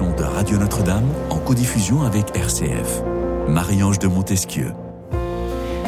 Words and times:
de 0.00 0.22
Radio 0.22 0.56
Notre-Dame 0.56 1.04
en 1.28 1.36
codiffusion 1.36 2.02
avec 2.02 2.34
RCF. 2.34 3.02
Marie-Ange 3.46 3.98
de 3.98 4.06
Montesquieu. 4.06 4.72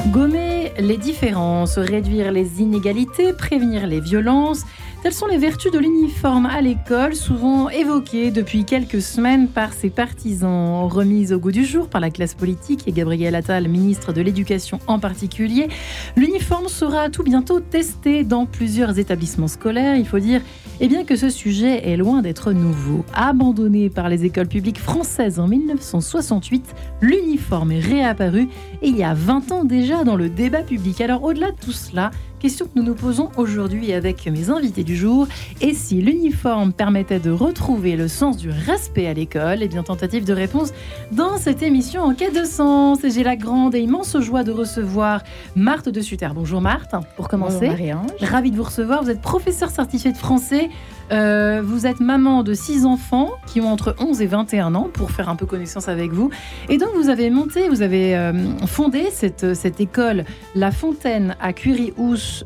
Gommer 0.09 0.75
les 0.79 0.99
différences, 0.99 1.79
réduire 1.79 2.31
les 2.31 2.61
inégalités, 2.61 3.33
prévenir 3.33 3.87
les 3.87 4.01
violences, 4.01 4.65
Telles 5.05 5.13
sont 5.13 5.27
les 5.27 5.37
vertus 5.37 5.71
de 5.71 5.79
l'uniforme 5.79 6.47
à 6.47 6.63
l'école, 6.63 7.15
souvent 7.15 7.69
évoquées 7.69 8.31
depuis 8.31 8.65
quelques 8.65 9.03
semaines 9.03 9.49
par 9.49 9.75
ses 9.75 9.91
partisans. 9.91 10.89
Remise 10.89 11.31
au 11.35 11.39
goût 11.39 11.53
du 11.53 11.67
jour 11.67 11.89
par 11.89 12.01
la 12.01 12.09
classe 12.09 12.33
politique 12.33 12.85
et 12.87 12.93
Gabriel 12.93 13.35
Attal, 13.35 13.69
ministre 13.69 14.15
de 14.15 14.23
l'Éducation 14.23 14.79
en 14.87 14.99
particulier, 14.99 15.69
l'uniforme 16.17 16.69
sera 16.69 17.11
tout 17.11 17.23
bientôt 17.23 17.61
testé 17.61 18.25
dans 18.25 18.47
plusieurs 18.47 18.99
établissements 18.99 19.47
scolaires. 19.47 19.97
Il 19.97 20.07
faut 20.07 20.21
dire 20.21 20.41
eh 20.81 20.89
bien, 20.89 21.05
que 21.05 21.17
ce 21.17 21.29
sujet 21.29 21.87
est 21.87 21.99
loin 21.99 22.23
d'être 22.23 22.53
nouveau. 22.53 23.05
Abandonné 23.13 23.91
par 23.91 24.09
les 24.09 24.25
écoles 24.25 24.49
publiques 24.49 24.81
françaises 24.81 25.39
en 25.39 25.49
1968, 25.49 26.75
l'uniforme 27.03 27.73
est 27.73 27.81
réapparu 27.81 28.49
il 28.83 28.97
y 28.97 29.05
a 29.05 29.13
20 29.13 29.53
ans 29.53 29.65
déjà 29.65 30.03
dans 30.03 30.17
le 30.17 30.31
débat 30.31 30.63
public. 30.63 31.03
Alors 31.03 31.25
au-delà 31.25 31.51
de 31.51 31.57
tout 31.61 31.73
cela, 31.73 32.11
Question 32.45 32.67
que 32.67 32.73
nous 32.79 32.83
nous 32.83 32.95
posons 32.95 33.31
aujourd'hui 33.39 33.95
avec 33.95 34.27
mes 34.27 34.51
invités 34.51 34.85
du 34.85 34.97
jour. 34.97 35.27
Et 35.63 35.73
si 35.73 36.03
l'uniforme 36.03 36.75
permettait 36.75 37.19
de 37.19 37.31
retrouver 37.31 37.97
le 37.97 38.07
sens 38.07 38.37
du 38.37 38.51
respect 38.51 39.07
à 39.07 39.15
l'école 39.15 39.63
Eh 39.63 39.69
bien, 39.69 39.83
tentative 39.83 40.27
de 40.27 40.35
réponse 40.35 40.75
dans 41.11 41.39
cette 41.39 41.63
émission 41.63 42.03
en 42.03 42.13
quête 42.15 42.39
de 42.39 42.45
sens. 42.45 43.03
Et 43.03 43.09
j'ai 43.09 43.23
la 43.23 43.37
grande 43.37 43.75
et 43.75 43.81
immense 43.81 44.21
joie 44.21 44.45
de 44.45 44.53
recevoir 44.53 45.23
Marthe 45.57 45.89
de 45.89 46.03
Sutter. 46.03 46.29
Bonjour 46.35 46.61
Marthe, 46.61 46.95
pour 47.17 47.29
commencer. 47.29 47.71
Bonjour 47.71 48.03
Ravie 48.21 48.51
de 48.51 48.57
vous 48.57 48.65
recevoir. 48.65 49.03
Vous 49.03 49.09
êtes 49.09 49.23
professeur 49.23 49.71
certifié 49.71 50.13
de 50.13 50.19
français 50.19 50.69
euh, 51.13 51.63
vous 51.65 51.87
êtes 51.87 52.01
maman 52.01 52.43
de 52.43 52.55
six 52.55 52.87
enfants 52.87 53.31
qui 53.47 53.61
ont 53.61 53.69
entre 53.69 53.95
11 53.99 54.23
et 54.23 54.27
21 54.27 54.75
ans, 54.75 54.89
pour 54.93 55.11
faire 55.11 55.29
un 55.29 55.37
peu 55.37 55.47
connaissance 55.47 55.89
avec 55.89 56.13
vous. 56.13 56.31
Et 56.69 56.79
donc, 56.79 56.91
vous 56.95 57.09
avez 57.09 57.31
monté, 57.31 57.69
vous 57.69 57.83
avez 57.83 58.17
euh, 58.17 58.33
fondé 58.67 59.09
cette, 59.11 59.55
cette 59.55 59.81
école 59.81 60.25
La 60.55 60.71
Fontaine 60.71 61.37
à 61.41 61.53
Curie-Housse 61.53 62.45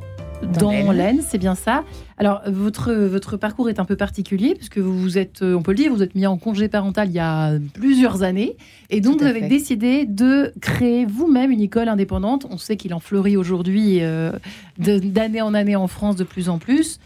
dans 0.58 0.92
l'Aisne, 0.92 1.20
c'est 1.26 1.38
bien 1.38 1.54
ça. 1.54 1.84
Alors, 2.16 2.42
votre, 2.46 2.92
votre 2.92 3.36
parcours 3.36 3.68
est 3.68 3.78
un 3.78 3.84
peu 3.84 3.96
particulier, 3.96 4.54
puisque 4.54 4.78
vous 4.78 4.98
vous 4.98 5.18
êtes, 5.18 5.42
on 5.42 5.62
peut 5.62 5.72
le 5.72 5.76
dire, 5.76 5.92
vous 5.92 6.02
êtes 6.02 6.14
mis 6.14 6.26
en 6.26 6.36
congé 6.36 6.68
parental 6.68 7.08
il 7.08 7.14
y 7.14 7.20
a 7.20 7.58
plusieurs 7.74 8.22
années. 8.22 8.56
Et 8.90 9.00
donc, 9.00 9.20
vous 9.20 9.26
avez 9.26 9.48
décidé 9.48 10.04
de 10.04 10.52
créer 10.60 11.06
vous-même 11.06 11.50
une 11.50 11.60
école 11.60 11.88
indépendante. 11.88 12.46
On 12.50 12.58
sait 12.58 12.76
qu'il 12.76 12.94
en 12.94 13.00
fleurit 13.00 13.36
aujourd'hui 13.36 13.98
euh, 14.00 14.32
d'année 14.78 15.42
en 15.42 15.54
année 15.54 15.76
en 15.76 15.86
France 15.86 16.16
de 16.16 16.24
plus 16.24 16.48
en 16.48 16.58
plus, 16.58 16.98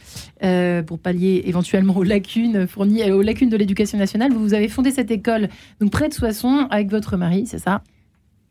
euh, 0.43 0.83
pour 0.83 0.99
pallier 0.99 1.43
éventuellement 1.47 1.97
aux 1.97 2.05
lacunes 2.05 2.67
fournies, 2.67 3.11
aux 3.11 3.23
lacunes 3.23 3.51
de 3.51 3.57
l'éducation 3.57 3.99
nationale. 3.99 4.33
Vous 4.33 4.55
avez 4.55 4.69
fondé 4.69 4.91
cette 4.91 5.11
école 5.11 5.49
donc 5.81 5.91
près 5.91 6.09
de 6.09 6.15
Soissons 6.15 6.67
avec 6.71 6.91
votre 6.91 7.17
mari, 7.17 7.47
c'est 7.47 7.59
ça? 7.59 7.83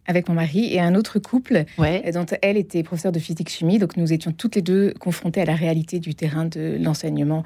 Avec 0.08 0.28
mon 0.28 0.36
mari 0.36 0.74
et 0.74 0.80
un 0.80 0.96
autre 0.96 1.20
couple 1.20 1.66
dont 1.78 2.26
elle 2.42 2.58
était 2.58 2.84
professeure 2.84 3.12
de 3.12 3.20
physique-chimie. 3.20 3.80
Donc 3.80 3.98
nous 3.98 4.12
étions 4.14 4.32
toutes 4.32 4.56
les 4.56 4.62
deux 4.62 4.94
confrontées 5.00 5.42
à 5.42 5.46
la 5.46 5.56
réalité 5.56 6.00
du 6.00 6.16
terrain 6.16 6.46
de 6.46 6.78
l'enseignement 6.82 7.44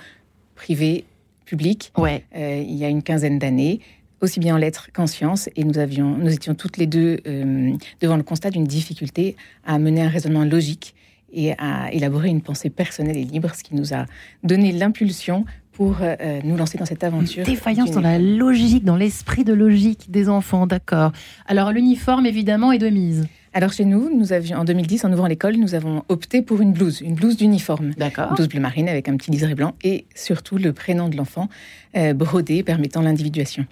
privé, 0.55 1.05
public, 1.45 1.91
ouais. 1.97 2.23
Euh, 2.35 2.63
il 2.65 2.75
y 2.75 2.85
a 2.85 2.89
une 2.89 3.03
quinzaine 3.03 3.39
d'années 3.39 3.79
aussi 4.21 4.39
bien 4.39 4.55
en 4.55 4.57
lettres 4.57 4.89
qu'en 4.93 5.07
sciences, 5.07 5.49
et 5.55 5.63
nous, 5.63 5.77
avions, 5.77 6.17
nous 6.17 6.33
étions 6.33 6.55
toutes 6.55 6.77
les 6.77 6.87
deux 6.87 7.19
euh, 7.27 7.73
devant 8.01 8.17
le 8.17 8.23
constat 8.23 8.49
d'une 8.49 8.63
difficulté 8.63 9.35
à 9.65 9.77
mener 9.77 10.01
un 10.01 10.09
raisonnement 10.09 10.45
logique 10.45 10.95
et 11.31 11.53
à 11.59 11.91
élaborer 11.91 12.29
une 12.29 12.41
pensée 12.41 12.69
personnelle 12.69 13.17
et 13.17 13.25
libre, 13.25 13.53
ce 13.53 13.61
qui 13.61 13.75
nous 13.75 13.93
a 13.93 14.05
donné 14.43 14.71
l'impulsion 14.71 15.45
pour 15.75 15.97
euh, 16.01 16.15
euh, 16.21 16.39
nous 16.43 16.55
lancer 16.55 16.77
dans 16.77 16.85
cette 16.85 17.03
aventure. 17.03 17.45
défaillance 17.45 17.91
dans 17.91 18.01
la 18.01 18.17
logique, 18.17 18.85
dans 18.85 18.95
l'esprit 18.95 19.43
de 19.43 19.53
logique 19.53 20.09
des 20.09 20.29
enfants, 20.29 20.65
d'accord. 20.65 21.11
Alors 21.47 21.71
l'uniforme, 21.71 22.25
évidemment, 22.25 22.71
est 22.71 22.77
de 22.77 22.89
mise. 22.89 23.27
Alors 23.53 23.71
chez 23.71 23.85
nous, 23.85 24.09
nous 24.13 24.33
avions 24.33 24.59
en 24.59 24.65
2010, 24.65 25.05
en 25.05 25.13
ouvrant 25.13 25.27
l'école, 25.27 25.55
nous 25.55 25.75
avons 25.75 26.03
opté 26.09 26.41
pour 26.41 26.61
une 26.61 26.71
blouse, 26.71 27.01
une 27.01 27.15
blouse 27.15 27.37
d'uniforme. 27.37 27.91
D'accord. 27.91 28.29
Une 28.29 28.35
blouse 28.35 28.49
bleu 28.49 28.59
marine 28.59 28.89
avec 28.89 29.09
un 29.09 29.17
petit 29.17 29.31
liseré 29.31 29.53
blanc 29.53 29.75
et 29.83 30.05
surtout 30.15 30.57
le 30.57 30.73
prénom 30.73 31.09
de 31.09 31.17
l'enfant 31.17 31.49
euh, 31.95 32.13
brodé 32.13 32.63
permettant 32.63 33.01
l'individuation. 33.01 33.65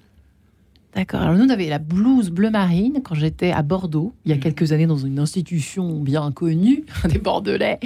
D'accord. 0.95 1.21
Alors 1.21 1.35
nous, 1.35 1.45
on 1.45 1.49
avait 1.49 1.69
la 1.69 1.79
blouse 1.79 2.29
bleu 2.29 2.51
marine 2.51 3.01
quand 3.03 3.15
j'étais 3.15 3.51
à 3.51 3.63
Bordeaux, 3.63 4.13
il 4.25 4.29
y 4.29 4.31
a 4.31 4.35
mhm. 4.35 4.41
quelques 4.41 4.71
années, 4.71 4.85
dans 4.85 4.97
une 4.97 5.19
institution 5.19 5.99
bien 5.99 6.31
connue, 6.31 6.85
des 7.09 7.17
Bordelais, 7.17 7.79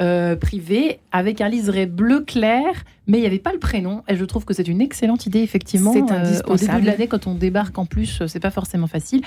euh, 0.00 0.34
privés, 0.34 0.98
avec 1.12 1.40
un 1.40 1.48
liseré 1.48 1.86
bleu 1.86 2.20
clair, 2.20 2.64
mais 3.06 3.18
il 3.18 3.20
n'y 3.20 3.26
avait 3.26 3.38
pas 3.38 3.52
le 3.52 3.60
prénom. 3.60 4.02
Et 4.08 4.16
je 4.16 4.24
trouve 4.24 4.44
que 4.44 4.54
c'est 4.54 4.66
une 4.66 4.80
excellente 4.80 5.26
idée, 5.26 5.40
effectivement. 5.40 5.92
C'est 5.92 6.12
euh, 6.12 6.40
au 6.48 6.56
début 6.56 6.80
de 6.80 6.86
l'année, 6.86 7.06
quand 7.06 7.26
on 7.28 7.34
débarque 7.34 7.78
en 7.78 7.86
plus, 7.86 8.22
euh, 8.22 8.26
c'est 8.26 8.40
pas 8.40 8.50
forcément 8.50 8.88
facile. 8.88 9.22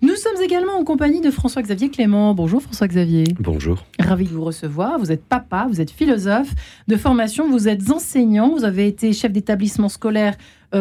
Nous 0.00 0.14
sommes 0.14 0.40
également 0.42 0.78
en 0.78 0.84
compagnie 0.84 1.20
de 1.20 1.30
François-Xavier 1.30 1.90
Clément. 1.90 2.34
Bonjour 2.34 2.62
François-Xavier. 2.62 3.24
Bonjour. 3.40 3.84
Ravi 3.98 4.26
de 4.26 4.30
vous 4.30 4.44
recevoir. 4.44 4.98
Vous 5.00 5.10
êtes 5.10 5.24
papa, 5.24 5.66
vous 5.68 5.80
êtes 5.80 5.90
philosophe 5.90 6.54
de 6.86 6.96
formation, 6.96 7.50
vous 7.50 7.66
êtes 7.66 7.90
enseignant, 7.90 8.50
vous 8.50 8.64
avez 8.64 8.86
été 8.86 9.12
chef 9.12 9.32
d'établissement 9.32 9.88
scolaire 9.88 10.36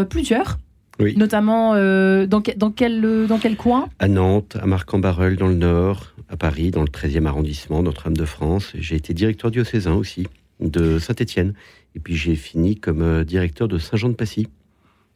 plusieurs 0.09 0.57
Notamment 0.99 1.73
euh, 1.75 2.25
dans, 2.25 2.41
dans, 2.55 2.71
quel, 2.71 3.27
dans 3.27 3.37
quel 3.37 3.55
coin? 3.57 3.89
À 3.99 4.07
Nantes, 4.07 4.57
à 4.61 4.65
Marc-en-Barœul 4.65 5.35
dans 5.35 5.47
le 5.47 5.55
Nord, 5.55 6.13
à 6.29 6.37
Paris 6.37 6.71
dans 6.71 6.81
le 6.81 6.87
13e 6.87 7.25
arrondissement, 7.25 7.83
Notre-Dame 7.83 8.17
de 8.17 8.25
France. 8.25 8.71
J'ai 8.75 8.95
été 8.95 9.13
directeur 9.13 9.51
diocésain 9.51 9.93
aussi 9.93 10.27
de 10.59 10.99
Saint-Étienne. 10.99 11.53
Et 11.95 11.99
puis 11.99 12.15
j'ai 12.15 12.35
fini 12.35 12.75
comme 12.75 13.01
euh, 13.01 13.23
directeur 13.23 13.67
de 13.67 13.77
Saint-Jean-de-Passy 13.77 14.47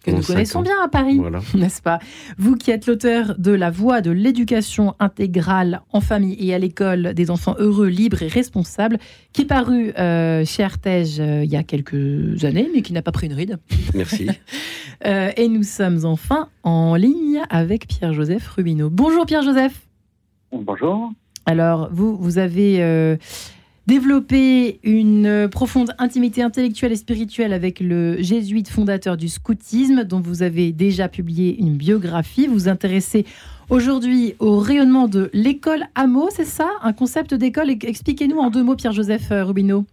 que 0.03 0.11
nous 0.11 0.21
connaissons 0.21 0.61
bien 0.61 0.75
à 0.83 0.87
Paris, 0.87 1.19
n'est-ce 1.53 1.81
pas? 1.81 1.99
Vous 2.37 2.55
qui 2.55 2.71
êtes 2.71 2.87
l'auteur 2.87 3.35
de 3.37 3.51
La 3.51 3.69
Voix 3.69 4.01
de 4.01 4.11
l'éducation 4.11 4.95
intégrale 4.99 5.81
en 5.91 6.01
famille 6.01 6.37
et 6.39 6.53
à 6.53 6.59
l'école 6.59 7.13
des 7.13 7.31
enfants 7.31 7.55
heureux, 7.59 7.87
libres 7.87 8.21
et 8.21 8.27
responsables, 8.27 8.97
qui 9.33 9.41
est 9.41 9.45
paru 9.45 9.91
euh, 9.97 10.45
chez 10.45 10.63
Artege 10.63 11.19
euh, 11.19 11.43
il 11.43 11.51
y 11.51 11.57
a 11.57 11.63
quelques 11.63 12.43
années, 12.43 12.69
mais 12.73 12.81
qui 12.81 12.93
n'a 12.93 13.01
pas 13.01 13.11
pris 13.11 13.27
une 13.27 13.33
ride. 13.33 13.57
Merci. 13.93 14.29
Euh, 15.05 15.31
et 15.37 15.47
nous 15.47 15.63
sommes 15.63 16.03
enfin 16.03 16.49
en 16.63 16.95
ligne 16.95 17.41
avec 17.49 17.87
Pierre-Joseph 17.87 18.45
Rubino. 18.49 18.89
Bonjour 18.89 19.25
Pierre-Joseph. 19.25 19.87
Bonjour. 20.51 21.13
Alors, 21.45 21.87
vous, 21.89 22.17
vous 22.17 22.37
avez 22.37 23.17
développer 23.89 24.79
une 24.83 25.49
profonde 25.49 25.95
intimité 25.97 26.43
intellectuelle 26.43 26.91
et 26.91 26.95
spirituelle 26.95 27.53
avec 27.53 27.79
le 27.79 28.21
jésuite 28.21 28.69
fondateur 28.69 29.17
du 29.17 29.27
scoutisme, 29.27 30.03
dont 30.03 30.19
vous 30.19 30.43
avez 30.43 30.71
déjà 30.71 31.09
publié 31.09 31.59
une 31.59 31.75
biographie. 31.75 32.45
Vous 32.45 32.53
vous 32.53 32.69
intéressez 32.69 33.25
aujourd'hui 33.71 34.35
au 34.37 34.59
rayonnement 34.59 35.07
de 35.07 35.31
l'école 35.33 35.85
Hameau, 35.95 36.29
c'est 36.29 36.45
ça? 36.45 36.69
Un 36.83 36.93
concept 36.93 37.33
d'école? 37.33 37.71
Expliquez-nous 37.71 38.37
en 38.37 38.51
deux 38.51 38.63
mots, 38.63 38.75
Pierre-Joseph 38.75 39.29
Rubineau. 39.31 39.85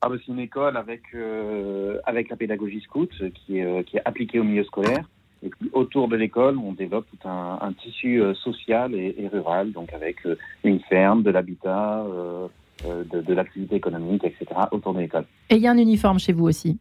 Ah 0.00 0.08
bah, 0.08 0.16
c'est 0.18 0.32
une 0.32 0.40
école 0.40 0.76
avec, 0.76 1.02
euh, 1.14 1.98
avec 2.06 2.28
la 2.28 2.34
pédagogie 2.34 2.80
scout 2.80 3.10
qui 3.34 3.58
est, 3.58 3.64
euh, 3.64 3.84
qui 3.84 3.98
est 3.98 4.02
appliquée 4.04 4.40
au 4.40 4.44
milieu 4.44 4.64
scolaire. 4.64 5.08
Et 5.44 5.50
puis 5.50 5.70
autour 5.72 6.08
de 6.08 6.16
l'école, 6.16 6.58
on 6.58 6.72
développe 6.72 7.06
tout 7.08 7.28
un, 7.28 7.72
tissu 7.80 8.20
euh, 8.20 8.34
social 8.34 8.96
et, 8.96 9.28
rural, 9.32 9.70
donc 9.70 9.92
avec 9.92 10.16
une 10.64 10.80
ferme, 10.80 11.22
de 11.22 11.30
l'habitat, 11.30 12.00
euh, 12.00 12.48
de, 12.86 13.34
l'activité 13.34 13.76
économique, 13.76 14.24
etc., 14.24 14.46
autour 14.70 14.94
de 14.94 15.00
l'école. 15.00 15.24
Et 15.50 15.56
il 15.56 15.62
y 15.62 15.66
a 15.66 15.70
un 15.70 15.78
uniforme 15.78 16.18
chez 16.18 16.32
vous 16.32 16.44
aussi? 16.44 16.78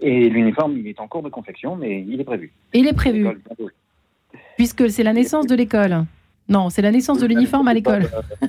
Et 0.00 0.28
l'uniforme, 0.28 0.76
il 0.78 0.86
est 0.86 1.00
en 1.00 1.08
cours 1.08 1.22
de 1.22 1.28
confection, 1.28 1.76
mais 1.76 2.04
il 2.06 2.20
est 2.20 2.24
prévu. 2.24 2.52
il 2.72 2.86
est 2.86 2.92
prévu 2.92 3.26
Puisque 4.56 4.90
c'est 4.90 5.02
la 5.02 5.12
naissance 5.12 5.46
de 5.46 5.54
l'école. 5.54 6.04
Non, 6.48 6.70
c'est 6.70 6.82
la 6.82 6.90
naissance 6.90 7.18
de 7.18 7.26
l'uniforme 7.26 7.68
à 7.68 7.74
l'école. 7.74 8.08
Euh, 8.14 8.46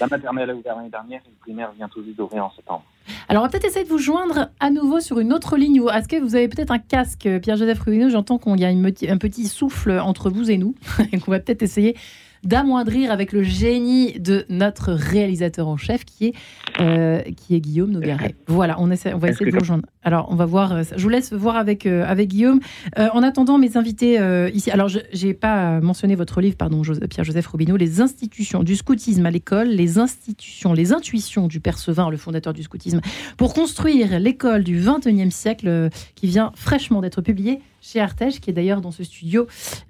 la 0.00 0.06
maternelle 0.06 0.50
a 0.50 0.54
ouvert 0.54 0.76
l'année 0.76 0.90
dernière 0.90 1.20
et 1.24 1.28
le 1.30 1.36
primaire 1.40 1.72
vient 1.72 1.88
tout 1.88 2.02
juste 2.04 2.16
d'ouvrir 2.16 2.44
en 2.44 2.50
septembre. 2.50 2.84
Alors, 3.28 3.42
on 3.42 3.46
va 3.46 3.50
peut-être 3.50 3.64
essayer 3.64 3.84
de 3.84 3.90
vous 3.90 3.98
joindre 3.98 4.50
à 4.60 4.70
nouveau 4.70 5.00
sur 5.00 5.18
une 5.18 5.32
autre 5.32 5.56
ligne. 5.56 5.82
Est-ce 5.94 6.08
que 6.08 6.20
vous 6.20 6.34
avez 6.34 6.48
peut-être 6.48 6.70
un 6.70 6.78
casque, 6.78 7.28
Pierre-Joseph 7.40 7.80
Rubino 7.80 8.10
J'entends 8.10 8.38
qu'il 8.38 8.60
y 8.60 8.64
a 8.64 8.68
un 8.68 9.18
petit 9.18 9.46
souffle 9.46 9.92
entre 9.98 10.30
vous 10.30 10.50
et 10.50 10.58
nous, 10.58 10.74
et 11.12 11.18
qu'on 11.18 11.30
va 11.30 11.40
peut-être 11.40 11.62
essayer 11.62 11.96
d'amoindrir 12.44 13.10
avec 13.10 13.32
le 13.32 13.42
génie 13.42 14.18
de 14.18 14.44
notre 14.48 14.92
réalisateur 14.92 15.68
en 15.68 15.76
chef 15.76 16.04
qui 16.04 16.26
est, 16.26 16.34
euh, 16.80 17.22
qui 17.36 17.54
est 17.54 17.60
Guillaume 17.60 17.90
Nogaret. 17.90 18.34
Voilà, 18.46 18.76
on, 18.78 18.90
essaie, 18.90 19.14
on 19.14 19.18
va 19.18 19.28
essayer 19.28 19.46
de 19.46 19.52
vous 19.52 19.60
rejoindre. 19.60 19.86
Alors, 20.02 20.26
on 20.30 20.34
va 20.34 20.46
voir, 20.46 20.72
euh, 20.72 20.82
je 20.96 21.02
vous 21.02 21.08
laisse 21.08 21.32
voir 21.32 21.56
avec, 21.56 21.86
euh, 21.86 22.04
avec 22.06 22.28
Guillaume. 22.28 22.60
en 22.96 23.22
attendant, 23.22 23.58
mes 23.58 23.76
invités 23.76 24.18
ici, 24.52 24.70
alors 24.70 24.88
je 24.88 25.00
n'ai 25.22 25.34
pas 25.34 25.80
mentionné 25.80 26.14
votre 26.14 26.40
livre, 26.40 26.56
pardon, 26.56 26.82
Pierre-Joseph 27.08 27.46
Robineau, 27.46 27.76
Les 27.76 28.00
institutions 28.00 28.62
du 28.62 28.76
scoutisme 28.76 29.24
à 29.26 29.30
l'école, 29.30 29.68
les 29.68 29.98
institutions, 29.98 30.72
les 30.72 30.92
intuitions 30.92 31.46
du 31.48 31.60
Percevin, 31.60 32.10
le 32.10 32.16
fondateur 32.16 32.52
du 32.52 32.62
scoutisme, 32.62 33.00
pour 33.36 33.54
construire 33.54 34.18
l'école 34.18 34.64
du 34.64 34.80
21e 34.80 35.30
siècle 35.30 35.88
qui 36.14 36.26
vient 36.26 36.52
fraîchement 36.54 37.00
d'être 37.00 37.22
publié 37.22 37.60
chez 37.82 38.00
Artege, 38.00 38.40
qui 38.40 38.48
est 38.48 38.52
d'ailleurs 38.52 38.80
dans 38.80 38.92
ce 38.92 39.04
studio. 39.04 39.46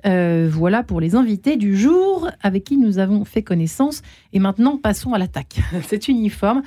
Euh, 0.07 0.49
voilà 0.51 0.83
pour 0.83 1.01
les 1.01 1.15
invités 1.15 1.57
du 1.57 1.77
jour 1.77 2.29
avec 2.41 2.65
qui 2.65 2.79
nous 2.79 2.99
avons 2.99 3.25
fait 3.25 3.43
connaissance. 3.43 4.03
Et 4.33 4.41
maintenant, 4.41 4.79
passons 4.79 5.13
à 5.13 5.19
l'attaque. 5.19 5.61
Cet 5.87 6.09
uniforme, 6.09 6.63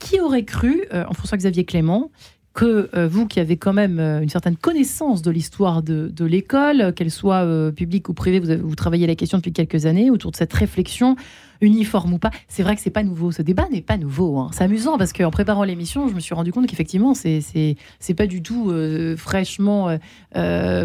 qui 0.00 0.20
aurait 0.20 0.44
cru, 0.44 0.84
euh, 0.92 1.04
en 1.08 1.14
François-Xavier 1.14 1.64
Clément, 1.64 2.10
que 2.54 2.88
euh, 2.94 3.08
vous 3.08 3.26
qui 3.26 3.40
avez 3.40 3.56
quand 3.56 3.72
même 3.72 3.98
euh, 3.98 4.22
une 4.22 4.28
certaine 4.28 4.56
connaissance 4.56 5.22
de 5.22 5.30
l'histoire 5.32 5.82
de, 5.82 6.24
l'école, 6.24 6.94
qu'elle 6.94 7.10
soit 7.10 7.42
euh, 7.42 7.72
publique 7.72 8.08
ou 8.08 8.14
privée, 8.14 8.38
vous, 8.38 8.68
vous 8.68 8.76
travaillez 8.76 9.08
la 9.08 9.16
question 9.16 9.38
depuis 9.38 9.52
quelques 9.52 9.86
années 9.86 10.08
autour 10.08 10.30
de 10.30 10.36
cette 10.36 10.52
réflexion, 10.52 11.16
uniforme 11.60 12.14
ou 12.14 12.18
pas. 12.18 12.30
C'est 12.46 12.62
vrai 12.62 12.76
que 12.76 12.80
c'est 12.80 12.90
pas 12.90 13.02
nouveau. 13.02 13.32
Ce 13.32 13.42
débat 13.42 13.66
n'est 13.72 13.82
pas 13.82 13.96
nouveau. 13.96 14.38
Hein. 14.38 14.50
C'est 14.52 14.62
amusant 14.62 14.96
parce 14.98 15.12
qu'en 15.12 15.32
préparant 15.32 15.64
l'émission, 15.64 16.08
je 16.08 16.14
me 16.14 16.20
suis 16.20 16.34
rendu 16.34 16.52
compte 16.52 16.68
qu'effectivement, 16.68 17.14
c'est 17.14 17.40
c'est 17.40 18.14
pas 18.14 18.26
du 18.26 18.40
tout 18.42 18.72
fraîchement 19.16 19.98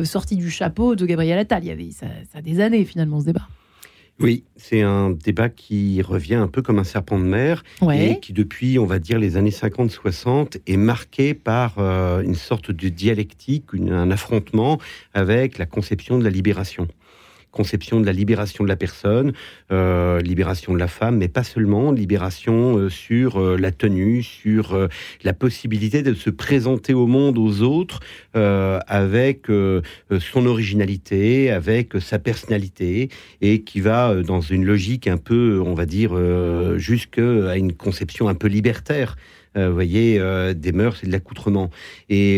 sorti 0.03 0.35
du 0.35 0.49
chapeau 0.49 0.95
de 0.95 1.05
Gabriel 1.05 1.37
Attal. 1.37 1.63
Il 1.63 1.67
y 1.67 1.71
avait 1.71 1.91
ça, 1.91 2.07
ça 2.31 2.39
a 2.39 2.41
des 2.41 2.59
années 2.61 2.83
finalement 2.85 3.19
ce 3.19 3.25
débat. 3.25 3.47
Oui, 4.19 4.43
c'est 4.57 4.81
un 4.81 5.11
débat 5.11 5.47
qui 5.47 6.01
revient 6.01 6.35
un 6.35 6.47
peu 6.47 6.61
comme 6.61 6.77
un 6.77 6.83
serpent 6.83 7.17
de 7.17 7.23
mer 7.23 7.63
et 7.89 8.19
qui, 8.19 8.33
depuis, 8.33 8.77
on 8.77 8.85
va 8.85 8.99
dire, 8.99 9.17
les 9.17 9.37
années 9.37 9.49
50-60, 9.49 10.59
est 10.67 10.77
marqué 10.77 11.33
par 11.33 11.75
euh, 11.77 12.21
une 12.21 12.35
sorte 12.35 12.71
de 12.71 12.89
dialectique, 12.89 13.65
un 13.73 14.11
affrontement 14.11 14.77
avec 15.13 15.57
la 15.57 15.65
conception 15.65 16.17
de 16.17 16.23
la 16.23 16.29
libération 16.29 16.87
conception 17.59 17.99
de 17.99 18.05
la 18.05 18.13
libération 18.13 18.63
de 18.63 18.69
la 18.69 18.77
personne, 18.77 19.33
euh, 19.69 20.21
libération 20.21 20.73
de 20.73 20.79
la 20.79 20.87
femme, 20.87 21.17
mais 21.17 21.27
pas 21.27 21.43
seulement, 21.43 21.91
libération 21.91 22.77
euh, 22.77 22.89
sur 22.89 23.35
euh, 23.35 23.57
la 23.57 23.73
tenue, 23.73 24.23
sur 24.23 24.87
la 25.25 25.33
possibilité 25.33 26.01
de 26.01 26.13
se 26.13 26.29
présenter 26.29 26.93
au 26.93 27.05
monde, 27.05 27.37
aux 27.37 27.61
autres, 27.61 27.99
avec 28.33 29.47
son 29.47 30.45
originalité, 30.45 31.51
avec 31.51 31.93
sa 31.99 32.19
personnalité, 32.19 33.09
et 33.41 33.61
qui 33.61 33.81
va 33.81 34.15
dans 34.23 34.41
une 34.41 34.65
logique 34.65 35.07
un 35.07 35.17
peu, 35.17 35.61
on 35.65 35.73
va 35.73 35.85
dire, 35.85 36.11
jusqu'à 36.77 37.57
une 37.57 37.73
conception 37.73 38.29
un 38.29 38.35
peu 38.35 38.47
libertaire. 38.47 39.17
Vous 39.55 39.73
voyez, 39.73 40.21
des 40.55 40.71
mœurs 40.71 41.03
et 41.03 41.07
de 41.07 41.11
l'accoutrement. 41.11 41.69
Et, 42.09 42.37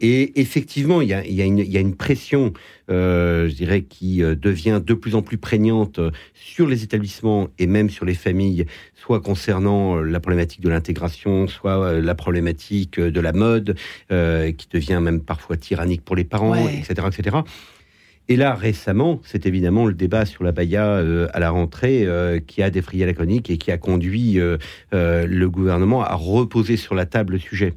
et, 0.00 0.40
effectivement, 0.40 1.00
il 1.00 1.08
y 1.08 1.14
a, 1.14 1.24
y, 1.26 1.42
a 1.42 1.46
y 1.46 1.76
a, 1.76 1.80
une 1.80 1.96
pression 1.96 2.52
euh, 2.90 3.48
je 3.48 3.54
dirais, 3.54 3.82
qui 3.82 4.22
euh, 4.22 4.34
devient 4.34 4.80
de 4.84 4.94
plus 4.94 5.14
en 5.14 5.22
plus 5.22 5.38
prégnante 5.38 6.00
sur 6.34 6.66
les 6.66 6.82
établissements 6.82 7.48
et 7.58 7.68
même 7.68 7.88
sur 7.88 8.04
les 8.04 8.14
familles, 8.14 8.66
soit 8.96 9.20
concernant 9.20 9.98
euh, 9.98 10.02
la 10.02 10.18
problématique 10.18 10.60
de 10.60 10.68
l'intégration, 10.68 11.46
soit 11.46 12.00
la 12.00 12.14
problématique 12.16 12.98
de 12.98 13.20
la 13.20 13.32
mode, 13.32 13.76
qui 14.08 14.68
devient 14.70 14.98
même 15.00 15.20
parfois 15.20 15.56
tyrannique 15.56 16.04
pour 16.04 16.16
les 16.16 16.24
parents, 16.24 16.68
etc., 16.68 17.06
etc. 17.06 17.36
Et 18.30 18.36
là, 18.36 18.54
récemment, 18.54 19.20
c'est 19.24 19.44
évidemment 19.44 19.84
le 19.84 19.92
débat 19.92 20.24
sur 20.24 20.44
la 20.44 20.52
Baïa 20.52 21.02
à 21.32 21.38
la 21.40 21.50
rentrée 21.50 22.06
qui 22.46 22.62
a 22.62 22.70
défrayé 22.70 23.04
la 23.04 23.12
chronique 23.12 23.50
et 23.50 23.58
qui 23.58 23.72
a 23.72 23.76
conduit 23.76 24.38
le 24.92 25.46
gouvernement 25.46 26.04
à 26.04 26.14
reposer 26.14 26.76
sur 26.76 26.94
la 26.94 27.06
table 27.06 27.34
le 27.34 27.38
sujet. 27.40 27.74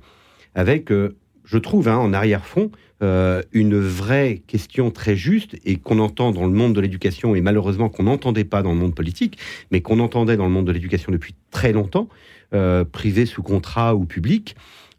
Avec, 0.54 0.92
je 0.92 1.58
trouve, 1.58 1.88
hein, 1.88 1.98
en 1.98 2.14
arrière-fond, 2.14 2.70
euh, 3.04 3.42
une 3.52 3.78
vraie 3.78 4.42
question 4.48 4.90
très 4.90 5.18
juste 5.18 5.58
et 5.66 5.76
qu'on 5.76 6.00
entend 6.00 6.32
dans 6.32 6.46
le 6.46 6.54
monde 6.54 6.74
de 6.74 6.80
l'éducation 6.80 7.36
et 7.36 7.42
malheureusement 7.42 7.90
qu'on 7.90 8.04
n'entendait 8.04 8.46
pas 8.46 8.62
dans 8.62 8.72
le 8.72 8.78
monde 8.78 8.96
politique, 8.96 9.38
mais 9.72 9.82
qu'on 9.82 10.00
entendait 10.00 10.38
dans 10.38 10.46
le 10.46 10.52
monde 10.52 10.68
de 10.68 10.72
l'éducation 10.72 11.12
depuis 11.12 11.36
très 11.52 11.74
longtemps, 11.74 12.08
euh, 12.54 12.86
privé 12.86 13.26
sous 13.26 13.44
contrat 13.44 13.94
ou 13.94 14.06
public, 14.06 14.56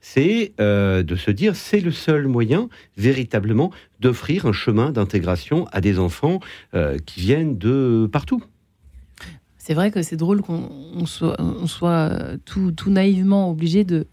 c'est 0.06 0.52
euh, 0.60 1.02
de 1.02 1.16
se 1.16 1.30
dire 1.30 1.56
c'est 1.56 1.80
le 1.80 1.90
seul 1.90 2.28
moyen 2.28 2.68
véritablement 2.98 3.70
d'offrir 4.00 4.44
un 4.44 4.52
chemin 4.52 4.92
d'intégration 4.92 5.66
à 5.72 5.80
des 5.80 5.98
enfants 5.98 6.40
qui 7.06 7.20
viennent 7.20 7.56
de 7.56 8.06
partout. 8.12 8.42
C'est 9.56 9.72
vrai 9.72 9.90
que 9.90 10.02
c'est 10.02 10.16
drôle 10.16 10.42
qu'on 10.42 11.06
soit, 11.06 11.36
tout, 12.44 12.74
naïvement 12.86 13.50
obligé 13.50 13.84
de, 13.84 14.06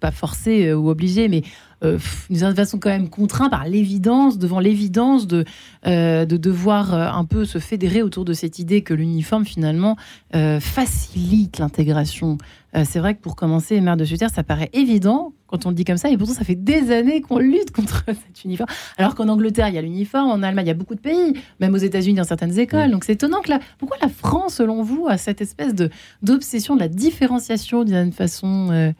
pas 0.00 0.10
forcé 0.10 0.72
ou 0.72 0.88
obligé, 0.88 1.28
mais 1.28 1.42
euh, 1.82 1.98
d'une 2.28 2.54
façon 2.54 2.78
quand 2.78 2.90
même 2.90 3.08
contraint 3.08 3.48
par 3.48 3.66
l'évidence, 3.66 4.38
devant 4.38 4.60
l'évidence 4.60 5.26
de, 5.26 5.44
euh, 5.86 6.24
de 6.26 6.36
devoir 6.36 6.94
euh, 6.94 7.08
un 7.08 7.24
peu 7.24 7.44
se 7.44 7.58
fédérer 7.58 8.02
autour 8.02 8.24
de 8.24 8.32
cette 8.32 8.58
idée 8.58 8.82
que 8.82 8.94
l'uniforme 8.94 9.44
finalement 9.44 9.96
euh, 10.34 10.60
facilite 10.60 11.58
l'intégration. 11.58 12.38
c'est 12.84 12.98
vrai 12.98 13.14
que 13.14 13.20
pour 13.20 13.34
commencer, 13.34 13.80
mère 13.80 13.96
de 13.96 14.04
Sutter, 14.04 14.28
ça 14.28 14.42
paraît 14.42 14.70
évident 14.72 15.32
quand 15.46 15.66
on 15.66 15.70
le 15.70 15.74
dit 15.74 15.84
comme 15.84 15.96
ça, 15.96 16.08
et 16.08 16.16
pourtant 16.16 16.34
ça 16.34 16.44
fait 16.44 16.54
des 16.54 16.92
années 16.92 17.20
qu'on 17.20 17.38
lutte 17.38 17.72
contre 17.72 18.04
cet 18.06 18.44
uniforme. 18.44 18.70
Alors 18.96 19.16
qu'en 19.16 19.28
Angleterre, 19.28 19.68
il 19.68 19.74
y 19.74 19.78
a 19.78 19.82
l'uniforme, 19.82 20.30
en 20.30 20.42
Allemagne, 20.42 20.66
il 20.66 20.68
y 20.68 20.72
a 20.72 20.74
beaucoup 20.74 20.94
de 20.94 21.00
pays, 21.00 21.34
même 21.58 21.74
aux 21.74 21.78
États-Unis, 21.78 22.16
dans 22.16 22.24
certaines 22.24 22.56
écoles. 22.58 22.90
Donc 22.92 23.04
c'est 23.04 23.14
étonnant 23.14 23.40
que 23.40 23.50
là, 23.50 23.58
pourquoi 23.78 23.96
la 24.00 24.08
France, 24.08 24.54
selon 24.56 24.82
vous, 24.82 25.06
a 25.08 25.18
cette 25.18 25.40
espèce 25.40 25.74
de 25.74 25.90
d'obsession 26.22 26.76
de 26.76 26.80
la 26.80 26.88
différenciation 26.88 27.82
d'une 27.84 28.12
façon 28.12 28.92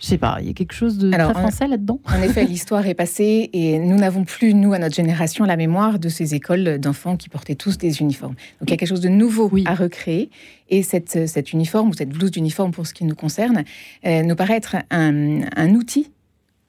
je 0.00 0.06
sais 0.06 0.18
pas, 0.18 0.38
il 0.40 0.46
y 0.46 0.50
a 0.50 0.54
quelque 0.54 0.72
chose 0.72 0.96
de 0.96 1.10
très 1.10 1.30
français 1.34 1.66
là-dedans? 1.68 2.00
En 2.06 2.22
effet, 2.22 2.44
l'histoire 2.44 2.86
est 2.86 2.94
passée 2.94 3.50
et 3.52 3.78
nous 3.78 3.96
n'avons 3.96 4.24
plus, 4.24 4.54
nous, 4.54 4.72
à 4.72 4.78
notre 4.78 4.94
génération, 4.94 5.44
la 5.44 5.56
mémoire 5.56 5.98
de 5.98 6.08
ces 6.08 6.34
écoles 6.34 6.78
d'enfants 6.78 7.16
qui 7.16 7.28
portaient 7.28 7.54
tous 7.54 7.76
des 7.76 8.00
uniformes. 8.00 8.34
Donc 8.60 8.68
il 8.68 8.70
y 8.70 8.74
a 8.74 8.76
quelque 8.78 8.88
chose 8.88 9.02
de 9.02 9.10
nouveau 9.10 9.50
à 9.66 9.74
recréer. 9.74 10.30
Et 10.70 10.82
cette, 10.82 11.28
cet 11.28 11.52
uniforme, 11.52 11.90
ou 11.90 11.92
cette 11.92 12.08
blouse 12.08 12.30
d'uniforme 12.30 12.70
pour 12.70 12.86
ce 12.86 12.94
qui 12.94 13.04
nous 13.04 13.14
concerne, 13.14 13.64
euh, 14.06 14.22
nous 14.22 14.36
paraît 14.36 14.56
être 14.56 14.76
un, 14.90 15.42
un 15.56 15.74
outil, 15.74 16.10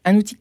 un 0.04 0.16
outil 0.16 0.38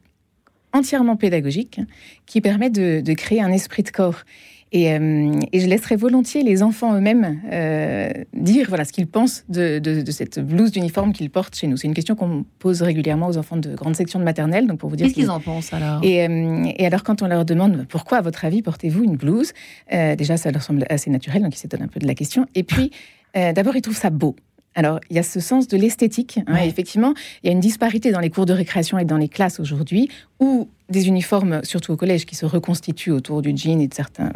entièrement 0.73 1.15
pédagogique 1.15 1.79
qui 2.25 2.41
permet 2.41 2.69
de, 2.69 3.01
de 3.01 3.13
créer 3.13 3.41
un 3.41 3.51
esprit 3.51 3.83
de 3.83 3.89
corps. 3.89 4.23
Euh, 4.73 5.39
et, 5.51 5.59
je 5.59 5.67
laisserai 5.67 5.97
volontiers 5.97 6.43
les 6.43 6.63
enfants 6.63 6.95
eux-mêmes 6.95 7.41
euh, 7.51 8.09
dire 8.33 8.67
voilà 8.69 8.85
ce 8.85 8.93
qu'ils 8.93 9.07
pensent 9.07 9.43
de, 9.49 9.81
cette 10.11 10.39
blouse 10.39 10.71
d'uniforme 10.71 11.11
qu'ils 11.11 11.29
portent 11.29 11.55
chez 11.55 11.67
nous. 11.67 11.75
C'est 11.75 11.87
une 11.87 11.93
question 11.93 12.15
qu'on 12.15 12.45
pose 12.57 12.81
régulièrement 12.81 13.27
aux 13.27 13.37
enfants 13.37 13.57
de 13.57 13.75
grande 13.75 13.95
section 13.97 14.17
de 14.17 14.23
maternelle. 14.23 14.67
Donc 14.67 14.79
pour 14.79 14.89
vous 14.89 14.95
dire 14.95 15.07
qu'est-ce 15.07 15.15
qu'ils 15.15 15.29
en 15.29 15.41
pensent 15.41 15.73
alors? 15.73 15.99
Et, 16.03 16.25
euh, 16.25 16.63
et, 16.77 16.85
alors 16.85 17.03
quand 17.03 17.21
on 17.21 17.27
leur 17.27 17.43
demande 17.43 17.85
pourquoi 17.89 18.19
à 18.19 18.21
votre 18.21 18.45
avis 18.45 18.61
portez-vous 18.61 19.03
une 19.03 19.17
blouse, 19.17 19.51
déjà 19.89 20.37
ça 20.37 20.51
leur 20.51 20.61
semble 20.61 20.85
assez 20.89 21.09
naturel, 21.09 21.43
donc 21.43 21.53
ils 21.53 21.59
s'étonnent 21.59 21.83
un 21.83 21.87
peu 21.87 21.99
de 21.99 22.07
la 22.07 22.15
question. 22.15 22.45
Et 22.55 22.63
puis 22.63 22.91
d'abord 23.35 23.75
ils 23.75 23.81
trouvent 23.81 23.97
ça 23.97 24.09
beau. 24.09 24.35
Alors, 24.73 24.99
il 25.09 25.17
y 25.17 25.19
a 25.19 25.23
ce 25.23 25.39
sens 25.39 25.67
de 25.67 25.75
l'esthétique. 25.75 26.39
Hein, 26.47 26.55
effectivement, 26.63 27.13
il 27.43 27.47
y 27.47 27.49
a 27.49 27.51
une 27.51 27.59
disparité 27.59 28.11
dans 28.11 28.19
les 28.19 28.29
cours 28.29 28.45
de 28.45 28.53
récréation 28.53 28.97
et 28.97 29.05
dans 29.05 29.17
les 29.17 29.27
classes 29.27 29.59
aujourd'hui, 29.59 30.09
où 30.39 30.69
des 30.91 31.07
uniformes, 31.07 31.61
surtout 31.63 31.93
au 31.93 31.97
collège, 31.97 32.25
qui 32.25 32.35
se 32.35 32.45
reconstituent 32.45 33.11
autour 33.11 33.41
du 33.41 33.55
jean 33.55 33.81
et 33.81 33.87
de 33.87 33.93
certains 33.93 34.31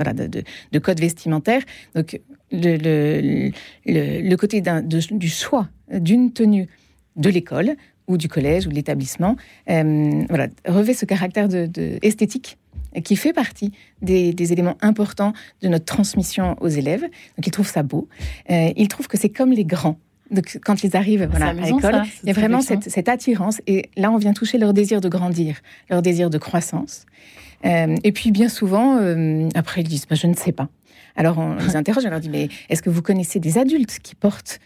de, 0.72 0.80
codes 0.80 1.00
vestimentaires. 1.00 1.62
Donc, 1.94 2.20
le, 2.52 3.52
côté 4.36 4.62
du 4.62 5.30
choix 5.30 5.68
d'une 5.92 6.32
tenue 6.32 6.68
de 7.16 7.30
l'école 7.30 7.76
ou 8.08 8.18
du 8.18 8.28
collège 8.28 8.68
ou 8.68 8.70
de 8.70 8.76
l'établissement 8.76 9.36
euh, 9.70 10.24
revêt 10.68 10.94
ce 10.94 11.06
caractère 11.06 11.48
de, 11.48 11.70
esthétique 12.02 12.58
qui 13.04 13.16
fait 13.16 13.34
partie 13.34 13.72
des, 14.02 14.54
éléments 14.54 14.78
importants 14.82 15.34
de 15.62 15.68
notre 15.68 15.86
transmission 15.86 16.56
aux 16.62 16.70
élèves. 16.70 17.02
Donc, 17.02 17.46
ils 17.46 17.52
trouvent 17.52 17.70
ça 17.70 17.84
beau. 17.84 18.08
Euh, 18.50 18.72
ils 18.76 18.88
trouvent 18.88 19.08
que 19.08 19.18
c'est 19.18 19.30
comme 19.30 19.52
les 19.52 19.66
grands. 19.66 19.98
Donc, 20.36 20.60
quand 20.64 20.84
ils 20.84 20.96
arrivent 20.96 21.28
voilà, 21.30 21.48
à 21.48 21.54
l'école, 21.54 22.04
il 22.24 22.28
y 22.28 22.30
a 22.30 22.34
vraiment 22.34 22.62
cette, 22.62 23.10
attirance. 23.10 23.62
Et 23.68 23.90
là, 23.98 24.12
on 24.12 24.18
vient 24.18 24.34
toucher 24.34 24.58
leur 24.58 24.74
désir 24.74 25.02
de 25.02 25.10
grandir, 25.10 25.58
leur 25.90 26.02
désir 26.02 26.30
de 26.30 26.38
croissance. 26.38 27.06
Euh, 27.66 27.96
et 28.04 28.12
puis, 28.12 28.32
bien 28.32 28.50
souvent, 28.50 28.98
euh, 28.98 29.50
après, 29.56 29.82
ils 29.82 29.88
disent 29.88 30.06
bah, 30.08 30.16
Je 30.16 30.28
ne 30.28 30.36
sais 30.36 30.52
pas. 30.52 30.70
Alors, 31.16 31.38
on 31.40 31.56
les 31.56 31.76
interroge, 31.76 32.04
on 32.06 32.10
leur 32.10 32.20
dit 32.20 32.30
Mais 32.30 32.50
est-ce 32.70 32.82
que 32.82 32.90
vous 32.90 33.02
connaissez 33.02 33.40
des 33.40 33.58
adultes 33.58 34.00
qui 34.04 34.16
portent 34.16 34.60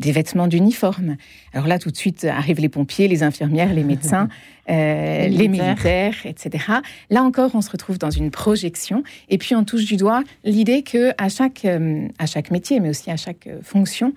des 0.00 0.12
vêtements 0.12 0.46
d'uniforme. 0.46 1.16
Alors 1.52 1.66
là, 1.66 1.78
tout 1.78 1.90
de 1.90 1.96
suite, 1.96 2.24
arrivent 2.24 2.60
les 2.60 2.68
pompiers, 2.68 3.08
les 3.08 3.22
infirmières, 3.22 3.74
les 3.74 3.84
médecins, 3.84 4.28
euh, 4.70 5.28
les, 5.28 5.48
militaires. 5.48 6.14
etc. 6.24 6.64
Là 7.10 7.22
encore, 7.22 7.50
on 7.54 7.60
se 7.60 7.70
retrouve 7.70 7.98
dans 7.98 8.10
une 8.10 8.30
projection. 8.30 9.02
Et 9.28 9.36
puis, 9.36 9.54
on 9.54 9.64
touche 9.64 9.84
du 9.84 9.96
doigt 9.96 10.22
l'idée 10.44 10.82
que 10.82 11.12
à 11.18 11.28
chaque, 11.28 11.66
euh, 11.66 12.08
à 12.18 12.26
chaque 12.26 12.50
métier, 12.50 12.80
mais 12.80 12.88
aussi 12.88 13.10
à 13.10 13.16
chaque 13.16 13.46
euh, 13.46 13.58
fonction, 13.62 14.14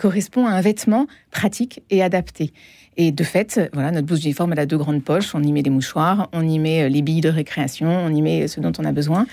correspond 0.00 0.46
à 0.46 0.50
un 0.50 0.60
vêtement 0.60 1.06
pratique 1.30 1.80
et 1.90 2.02
adapté. 2.02 2.52
Et 2.96 3.12
de 3.12 3.22
fait, 3.22 3.60
voilà, 3.72 3.92
notre 3.92 4.06
blouse 4.06 4.20
d'uniforme, 4.20 4.52
elle 4.52 4.58
a 4.58 4.66
deux 4.66 4.78
grandes 4.78 5.04
poches. 5.04 5.32
On 5.36 5.42
y 5.42 5.52
met 5.52 5.62
des 5.62 5.70
mouchoirs, 5.70 6.28
on 6.32 6.46
y 6.46 6.58
met 6.58 6.88
les 6.88 7.02
billes 7.02 7.20
de 7.20 7.28
récréation, 7.28 7.88
on 7.88 8.08
y 8.08 8.20
met 8.20 8.48
ce 8.48 8.58
dont 8.58 8.72
on 8.78 8.84
a 8.84 8.90
besoin. 8.90 9.26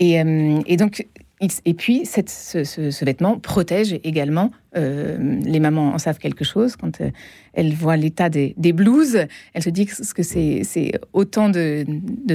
Et, 0.00 0.14
et 0.14 0.76
donc, 0.76 1.06
et 1.40 1.74
puis, 1.74 2.06
ce, 2.06 3.04
vêtement 3.04 3.38
protège 3.38 3.98
également, 4.04 4.52
euh, 4.76 5.18
les 5.44 5.58
mamans 5.60 5.92
en 5.92 5.98
savent 5.98 6.18
quelque 6.18 6.44
chose, 6.44 6.76
quand 6.76 7.00
euh, 7.00 7.10
elles 7.54 7.74
voient 7.74 7.96
l'état 7.96 8.28
des, 8.28 8.54
blouses, 8.72 9.18
elles 9.52 9.62
se 9.62 9.70
disent 9.70 10.12
que 10.14 10.22
c'est 10.22 10.92
autant 11.12 11.48
de, 11.48 11.84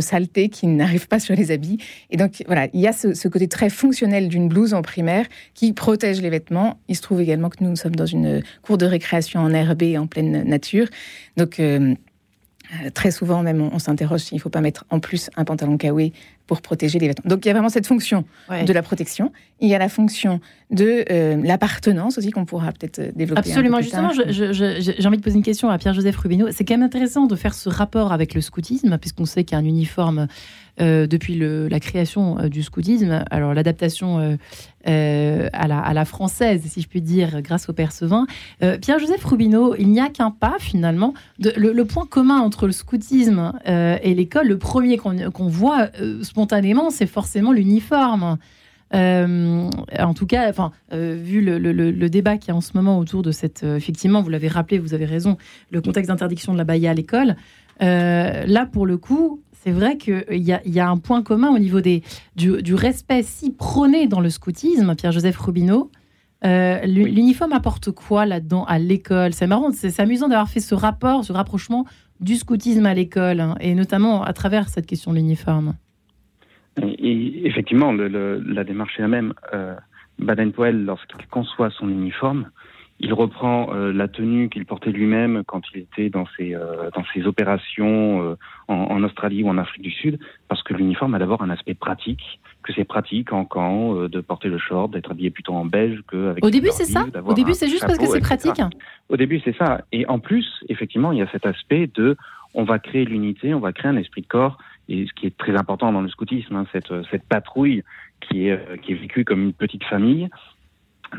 saleté 0.01 0.49
qui 0.49 0.67
n'arrive 0.67 1.07
pas 1.07 1.19
sur 1.19 1.35
les 1.35 1.51
habits. 1.51 1.77
Et 2.11 2.17
donc, 2.17 2.43
voilà, 2.45 2.67
il 2.73 2.81
y 2.81 2.87
a 2.87 2.93
ce, 2.93 3.27
côté 3.29 3.47
très 3.47 3.69
fonctionnel 3.69 4.27
d'une 4.27 4.49
blouse 4.49 4.73
en 4.73 4.81
primaire 4.81 5.25
qui 5.53 5.71
protège 5.71 6.21
les 6.21 6.29
vêtements. 6.29 6.79
Il 6.89 6.95
se 6.95 7.01
trouve 7.01 7.21
également 7.21 7.49
que 7.49 7.63
nous, 7.63 7.75
sommes 7.77 7.95
dans 7.95 8.05
une 8.05 8.43
cour 8.61 8.77
de 8.77 8.85
récréation 8.85 9.39
en 9.39 9.53
herbe 9.53 9.83
en 9.97 10.07
pleine 10.07 10.43
nature. 10.43 10.87
Donc, 11.37 11.59
euh, 11.59 11.95
Euh, 12.71 12.89
très 12.91 13.09
souvent 13.09 13.41
même, 13.41 13.61
on, 13.61 13.79
s'interroge 13.79 14.21
s'il 14.21 14.35
ne 14.35 14.41
faut 14.41 14.49
pas 14.49 14.61
mettre 14.61 14.85
en 14.91 14.99
plus 14.99 15.29
un 15.35 15.43
pantalon 15.43 15.77
kawé 15.77 16.13
pour 16.45 16.61
protéger 16.61 16.99
les 16.99 17.07
vêtements. 17.07 17.27
Donc 17.27 17.45
il 17.45 17.47
y 17.47 17.51
a 17.51 17.53
vraiment 17.53 17.69
cette 17.69 17.87
fonction 17.87 18.25
de 18.49 18.73
la 18.73 18.81
protection. 18.83 19.31
Il 19.59 19.69
y 19.69 19.75
a 19.75 19.79
la 19.79 19.89
fonction 19.89 20.39
de 20.69 21.05
euh, 21.09 21.37
l'appartenance 21.43 22.17
aussi 22.17 22.29
qu'on 22.31 22.45
pourra 22.45 22.71
peut-être 22.71 22.99
euh, 22.99 23.11
développer. 23.15 23.39
Absolument. 23.39 23.81
Justement, 23.81 24.11
j'ai 24.13 25.07
envie 25.07 25.17
de 25.17 25.23
poser 25.23 25.37
une 25.37 25.43
question 25.43 25.69
à 25.69 25.77
Pierre-Joseph 25.77 26.15
Rubino. 26.17 26.47
C'est 26.51 26.63
quand 26.63 26.75
même 26.75 26.83
intéressant 26.83 27.25
de 27.25 27.35
faire 27.35 27.55
ce 27.55 27.69
rapport 27.69 28.11
avec 28.11 28.35
le 28.35 28.41
scoutisme, 28.41 28.97
puisqu'on 28.99 29.25
sait 29.25 29.43
qu'il 29.43 29.55
y 29.57 29.59
a 29.59 29.63
un 29.63 29.67
uniforme 29.67 30.27
euh, 30.81 31.07
depuis 31.07 31.35
la 31.37 31.79
création 31.79 32.35
du 32.47 32.63
scoutisme. 32.63 33.23
Alors 33.31 33.53
l'adaptation 33.53 34.37
à, 34.85 35.67
la, 35.67 35.79
à, 35.79 35.93
la, 35.93 36.05
française, 36.05 36.61
si 36.65 36.81
je 36.81 36.87
puis 36.87 37.01
dire, 37.01 37.41
grâce 37.41 37.69
au 37.69 37.73
Percevin. 37.73 38.25
Pierre-Joseph 38.59 39.23
Rubino, 39.23 39.75
il 39.77 39.89
n'y 39.89 39.99
a 39.99 40.09
qu'un 40.09 40.31
pas 40.31 40.55
finalement. 40.59 41.13
Le, 41.39 41.83
point 41.83 42.05
commun 42.05 42.39
entre 42.39 42.65
le 42.65 42.71
scoutisme 42.71 43.53
et 43.65 44.13
l'école, 44.13 44.47
le 44.47 44.57
premier 44.57 44.97
qu'on 44.97 45.47
voit 45.47 45.89
spontanément, 46.21 46.89
c'est 46.89 47.07
forcément 47.07 47.51
l'uniforme. 47.51 48.37
Euh, 48.93 49.69
en 49.97 50.13
tout 50.13 50.25
cas, 50.25 50.49
enfin, 50.49 50.71
euh, 50.93 51.15
vu 51.19 51.41
le, 51.41 52.09
débat 52.09 52.37
qui 52.37 52.49
est 52.49 52.53
en 52.53 52.61
ce 52.61 52.71
moment 52.73 52.97
autour 52.99 53.21
de 53.21 53.31
cette, 53.31 53.63
euh, 53.63 53.77
effectivement, 53.77 54.21
vous 54.21 54.29
l'avez 54.29 54.47
rappelé, 54.47 54.79
vous 54.79 54.93
avez 54.93 55.05
raison, 55.05 55.37
le 55.71 55.81
contexte 55.81 56.09
d'interdiction 56.09 56.53
de 56.53 56.57
la 56.57 56.63
baïa 56.63 56.91
à 56.91 56.93
l'école. 56.93 57.35
là, 57.79 58.65
pour 58.65 58.85
le 58.85 58.97
coup, 58.97 59.41
c'est 59.61 59.71
vrai 59.71 59.97
qu'il 59.97 60.23
y, 60.29 60.53
y, 60.65 60.79
a 60.79 60.89
un 60.89 60.97
point 60.97 61.21
commun 61.21 61.49
au 61.49 61.59
niveau 61.59 61.81
des, 61.81 62.01
du, 62.37 62.73
respect 62.73 63.23
si 63.23 63.51
prôné 63.51 64.07
dans 64.07 64.21
le 64.21 64.29
scoutisme, 64.29 64.95
Pierre-Joseph 64.95 65.37
Robineau. 65.37 65.91
L'uniforme 66.43 67.51
apporte 67.51 67.91
quoi 67.91 68.25
là-dedans 68.25 68.63
à 68.63 68.79
l'école? 68.79 69.33
C'est 69.33 69.47
marrant, 69.47 69.71
c'est 69.71 69.99
amusant 69.99 70.29
d'avoir 70.29 70.47
fait 70.47 70.61
ce 70.61 70.75
rapport, 70.75 71.25
ce 71.25 71.33
rapprochement 71.33 71.85
du 72.21 72.35
scoutisme 72.35 72.85
à 72.85 72.93
l'école, 72.93 73.41
hein, 73.41 73.55
et 73.59 73.75
notamment 73.75 74.23
à 74.23 74.31
travers 74.31 74.69
cette 74.69 74.85
question 74.85 75.11
de 75.11 75.17
l'uniforme. 75.17 75.75
Effectivement, 76.77 77.91
le, 77.91 78.39
la 78.39 78.63
démarche 78.63 78.97
est 78.97 79.01
la 79.01 79.07
même. 79.09 79.33
Euh, 79.53 79.75
Baden-Powell, 80.19 80.85
lorsqu'il 80.85 81.27
conçoit 81.27 81.69
son 81.71 81.89
uniforme, 81.89 82.49
il 82.99 83.13
reprend 83.13 83.73
euh, 83.73 83.93
la 83.93 84.07
tenue 84.07 84.49
qu'il 84.49 84.65
portait 84.65 84.91
lui-même 84.91 85.43
quand 85.47 85.61
il 85.73 85.81
était 85.81 86.09
dans 86.09 86.25
ses, 86.37 86.53
euh, 86.53 86.89
dans 86.93 87.03
ses 87.13 87.25
opérations 87.25 88.21
euh, 88.21 88.35
en, 88.67 88.75
en, 88.75 89.03
Australie 89.03 89.43
ou 89.43 89.49
en 89.49 89.57
Afrique 89.57 89.83
du 89.83 89.91
Sud, 89.91 90.19
parce 90.47 90.63
que 90.63 90.73
l'uniforme 90.73 91.15
a 91.15 91.19
d'abord 91.19 91.41
un 91.41 91.49
aspect 91.49 91.75
pratique, 91.75 92.39
que 92.63 92.73
c'est 92.73 92.83
pratique 92.83 93.31
en 93.31 93.45
camp 93.45 93.95
euh, 93.95 94.09
de 94.09 94.19
porter 94.19 94.49
le 94.49 94.57
short, 94.57 94.91
d'être 94.91 95.11
habillé 95.11 95.29
plutôt 95.29 95.53
en 95.53 95.65
beige 95.65 96.01
qu'avec. 96.09 96.45
Au 96.45 96.49
début, 96.49 96.69
c'est 96.71 96.85
ça? 96.85 97.05
Au 97.25 97.33
début, 97.33 97.53
c'est 97.53 97.69
juste 97.69 97.85
parce 97.85 97.97
que 97.97 98.05
c'est 98.05 98.19
pratique? 98.19 98.61
Au 99.07 99.17
début, 99.17 99.39
c'est 99.43 99.55
ça. 99.55 99.81
Et 99.91 100.05
en 100.07 100.19
plus, 100.19 100.45
effectivement, 100.67 101.11
il 101.11 101.19
y 101.19 101.21
a 101.21 101.31
cet 101.31 101.45
aspect 101.45 101.89
de, 101.95 102.17
on 102.53 102.63
va 102.63 102.79
créer 102.79 103.05
l'unité, 103.05 103.53
on 103.53 103.59
va 103.59 103.71
créer 103.71 103.91
un 103.91 103.97
esprit 103.97 104.21
de 104.21 104.27
corps 104.27 104.57
et 104.89 105.05
ce 105.05 105.13
qui 105.13 105.27
est 105.27 105.37
très 105.37 105.55
important 105.55 105.93
dans 105.93 106.01
le 106.01 106.09
scoutisme, 106.09 106.55
hein, 106.55 106.65
cette, 106.71 106.91
cette 107.11 107.23
patrouille 107.23 107.83
qui 108.19 108.47
est, 108.47 108.51
euh, 108.51 108.77
qui 108.77 108.93
est 108.93 108.95
vécue 108.95 109.23
comme 109.23 109.41
une 109.43 109.53
petite 109.53 109.83
famille. 109.85 110.29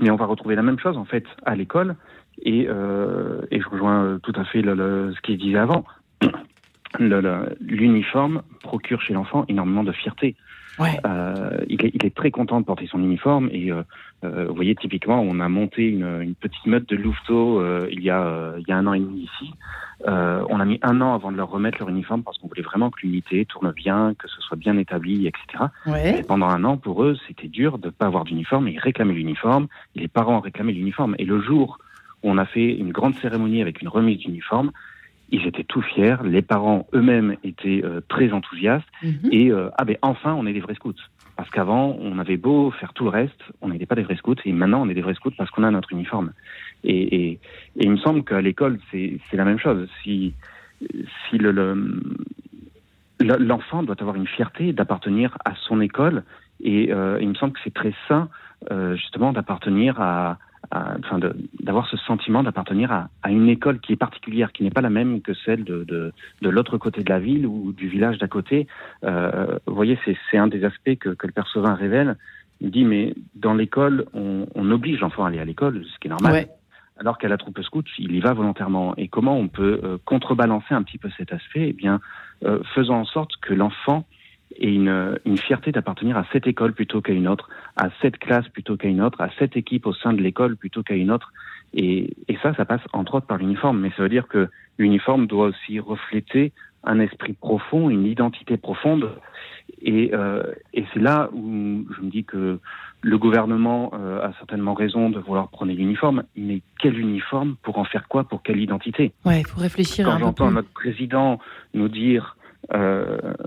Mais 0.00 0.10
on 0.10 0.16
va 0.16 0.26
retrouver 0.26 0.54
la 0.54 0.62
même 0.62 0.78
chose 0.78 0.96
en 0.96 1.04
fait 1.04 1.24
à 1.44 1.54
l'école. 1.54 1.96
Et, 2.42 2.66
euh, 2.68 3.42
et 3.50 3.60
je 3.60 3.68
rejoins 3.68 4.04
euh, 4.04 4.18
tout 4.18 4.32
à 4.36 4.44
fait 4.44 4.62
le, 4.62 4.74
le, 4.74 5.12
ce 5.14 5.20
qu'il 5.20 5.38
disait 5.38 5.58
avant. 5.58 5.84
L'uniforme 6.98 8.42
procure 8.62 9.00
chez 9.02 9.14
l'enfant 9.14 9.44
énormément 9.48 9.84
de 9.84 9.92
fierté. 9.92 10.36
Ouais. 10.78 10.98
Euh, 11.04 11.58
il, 11.68 11.84
est, 11.84 11.90
il, 11.94 12.06
est, 12.06 12.14
très 12.14 12.30
content 12.30 12.60
de 12.60 12.64
porter 12.64 12.86
son 12.86 13.00
uniforme 13.00 13.50
et 13.52 13.70
euh, 13.70 13.82
euh, 14.24 14.46
vous 14.48 14.54
voyez 14.54 14.74
typiquement 14.74 15.20
on 15.20 15.40
a 15.40 15.48
monté 15.48 15.82
une, 15.88 16.22
une 16.22 16.34
petite 16.34 16.64
meute 16.66 16.88
de 16.88 16.96
louveteaux 16.96 17.60
euh, 17.60 17.88
il, 17.90 18.02
y 18.02 18.10
a, 18.10 18.54
il 18.58 18.64
y 18.66 18.72
a 18.72 18.76
un 18.76 18.86
an 18.86 18.94
et 18.94 19.00
demi 19.00 19.22
ici. 19.22 19.52
On 20.06 20.60
a 20.60 20.64
mis 20.64 20.78
un 20.82 21.00
an 21.00 21.14
avant 21.14 21.30
de 21.32 21.36
leur 21.36 21.50
remettre 21.50 21.78
leur 21.80 21.88
uniforme 21.88 22.22
parce 22.22 22.38
qu'on 22.38 22.48
voulait 22.48 22.62
vraiment 22.62 22.90
que 22.90 23.00
l'unité 23.02 23.44
tourne 23.44 23.72
bien, 23.72 24.14
que 24.18 24.28
ce 24.28 24.40
soit 24.40 24.56
bien 24.56 24.76
établi, 24.78 25.26
etc. 25.26 25.64
Ouais. 25.86 26.20
Et 26.20 26.22
pendant 26.22 26.48
un 26.48 26.64
an 26.64 26.76
pour 26.76 27.04
eux 27.04 27.16
c'était 27.26 27.48
dur 27.48 27.78
de 27.78 27.86
ne 27.86 27.90
pas 27.90 28.06
avoir 28.06 28.24
d'uniforme 28.24 28.68
et 28.68 28.72
ils 28.72 28.78
réclamaient 28.78 29.14
l'uniforme. 29.14 29.66
Et 29.96 30.00
les 30.00 30.08
parents 30.08 30.40
réclamaient 30.40 30.72
l'uniforme 30.72 31.14
et 31.18 31.24
le 31.24 31.40
jour 31.40 31.78
où 32.22 32.30
on 32.30 32.38
a 32.38 32.44
fait 32.44 32.74
une 32.74 32.92
grande 32.92 33.14
cérémonie 33.16 33.62
avec 33.62 33.80
une 33.80 33.88
remise 33.88 34.18
d'uniforme, 34.18 34.72
ils 35.30 35.46
étaient 35.46 35.64
tout 35.64 35.82
fiers, 35.82 36.16
les 36.24 36.42
parents 36.42 36.86
eux-mêmes 36.94 37.36
étaient 37.44 37.82
euh, 37.84 38.00
très 38.08 38.32
enthousiastes, 38.32 38.86
mhm. 39.02 39.28
et 39.30 39.50
euh, 39.50 39.70
ah 39.78 39.84
ben 39.84 39.96
enfin 40.02 40.34
on 40.34 40.46
est 40.46 40.52
des 40.52 40.60
vrais 40.60 40.74
scouts. 40.74 40.94
Parce 41.36 41.48
qu'avant 41.50 41.96
on 42.00 42.18
avait 42.18 42.36
beau 42.36 42.70
faire 42.72 42.92
tout 42.92 43.04
le 43.04 43.10
reste, 43.10 43.42
on 43.60 43.68
n'était 43.68 43.86
pas 43.86 43.94
des 43.94 44.02
vrais 44.02 44.16
scouts, 44.16 44.36
et 44.44 44.52
maintenant 44.52 44.82
on 44.82 44.88
est 44.88 44.94
des 44.94 45.02
vrais 45.02 45.14
scouts 45.14 45.32
parce 45.36 45.50
qu'on 45.50 45.64
a 45.64 45.70
notre 45.70 45.92
uniforme. 45.92 46.32
Et, 46.84 47.02
et, 47.02 47.30
et 47.32 47.38
il 47.84 47.90
me 47.90 47.98
semble 47.98 48.24
qu'à 48.24 48.40
l'école 48.40 48.78
c'est 48.90 49.20
la 49.32 49.44
même 49.44 49.58
chose. 49.58 49.88
Si, 50.02 50.34
si 50.80 51.38
le, 51.38 51.52
l'enfant 53.20 53.82
doit 53.82 54.00
avoir 54.00 54.16
une 54.16 54.26
fierté 54.26 54.72
d'appartenir 54.72 55.36
à 55.44 55.54
son 55.54 55.80
école, 55.80 56.24
et 56.62 56.92
euh, 56.92 57.18
il 57.20 57.28
me 57.28 57.34
semble 57.34 57.52
que 57.54 57.60
c'est 57.64 57.74
très 57.74 57.94
sain 58.08 58.28
euh, 58.70 58.94
justement 58.96 59.32
d'appartenir 59.32 60.00
à, 60.00 60.38
enfin 60.72 61.18
d'avoir 61.60 61.88
ce 61.88 61.96
sentiment 61.96 62.42
d'appartenir 62.42 62.92
à, 62.92 63.08
à, 63.22 63.30
une 63.30 63.48
école 63.48 63.80
qui 63.80 63.92
est 63.92 63.96
particulière, 63.96 64.52
qui 64.52 64.62
n'est 64.62 64.70
pas 64.70 64.80
la 64.80 64.90
même 64.90 65.20
que 65.20 65.34
celle 65.34 65.64
de, 65.64 65.84
de, 65.84 66.12
de 66.42 66.48
l'autre 66.48 66.78
côté 66.78 67.02
de 67.02 67.10
la 67.10 67.18
ville 67.18 67.46
ou 67.46 67.72
du 67.72 67.88
village 67.88 68.18
d'à 68.18 68.28
côté. 68.28 68.66
Euh, 69.04 69.58
vous 69.66 69.74
voyez, 69.74 69.98
c'est 70.30 70.38
un 70.38 70.46
des 70.46 70.64
aspects 70.64 70.96
que, 70.96 71.10
que 71.10 71.26
le 71.26 71.32
père 71.32 71.48
Sauvin 71.48 71.74
révèle. 71.74 72.16
Il 72.60 72.70
dit, 72.70 72.84
mais 72.84 73.14
dans 73.34 73.54
l'école, 73.54 74.06
on, 74.12 74.46
on, 74.54 74.70
oblige 74.70 75.00
l'enfant 75.00 75.24
à 75.24 75.28
aller 75.28 75.38
à 75.38 75.44
l'école, 75.44 75.82
ce 75.84 75.98
qui 75.98 76.08
est 76.08 76.10
normal. 76.10 76.32
Ouais. 76.32 76.48
Alors 76.98 77.16
qu'à 77.16 77.28
la 77.28 77.38
troupe 77.38 77.60
scout, 77.62 77.86
il 77.98 78.14
y 78.14 78.20
va 78.20 78.34
volontairement. 78.34 78.94
Et 78.96 79.08
comment 79.08 79.36
on 79.36 79.48
peut 79.48 79.80
euh, 79.82 79.96
contrebalancer 80.04 80.74
un 80.74 80.82
petit 80.82 80.98
peu 80.98 81.08
cet 81.16 81.32
aspect? 81.32 81.70
Eh 81.70 81.72
bien, 81.72 82.00
euh, 82.44 82.60
faisant 82.74 83.00
en 83.00 83.04
sorte 83.06 83.32
que 83.40 83.54
l'enfant 83.54 84.04
et 84.60 84.72
une, 84.72 85.18
une 85.24 85.38
fierté 85.38 85.72
d'appartenir 85.72 86.16
à 86.16 86.24
cette 86.32 86.46
école 86.46 86.74
plutôt 86.74 87.00
qu'à 87.00 87.12
une 87.12 87.26
autre, 87.28 87.48
à 87.76 87.88
cette 88.02 88.18
classe 88.18 88.48
plutôt 88.48 88.76
qu'à 88.76 88.88
une 88.88 89.00
autre, 89.00 89.20
à 89.20 89.30
cette 89.38 89.56
équipe 89.56 89.86
au 89.86 89.94
sein 89.94 90.12
de 90.12 90.20
l'école 90.20 90.56
plutôt 90.56 90.82
qu'à 90.82 90.94
une 90.94 91.10
autre. 91.10 91.32
Et, 91.72 92.14
et, 92.28 92.36
ça, 92.42 92.54
ça 92.54 92.64
passe 92.64 92.82
entre 92.92 93.14
autres 93.14 93.26
par 93.26 93.38
l'uniforme. 93.38 93.80
Mais 93.80 93.90
ça 93.96 94.02
veut 94.02 94.08
dire 94.08 94.28
que 94.28 94.48
l'uniforme 94.78 95.26
doit 95.26 95.46
aussi 95.46 95.80
refléter 95.80 96.52
un 96.84 97.00
esprit 97.00 97.32
profond, 97.32 97.90
une 97.90 98.06
identité 98.06 98.56
profonde. 98.56 99.10
Et, 99.82 100.10
euh, 100.12 100.42
et 100.74 100.84
c'est 100.92 101.00
là 101.00 101.30
où 101.32 101.86
je 101.96 102.02
me 102.02 102.10
dis 102.10 102.24
que 102.24 102.58
le 103.02 103.18
gouvernement 103.18 103.92
euh, 103.94 104.22
a 104.22 104.32
certainement 104.38 104.74
raison 104.74 105.08
de 105.08 105.18
vouloir 105.18 105.48
prendre 105.48 105.72
l'uniforme, 105.72 106.24
mais 106.36 106.60
quel 106.78 106.98
uniforme 106.98 107.56
Pour 107.62 107.78
en 107.78 107.84
faire 107.84 108.08
quoi? 108.08 108.24
Pour 108.24 108.42
quelle 108.42 108.60
identité? 108.60 109.12
Ouais, 109.24 109.40
il 109.40 109.46
faut 109.46 109.60
réfléchir 109.60 110.06
Quand 110.06 110.18
j'entends 110.18 110.50
notre 110.50 110.70
président 110.70 111.38
nous 111.72 111.88
dire 111.88 112.36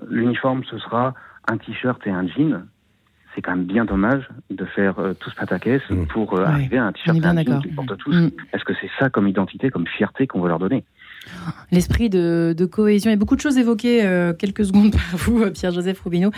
l'uniforme, 0.09 0.63
ce 0.65 0.77
sera 0.77 1.13
un 1.47 1.57
t-shirt 1.57 2.05
et 2.07 2.09
un 2.09 2.27
jean. 2.27 2.63
C'est 3.35 3.41
quand 3.41 3.55
même 3.55 3.65
bien 3.65 3.83
dommage 3.83 4.29
de 4.51 4.63
faire 4.63 4.99
euh, 4.99 5.13
tous 5.13 5.33
pataquès 5.33 5.81
mmh. 5.89 6.05
pour 6.07 6.35
euh, 6.37 6.45
arriver 6.45 6.77
à 6.77 6.85
un 6.85 6.91
t-shirt 6.91 7.17
et 7.17 7.25
un 7.25 7.43
jean 7.43 7.61
qu'ils 7.61 7.73
portent 7.73 7.97
tous. 7.97 8.13
Mmh. 8.13 8.29
Est-ce 8.53 8.63
que 8.63 8.73
c'est 8.79 8.89
ça 8.99 9.09
comme 9.09 9.27
identité, 9.27 9.71
comme 9.71 9.87
fierté 9.87 10.27
qu'on 10.27 10.41
veut 10.41 10.49
leur 10.49 10.59
donner? 10.59 10.83
L'esprit 11.71 12.09
de, 12.09 12.53
de, 12.55 12.65
cohésion. 12.65 13.09
Il 13.09 13.13
y 13.13 13.15
a 13.15 13.19
beaucoup 13.19 13.35
de 13.35 13.41
choses 13.41 13.57
évoquées 13.57 14.05
euh, 14.05 14.33
quelques 14.33 14.65
secondes 14.65 14.91
par 15.11 15.17
vous, 15.17 15.41
euh, 15.41 15.51
Pierre-Joseph 15.51 15.99
Robineau. 16.01 16.31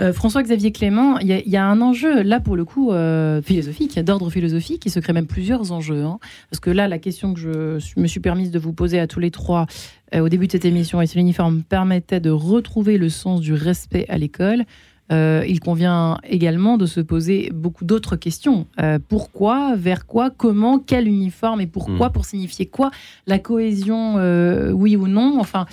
Euh, 0.00 0.12
François-Xavier 0.12 0.72
Clément, 0.72 1.18
il 1.18 1.28
y, 1.28 1.50
y, 1.50 1.56
a 1.56 1.66
un 1.66 1.80
enjeu, 1.82 2.22
là 2.22 2.40
pour 2.40 2.56
le 2.56 2.64
coup, 2.64 2.90
euh, 2.90 3.42
philosophique, 3.42 3.98
d'ordre 3.98 4.30
philosophique, 4.30 4.86
il 4.86 4.90
se 4.90 4.98
crée 4.98 5.12
même 5.12 5.26
plusieurs 5.26 5.72
enjeux. 5.72 6.04
Hein, 6.04 6.18
parce 6.50 6.60
que 6.60 6.70
là, 6.70 6.88
la 6.88 6.98
question 6.98 7.34
que 7.34 7.40
je 7.78 8.00
me 8.00 8.06
suis 8.06 8.20
permise 8.20 8.50
de 8.50 8.58
vous 8.58 8.72
poser 8.72 8.98
à 8.98 9.06
tous 9.06 9.20
les 9.20 9.30
trois 9.30 9.66
euh, 10.14 10.20
au 10.20 10.28
début 10.28 10.46
de 10.46 10.52
cette 10.52 10.64
émission, 10.64 11.02
et 11.02 11.06
si 11.06 11.18
l'uniforme 11.18 11.62
permettait 11.62 12.20
de 12.20 12.30
retrouver 12.30 12.96
le 12.96 13.10
sens 13.10 13.40
du 13.40 13.52
respect 13.52 14.06
à 14.08 14.16
l'école, 14.16 14.64
euh, 15.12 15.44
il 15.48 15.58
convient 15.60 16.18
également 16.24 16.76
de 16.76 16.86
se 16.86 17.00
poser 17.00 17.50
beaucoup 17.52 17.84
d'autres 17.84 18.16
questions. 18.16 18.66
Euh, 18.80 18.98
pourquoi 19.08 19.74
Vers 19.74 20.06
quoi 20.06 20.30
Comment 20.30 20.78
Quel 20.78 21.08
uniforme 21.08 21.60
Et 21.60 21.66
pourquoi 21.66 22.08
mm. 22.08 22.12
Pour 22.12 22.24
signifier 22.24 22.66
quoi? 22.66 22.90
La 23.26 23.38
cohésion, 23.38 24.18
euh, 24.18 24.70
oui 24.70 24.96
ou 24.96 25.08
non? 25.08 25.38
Enfin, 25.40 25.66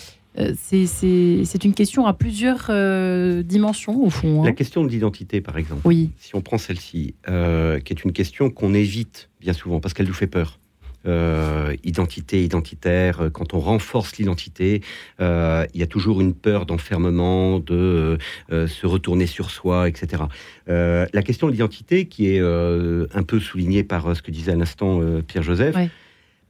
c'est 0.55 1.63
une 1.63 1.73
question 1.73 2.05
à 2.05 2.13
plusieurs 2.13 2.67
euh, 2.69 3.43
dimensions, 3.43 4.03
au 4.03 4.09
fond. 4.09 4.41
Hein. 4.41 4.45
La 4.45 4.51
question 4.51 4.83
de 4.83 4.89
l'identité, 4.89 5.41
par 5.41 5.57
exemple. 5.57 5.81
Oui. 5.85 6.11
Si 6.19 6.35
on 6.35 6.41
prend 6.41 6.57
celle-ci, 6.57 7.15
euh, 7.27 7.79
qui 7.79 7.93
est 7.93 8.03
une 8.03 8.11
question 8.11 8.49
qu'on 8.49 8.73
évite 8.73 9.29
bien 9.41 9.53
souvent 9.53 9.79
parce 9.79 9.93
qu'elle 9.93 10.07
nous 10.07 10.13
fait 10.13 10.27
peur. 10.27 10.59
Euh, 11.05 11.75
identité 11.85 12.43
identitaire, 12.43 13.21
euh, 13.21 13.29
quand 13.29 13.53
on 13.53 13.59
renforce 13.59 14.17
l'identité, 14.17 14.81
euh, 15.21 15.65
il 15.73 15.79
y 15.79 15.83
a 15.83 15.87
toujours 15.87 16.19
une 16.19 16.33
peur 16.33 16.65
d'enfermement, 16.65 17.59
de 17.59 18.17
euh, 18.51 18.67
se 18.67 18.85
retourner 18.85 19.25
sur 19.25 19.49
soi, 19.49 19.87
etc. 19.87 20.23
Euh, 20.67 21.05
la 21.13 21.21
question 21.21 21.47
de 21.47 21.53
l'identité, 21.53 22.07
qui 22.07 22.27
est 22.27 22.41
un 22.41 23.23
peu 23.23 23.39
soulignée 23.39 23.83
par 23.83 24.15
ce 24.15 24.21
que 24.21 24.31
disait 24.31 24.51
à 24.51 24.55
l'instant 24.55 24.99
Pierre-Joseph, 25.25 25.75
ouais. 25.75 25.89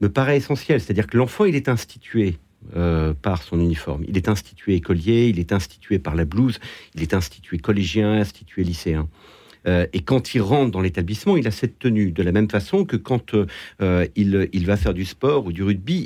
me 0.01 0.09
paraît 0.09 0.37
essentielle. 0.37 0.81
C'est-à-dire 0.81 1.07
que 1.07 1.17
l'enfant, 1.17 1.45
il 1.45 1.55
est 1.55 1.69
institué 1.69 2.37
euh, 2.75 3.13
par 3.13 3.43
son 3.43 3.59
uniforme. 3.59 4.03
Il 4.07 4.17
est 4.17 4.29
institué 4.29 4.75
écolier, 4.75 5.27
il 5.29 5.39
est 5.39 5.51
institué 5.51 5.99
par 5.99 6.15
la 6.15 6.25
blouse, 6.25 6.59
il 6.95 7.01
est 7.01 7.13
institué 7.13 7.57
collégien, 7.57 8.13
institué 8.13 8.63
lycéen. 8.63 9.07
et 9.65 9.99
quand 9.99 10.33
il 10.33 10.41
rentre 10.41 10.71
dans 10.71 10.79
l'établissement, 10.79 11.35
il 11.35 11.45
a 11.45 11.51
cette 11.51 11.77
tenue. 11.77 12.13
De 12.13 12.23
la 12.23 12.31
même 12.31 12.49
façon 12.49 12.85
que 12.85 12.95
quand 12.95 13.35
il, 14.15 14.49
il, 14.53 14.65
va 14.65 14.77
faire 14.77 14.93
du 14.93 15.03
sport 15.03 15.45
ou 15.45 15.51
du 15.51 15.61
rugby, 15.61 15.97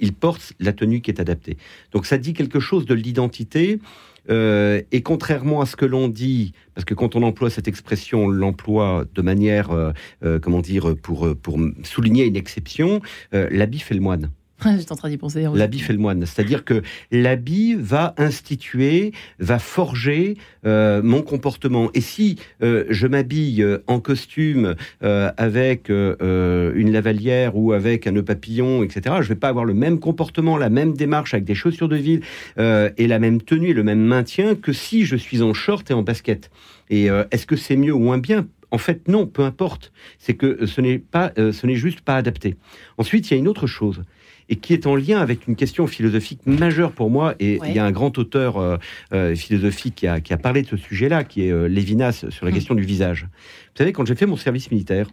il, 0.00 0.12
porte 0.12 0.52
la 0.60 0.72
tenue 0.72 1.00
qui 1.00 1.10
est 1.10 1.20
adaptée. 1.20 1.56
Donc 1.90 2.06
ça 2.06 2.16
dit 2.16 2.32
quelque 2.32 2.60
chose 2.60 2.86
de 2.86 2.94
l'identité. 2.94 3.80
Euh, 4.28 4.82
et 4.92 5.02
contrairement 5.02 5.60
à 5.60 5.66
ce 5.66 5.76
que 5.76 5.84
l'on 5.84 6.08
dit, 6.08 6.52
parce 6.74 6.84
que 6.84 6.94
quand 6.94 7.16
on 7.16 7.22
emploie 7.22 7.50
cette 7.50 7.68
expression, 7.68 8.24
on 8.24 8.28
l'emploie 8.28 9.04
de 9.14 9.22
manière, 9.22 9.70
euh, 9.70 9.92
euh, 10.24 10.38
comment 10.38 10.60
dire, 10.60 10.96
pour, 11.00 11.34
pour 11.36 11.58
souligner 11.82 12.24
une 12.24 12.36
exception, 12.36 13.00
l'habit 13.32 13.80
fait 13.80 13.94
le 13.94 14.00
moine. 14.00 14.30
J'étais 14.64 14.92
en 14.92 14.96
train 14.96 15.10
d'y 15.10 15.18
penser. 15.18 15.46
L'habit 15.54 15.80
fait 15.80 15.92
le 15.92 15.98
moine. 15.98 16.24
C'est-à-dire 16.24 16.64
que 16.64 16.82
l'habit 17.10 17.74
va 17.74 18.14
instituer, 18.16 19.12
va 19.38 19.58
forger 19.58 20.36
euh, 20.64 21.02
mon 21.02 21.22
comportement. 21.22 21.90
Et 21.94 22.00
si 22.00 22.36
euh, 22.62 22.84
je 22.88 23.06
m'habille 23.06 23.62
euh, 23.62 23.78
en 23.86 24.00
costume 24.00 24.74
avec 25.00 25.88
une 25.88 26.92
lavalière 26.92 27.56
ou 27.56 27.72
avec 27.72 28.06
un 28.06 28.12
nœud 28.12 28.24
papillon, 28.24 28.82
etc., 28.82 29.16
je 29.16 29.24
ne 29.24 29.28
vais 29.28 29.34
pas 29.34 29.48
avoir 29.48 29.64
le 29.64 29.74
même 29.74 29.98
comportement, 30.00 30.56
la 30.56 30.70
même 30.70 30.94
démarche 30.94 31.34
avec 31.34 31.44
des 31.44 31.54
chaussures 31.54 31.88
de 31.88 31.96
ville 31.96 32.22
et 32.58 33.06
la 33.06 33.18
même 33.18 33.40
tenue 33.40 33.70
et 33.70 33.74
le 33.74 33.82
même 33.82 34.00
maintien 34.00 34.54
que 34.54 34.72
si 34.72 35.04
je 35.04 35.16
suis 35.16 35.42
en 35.42 35.54
short 35.54 35.90
et 35.90 35.94
en 35.94 36.02
basket. 36.02 36.50
Et 36.90 37.06
est-ce 37.30 37.46
que 37.46 37.56
c'est 37.56 37.76
mieux 37.76 37.92
ou 37.92 37.98
moins 37.98 38.18
bien? 38.18 38.46
En 38.70 38.78
fait, 38.78 39.08
non, 39.08 39.26
peu 39.26 39.42
importe. 39.42 39.92
C'est 40.18 40.34
que 40.34 40.66
ce 40.66 40.80
n'est 40.80 40.98
pas, 40.98 41.32
ce 41.36 41.66
n'est 41.66 41.76
juste 41.76 42.00
pas 42.00 42.16
adapté. 42.16 42.56
Ensuite, 42.98 43.30
il 43.30 43.34
y 43.34 43.36
a 43.36 43.38
une 43.38 43.48
autre 43.48 43.66
chose 43.66 44.02
et 44.48 44.56
qui 44.56 44.72
est 44.72 44.86
en 44.86 44.94
lien 44.94 45.18
avec 45.20 45.46
une 45.46 45.56
question 45.56 45.86
philosophique 45.86 46.40
majeure 46.46 46.92
pour 46.92 47.10
moi. 47.10 47.34
Et 47.40 47.58
il 47.64 47.72
y 47.72 47.78
a 47.78 47.84
un 47.84 47.90
grand 47.90 48.16
auteur 48.18 48.56
euh, 48.58 48.76
euh, 49.12 49.34
philosophique 49.34 49.96
qui 49.96 50.06
a, 50.06 50.20
qui 50.20 50.32
a, 50.32 50.36
parlé 50.36 50.62
de 50.62 50.68
ce 50.68 50.76
sujet-là, 50.76 51.24
qui 51.24 51.46
est 51.46 51.52
euh, 51.52 51.66
Lévinas, 51.66 52.26
sur 52.28 52.44
la 52.44 52.50
hum. 52.50 52.54
question 52.54 52.74
du 52.74 52.84
visage. 52.84 53.22
Vous 53.22 53.78
savez, 53.78 53.92
quand 53.92 54.06
j'ai 54.06 54.14
fait 54.14 54.26
mon 54.26 54.36
service 54.36 54.70
militaire, 54.70 55.08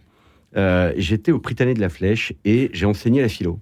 j'étais 0.97 1.31
au 1.31 1.39
Prytanée 1.39 1.73
de 1.73 1.81
la 1.81 1.89
Flèche 1.89 2.33
et 2.45 2.69
j'ai 2.73 2.85
enseigné 2.85 3.21
la 3.21 3.29
philo. 3.29 3.59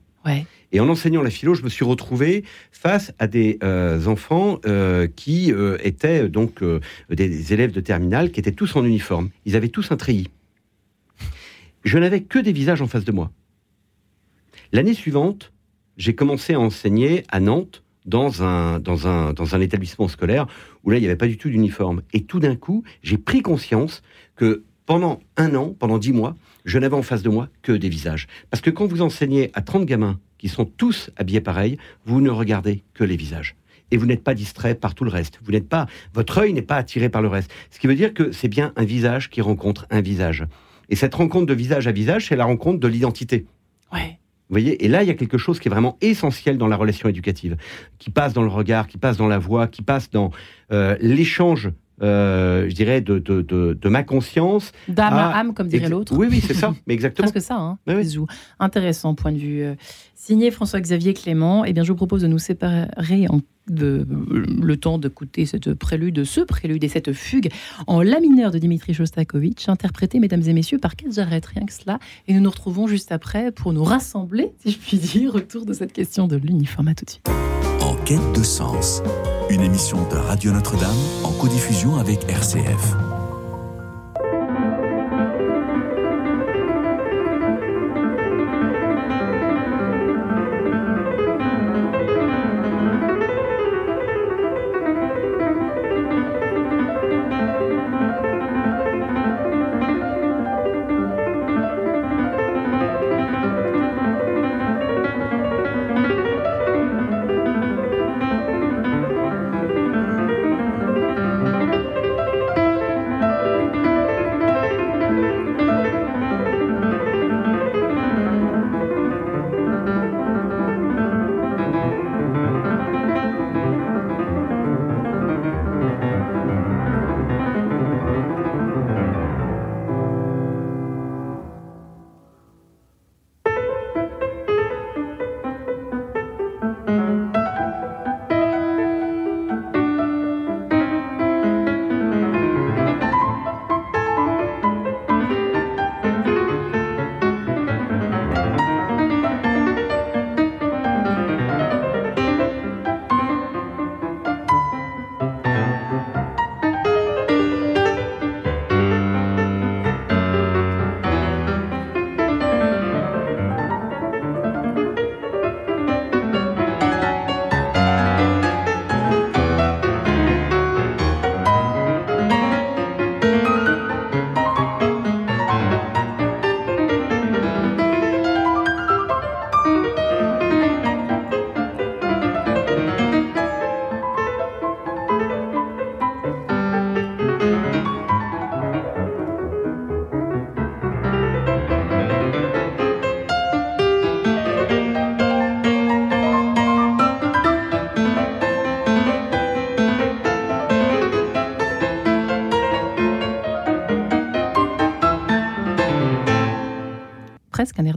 Et 0.74 0.80
en 0.80 0.88
enseignant 0.88 1.22
la 1.22 1.30
philo, 1.30 1.54
je 1.54 1.63
me 1.63 1.70
suis 1.70 1.84
retrouvé 1.84 2.44
face 2.72 3.13
à 3.18 3.28
des 3.28 3.58
enfants 4.06 4.60
qui 5.16 5.54
étaient 5.84 6.28
donc 6.28 6.62
des 7.10 7.54
élèves 7.54 7.72
de 7.72 7.80
terminale, 7.80 8.32
qui 8.32 8.42
étaient 8.42 8.51
tous 8.51 8.75
en 8.75 8.84
uniforme. 8.84 9.30
Ils 9.46 9.56
avaient 9.56 9.70
tous 9.70 9.92
un 9.92 9.98
treillis. 9.98 10.30
Je 11.84 11.98
n'avais 11.98 12.22
que 12.22 12.40
des 12.40 12.51
visages 12.51 12.82
en 12.82 12.88
face 12.88 13.06
de 13.06 13.12
moi. 13.12 13.32
L'année 14.74 14.94
suivante, 14.94 15.50
j'ai 15.98 16.15
commencé 16.15 16.53
à 16.53 16.60
enseigner 16.60 17.24
à 17.29 17.39
Nantes 17.39 17.83
dans 18.05 18.43
un, 18.43 18.79
dans 18.79 19.07
un, 19.07 19.33
dans 19.33 19.55
un 19.55 19.62
établissement 19.62 20.07
scolaire 20.07 20.48
où 20.83 20.89
là, 20.89 20.98
il 20.98 21.01
n'y 21.01 21.07
avait 21.07 21.15
pas 21.15 21.27
du 21.27 21.38
tout 21.38 21.50
d'uniforme. 21.50 22.01
Et 22.13 22.24
tout 22.24 22.39
d'un 22.39 22.55
coup, 22.55 22.83
j'ai 23.03 23.17
pris 23.17 23.41
conscience 23.41 24.01
que 24.36 24.63
pendant 24.86 25.21
un 25.38 25.55
an, 25.55 25.75
pendant 25.77 25.98
dix 25.98 26.12
mois, 26.12 26.36
je 26.65 26.79
n'avais 26.79 26.95
en 26.95 27.03
face 27.03 27.21
de 27.21 27.29
moi 27.29 27.50
que 27.62 27.71
des 27.71 27.89
visages. 27.89 28.27
Parce 28.50 28.62
que 28.62 28.69
quand 28.69 28.88
vous 28.88 29.01
enseignez 29.01 29.51
à 29.53 29.62
30 29.62 29.86
gamins 29.86 30.19
qui 30.38 30.50
sont 30.50 30.65
tous 30.65 31.12
habillés 31.17 31.41
pareil, 31.41 31.77
vous 32.05 32.21
ne 32.21 32.29
regardez 32.29 32.83
que 32.93 33.03
les 33.03 33.15
visages. 33.15 33.55
Et 33.91 33.98
vous 33.98 34.05
n'êtes 34.05 34.24
pas 34.24 34.33
distrait 34.33 34.74
par 34.74 34.95
tout 34.95 35.03
le 35.03 35.12
reste. 35.12 35.39
Vous 35.43 35.51
n'êtes 35.51 35.67
pas, 35.67 35.86
votre 36.13 36.39
œil 36.39 36.53
n'est 36.53 36.62
pas 36.62 36.77
attiré 36.77 37.10
par 37.10 37.21
le 37.21 37.27
reste. 37.27 37.51
Ce 37.69 37.79
qui 37.79 37.88
veut 37.88 37.95
dire 37.95 38.13
que 38.13 38.31
c'est 38.31 38.48
bien 38.48 38.74
un 38.75 38.86
visage 38.86 39.29
qui 39.29 39.41
rencontre 39.41 39.86
un 39.89 40.01
visage. 40.01 40.45
Et 40.89 40.95
cette 40.95 41.13
rencontre 41.13 41.45
de 41.45 41.53
visage 41.53 41.88
à 41.88 41.91
visage, 41.91 42.27
c'est 42.27 42.36
la 42.36 42.45
rencontre 42.45 42.79
de 42.79 42.88
l'identité. 42.88 43.45
Ouais 43.93 44.21
voyez 44.51 44.84
Et 44.84 44.88
là, 44.88 45.03
il 45.03 45.08
y 45.08 45.12
a 45.12 45.15
quelque 45.15 45.38
chose 45.38 45.60
qui 45.60 45.67
est 45.67 45.72
vraiment 45.72 45.98
essentiel 46.01 46.58
dans 46.58 46.67
la 46.67 46.75
relation 46.75 47.10
éducative, 47.10 47.58
qui 47.98 48.10
passe 48.10 48.34
dans 48.34 48.43
le 48.43 48.50
regard, 48.50 48.88
qui 48.88 48.98
passe 48.98 49.17
dans 49.17 49.27
la 49.27 49.39
voix, 49.39 49.67
qui 49.67 49.81
passe 49.81 50.10
dans 50.10 50.31
euh, 50.72 50.96
l'échange 51.01 51.72
euh, 52.01 52.67
je 52.67 52.74
dirais, 52.74 53.00
de, 53.01 53.20
de, 53.20 53.41
de, 53.41 53.89
ma 53.89 54.01
conscience. 54.01 54.72
D'âme 54.88 55.13
à 55.13 55.38
âme, 55.38 55.53
comme 55.53 55.67
dirait 55.67 55.88
l'autre. 55.88 56.17
Oui, 56.17 56.27
oui, 56.31 56.41
c'est 56.41 56.55
ça, 56.55 56.74
mais 56.88 56.96
exactement. 56.96 57.29
Presque 57.29 57.46
ça, 57.46 57.55
hein, 57.55 57.77
Intéressant 58.60 59.13
point 59.13 59.31
de 59.31 59.38
vue. 59.38 59.62
Euh, 59.62 59.75
signé 60.15 60.50
François-Xavier 60.50 61.13
Clément, 61.13 61.63
eh 61.63 61.74
bien, 61.74 61.84
je 61.84 61.89
vous 61.91 61.96
propose 61.96 62.24
de 62.24 62.27
nous 62.27 62.39
séparer 62.39 63.27
en 63.29 63.41
de, 63.68 64.06
le 64.10 64.77
temps 64.77 64.98
d'écouter 64.98 65.46
cette 65.46 65.74
prélude, 65.74 66.24
ce 66.24 66.41
prélude 66.41 66.84
et 66.84 66.89
cette 66.89 67.13
fugue 67.13 67.50
en 67.88 68.01
la 68.01 68.20
mineur 68.20 68.51
de 68.51 68.57
Dimitri 68.57 68.94
Shostakovich, 68.94 69.70
interprété, 69.70 70.20
mesdames 70.20 70.44
et 70.46 70.53
messieurs, 70.53 70.79
par 70.79 70.96
Kate 70.96 71.14
Jarrett, 71.14 71.46
rien 71.46 71.66
que 71.66 71.74
cela. 71.74 72.00
Et 72.27 72.33
nous 72.33 72.42
nous 72.42 72.50
retrouvons 72.50 72.88
juste 72.88 73.12
après 73.12 73.51
pour 73.51 73.74
nous 73.74 73.83
rassembler, 73.83 74.53
si 74.64 74.72
je 74.72 74.77
puis 74.77 74.98
dire, 74.98 75.35
autour 75.35 75.66
de 75.66 75.74
cette 75.74 75.94
question 75.94 76.27
de 76.27 76.35
l'uniforme. 76.35 76.94
Tout 76.96 77.05
de 77.05 77.09
suite. 77.09 77.29
En 77.81 77.96
quête 78.03 78.33
de 78.35 78.44
sens, 78.44 79.01
une 79.50 79.62
émission 79.62 79.98
de 80.09 80.16
Radio 80.16 80.51
Notre-Dame 80.51 80.98
en 81.24 81.31
codiffusion 81.31 81.98
avec 81.98 82.24
RCF. 82.29 82.96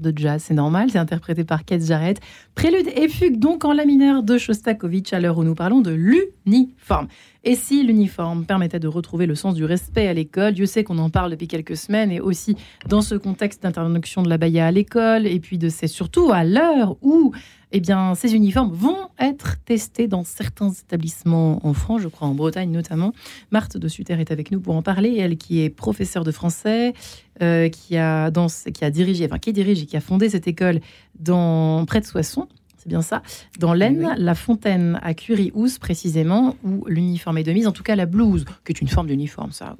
De 0.04 0.16
jazz, 0.16 0.44
c'est 0.46 0.54
normal, 0.54 0.90
c'est 0.90 0.98
interprété 0.98 1.44
par 1.44 1.64
Keith 1.64 1.84
Jarrett. 1.84 2.20
Prélude 2.54 2.88
et 2.94 3.08
fugue 3.08 3.38
donc 3.38 3.64
en 3.64 3.72
la 3.72 3.84
mineur 3.84 4.22
de 4.22 4.38
Shostakovich 4.38 5.12
à 5.12 5.20
l'heure 5.20 5.38
où 5.38 5.44
nous 5.44 5.54
parlons 5.54 5.80
de 5.80 5.90
l'uniforme. 5.90 7.08
Et 7.42 7.56
si 7.56 7.82
l'uniforme 7.82 8.46
permettait 8.46 8.78
de 8.78 8.88
retrouver 8.88 9.26
le 9.26 9.34
sens 9.34 9.54
du 9.54 9.64
respect 9.64 10.06
à 10.06 10.14
l'école, 10.14 10.54
Dieu 10.54 10.66
sait 10.66 10.84
qu'on 10.84 10.98
en 10.98 11.10
parle 11.10 11.30
depuis 11.30 11.48
quelques 11.48 11.76
semaines 11.76 12.10
et 12.10 12.20
aussi 12.20 12.56
dans 12.88 13.02
ce 13.02 13.14
contexte 13.16 13.62
d'interdiction 13.62 14.22
de 14.22 14.30
la 14.30 14.38
baya 14.38 14.66
à 14.66 14.70
l'école 14.70 15.26
et 15.26 15.40
puis 15.40 15.58
de 15.58 15.68
c'est 15.68 15.86
surtout 15.86 16.30
à 16.32 16.44
l'heure 16.44 16.96
où 17.02 17.32
eh 17.76 17.80
bien, 17.80 18.14
ces 18.14 18.36
uniformes 18.36 18.70
vont 18.72 19.08
être 19.18 19.56
testés 19.64 20.06
dans 20.06 20.22
certains 20.22 20.70
établissements 20.70 21.58
en 21.66 21.74
France, 21.74 22.02
je 22.02 22.08
crois 22.08 22.28
en 22.28 22.34
Bretagne 22.34 22.70
notamment. 22.70 23.12
Marthe 23.50 23.76
de 23.76 23.88
Sutter 23.88 24.14
est 24.14 24.30
avec 24.30 24.52
nous 24.52 24.60
pour 24.60 24.76
en 24.76 24.82
parler. 24.82 25.16
Elle 25.18 25.36
qui 25.36 25.60
est 25.60 25.70
professeure 25.70 26.22
de 26.22 26.30
français, 26.30 26.94
euh, 27.42 27.68
qui, 27.68 27.96
a 27.96 28.30
dans, 28.30 28.46
qui 28.46 28.84
a 28.84 28.90
dirigé, 28.90 29.24
enfin 29.24 29.40
qui 29.40 29.52
dirige 29.52 29.82
et 29.82 29.86
qui 29.86 29.96
a 29.96 30.00
fondé 30.00 30.28
cette 30.28 30.46
école 30.46 30.78
dans 31.18 31.84
près 31.84 32.00
de 32.00 32.06
Soissons 32.06 32.46
c'est 32.84 32.90
bien 32.90 33.02
ça, 33.02 33.22
dans 33.58 33.72
l'Aisne, 33.72 34.14
la 34.18 34.34
fontaine 34.34 35.00
à 35.02 35.14
Curie-Housse 35.14 35.78
précisément, 35.78 36.54
où 36.64 36.84
l'uniforme 36.86 37.38
est 37.38 37.42
de 37.42 37.52
mise, 37.52 37.66
en 37.66 37.72
tout 37.72 37.82
cas 37.82 37.96
la 37.96 38.04
blouse, 38.04 38.44
qui 38.64 38.72
est 38.72 38.80
une 38.80 38.88
forme 38.88 39.06
d'uniforme, 39.06 39.52
ça. 39.52 39.74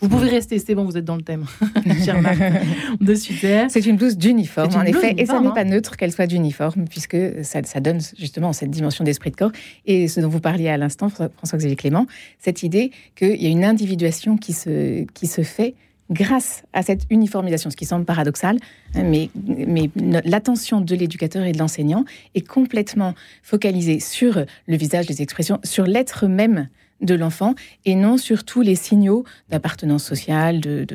Vous 0.00 0.08
pouvez 0.08 0.28
rester, 0.28 0.58
c'est 0.58 0.74
bon, 0.74 0.84
vous 0.84 0.96
êtes 0.96 1.04
dans 1.04 1.16
le 1.16 1.22
thème, 1.22 1.44
de 3.00 3.14
Sutter. 3.14 3.66
C'est 3.68 3.84
une 3.84 3.96
blouse 3.96 4.16
d'uniforme, 4.16 4.74
en 4.74 4.82
effet, 4.82 5.14
et 5.18 5.26
ça 5.26 5.40
n'est 5.40 5.50
pas 5.50 5.60
hein. 5.60 5.64
neutre 5.64 5.96
qu'elle 5.96 6.12
soit 6.12 6.26
d'uniforme, 6.26 6.86
puisque 6.88 7.16
ça, 7.42 7.62
ça, 7.62 7.80
donne 7.80 8.00
justement 8.18 8.52
cette 8.52 8.70
dimension 8.70 9.04
d'esprit 9.04 9.30
de 9.30 9.36
corps. 9.36 9.52
Et 9.84 10.08
ce 10.08 10.20
dont 10.20 10.28
vous 10.28 10.40
parliez 10.40 10.68
à 10.68 10.78
l'instant, 10.78 11.10
François-Xavier 11.10 11.76
Clément, 11.76 12.06
cette 12.38 12.62
idée 12.62 12.90
qu'il 13.16 13.42
y 13.42 13.46
a 13.46 13.50
une 13.50 13.64
individuation 13.64 14.38
qui 14.38 14.54
se, 14.54 15.04
qui 15.12 15.26
se 15.26 15.42
fait 15.42 15.74
grâce 16.10 16.62
à 16.72 16.82
cette 16.82 17.02
uniformisation, 17.10 17.70
ce 17.70 17.76
qui 17.76 17.84
semble 17.84 18.04
paradoxal, 18.04 18.58
hein, 18.94 19.02
mais, 19.02 19.30
mais 19.34 19.90
l'attention 20.24 20.80
de 20.80 20.94
l'éducateur 20.94 21.44
et 21.44 21.52
de 21.52 21.58
l'enseignant 21.58 22.04
est 22.34 22.46
complètement 22.46 23.14
focalisée 23.42 24.00
sur 24.00 24.44
le 24.66 24.76
visage, 24.76 25.08
les 25.08 25.22
expressions, 25.22 25.58
sur 25.64 25.84
l'être 25.84 26.26
même 26.26 26.68
de 27.00 27.14
l'enfant 27.14 27.54
et 27.84 27.94
non 27.94 28.16
sur 28.16 28.44
tous 28.44 28.62
les 28.62 28.74
signaux 28.74 29.24
d'appartenance 29.50 30.04
sociale, 30.04 30.60
de, 30.60 30.86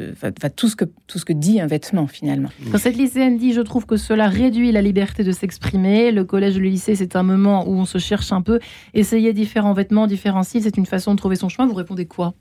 tout, 0.56 0.68
ce 0.68 0.76
que, 0.76 0.86
tout 1.08 1.20
ce 1.20 1.26
que 1.26 1.34
dit 1.34 1.62
un 1.62 1.68
vêtement 1.68 2.08
finalement. 2.08 2.50
Quand 2.72 2.78
cette 2.78 2.98
lycéenne 2.98 3.38
dit 3.38 3.54
je 3.54 3.62
trouve 3.62 3.86
que 3.86 3.98
cela 3.98 4.28
réduit 4.28 4.72
la 4.72 4.82
liberté 4.82 5.24
de 5.24 5.32
s'exprimer, 5.32 6.12
le 6.12 6.24
collège 6.24 6.58
le 6.58 6.68
lycée 6.68 6.96
c'est 6.96 7.16
un 7.16 7.24
moment 7.24 7.68
où 7.68 7.74
on 7.74 7.86
se 7.86 7.98
cherche 7.98 8.32
un 8.32 8.42
peu, 8.42 8.60
essayer 8.94 9.34
différents 9.34 9.74
vêtements, 9.74 10.08
différents 10.08 10.44
styles, 10.44 10.64
c'est 10.64 10.78
une 10.78 10.86
façon 10.86 11.14
de 11.14 11.18
trouver 11.18 11.36
son 11.36 11.50
chemin, 11.50 11.68
vous 11.68 11.76
répondez 11.76 12.06
quoi? 12.06 12.34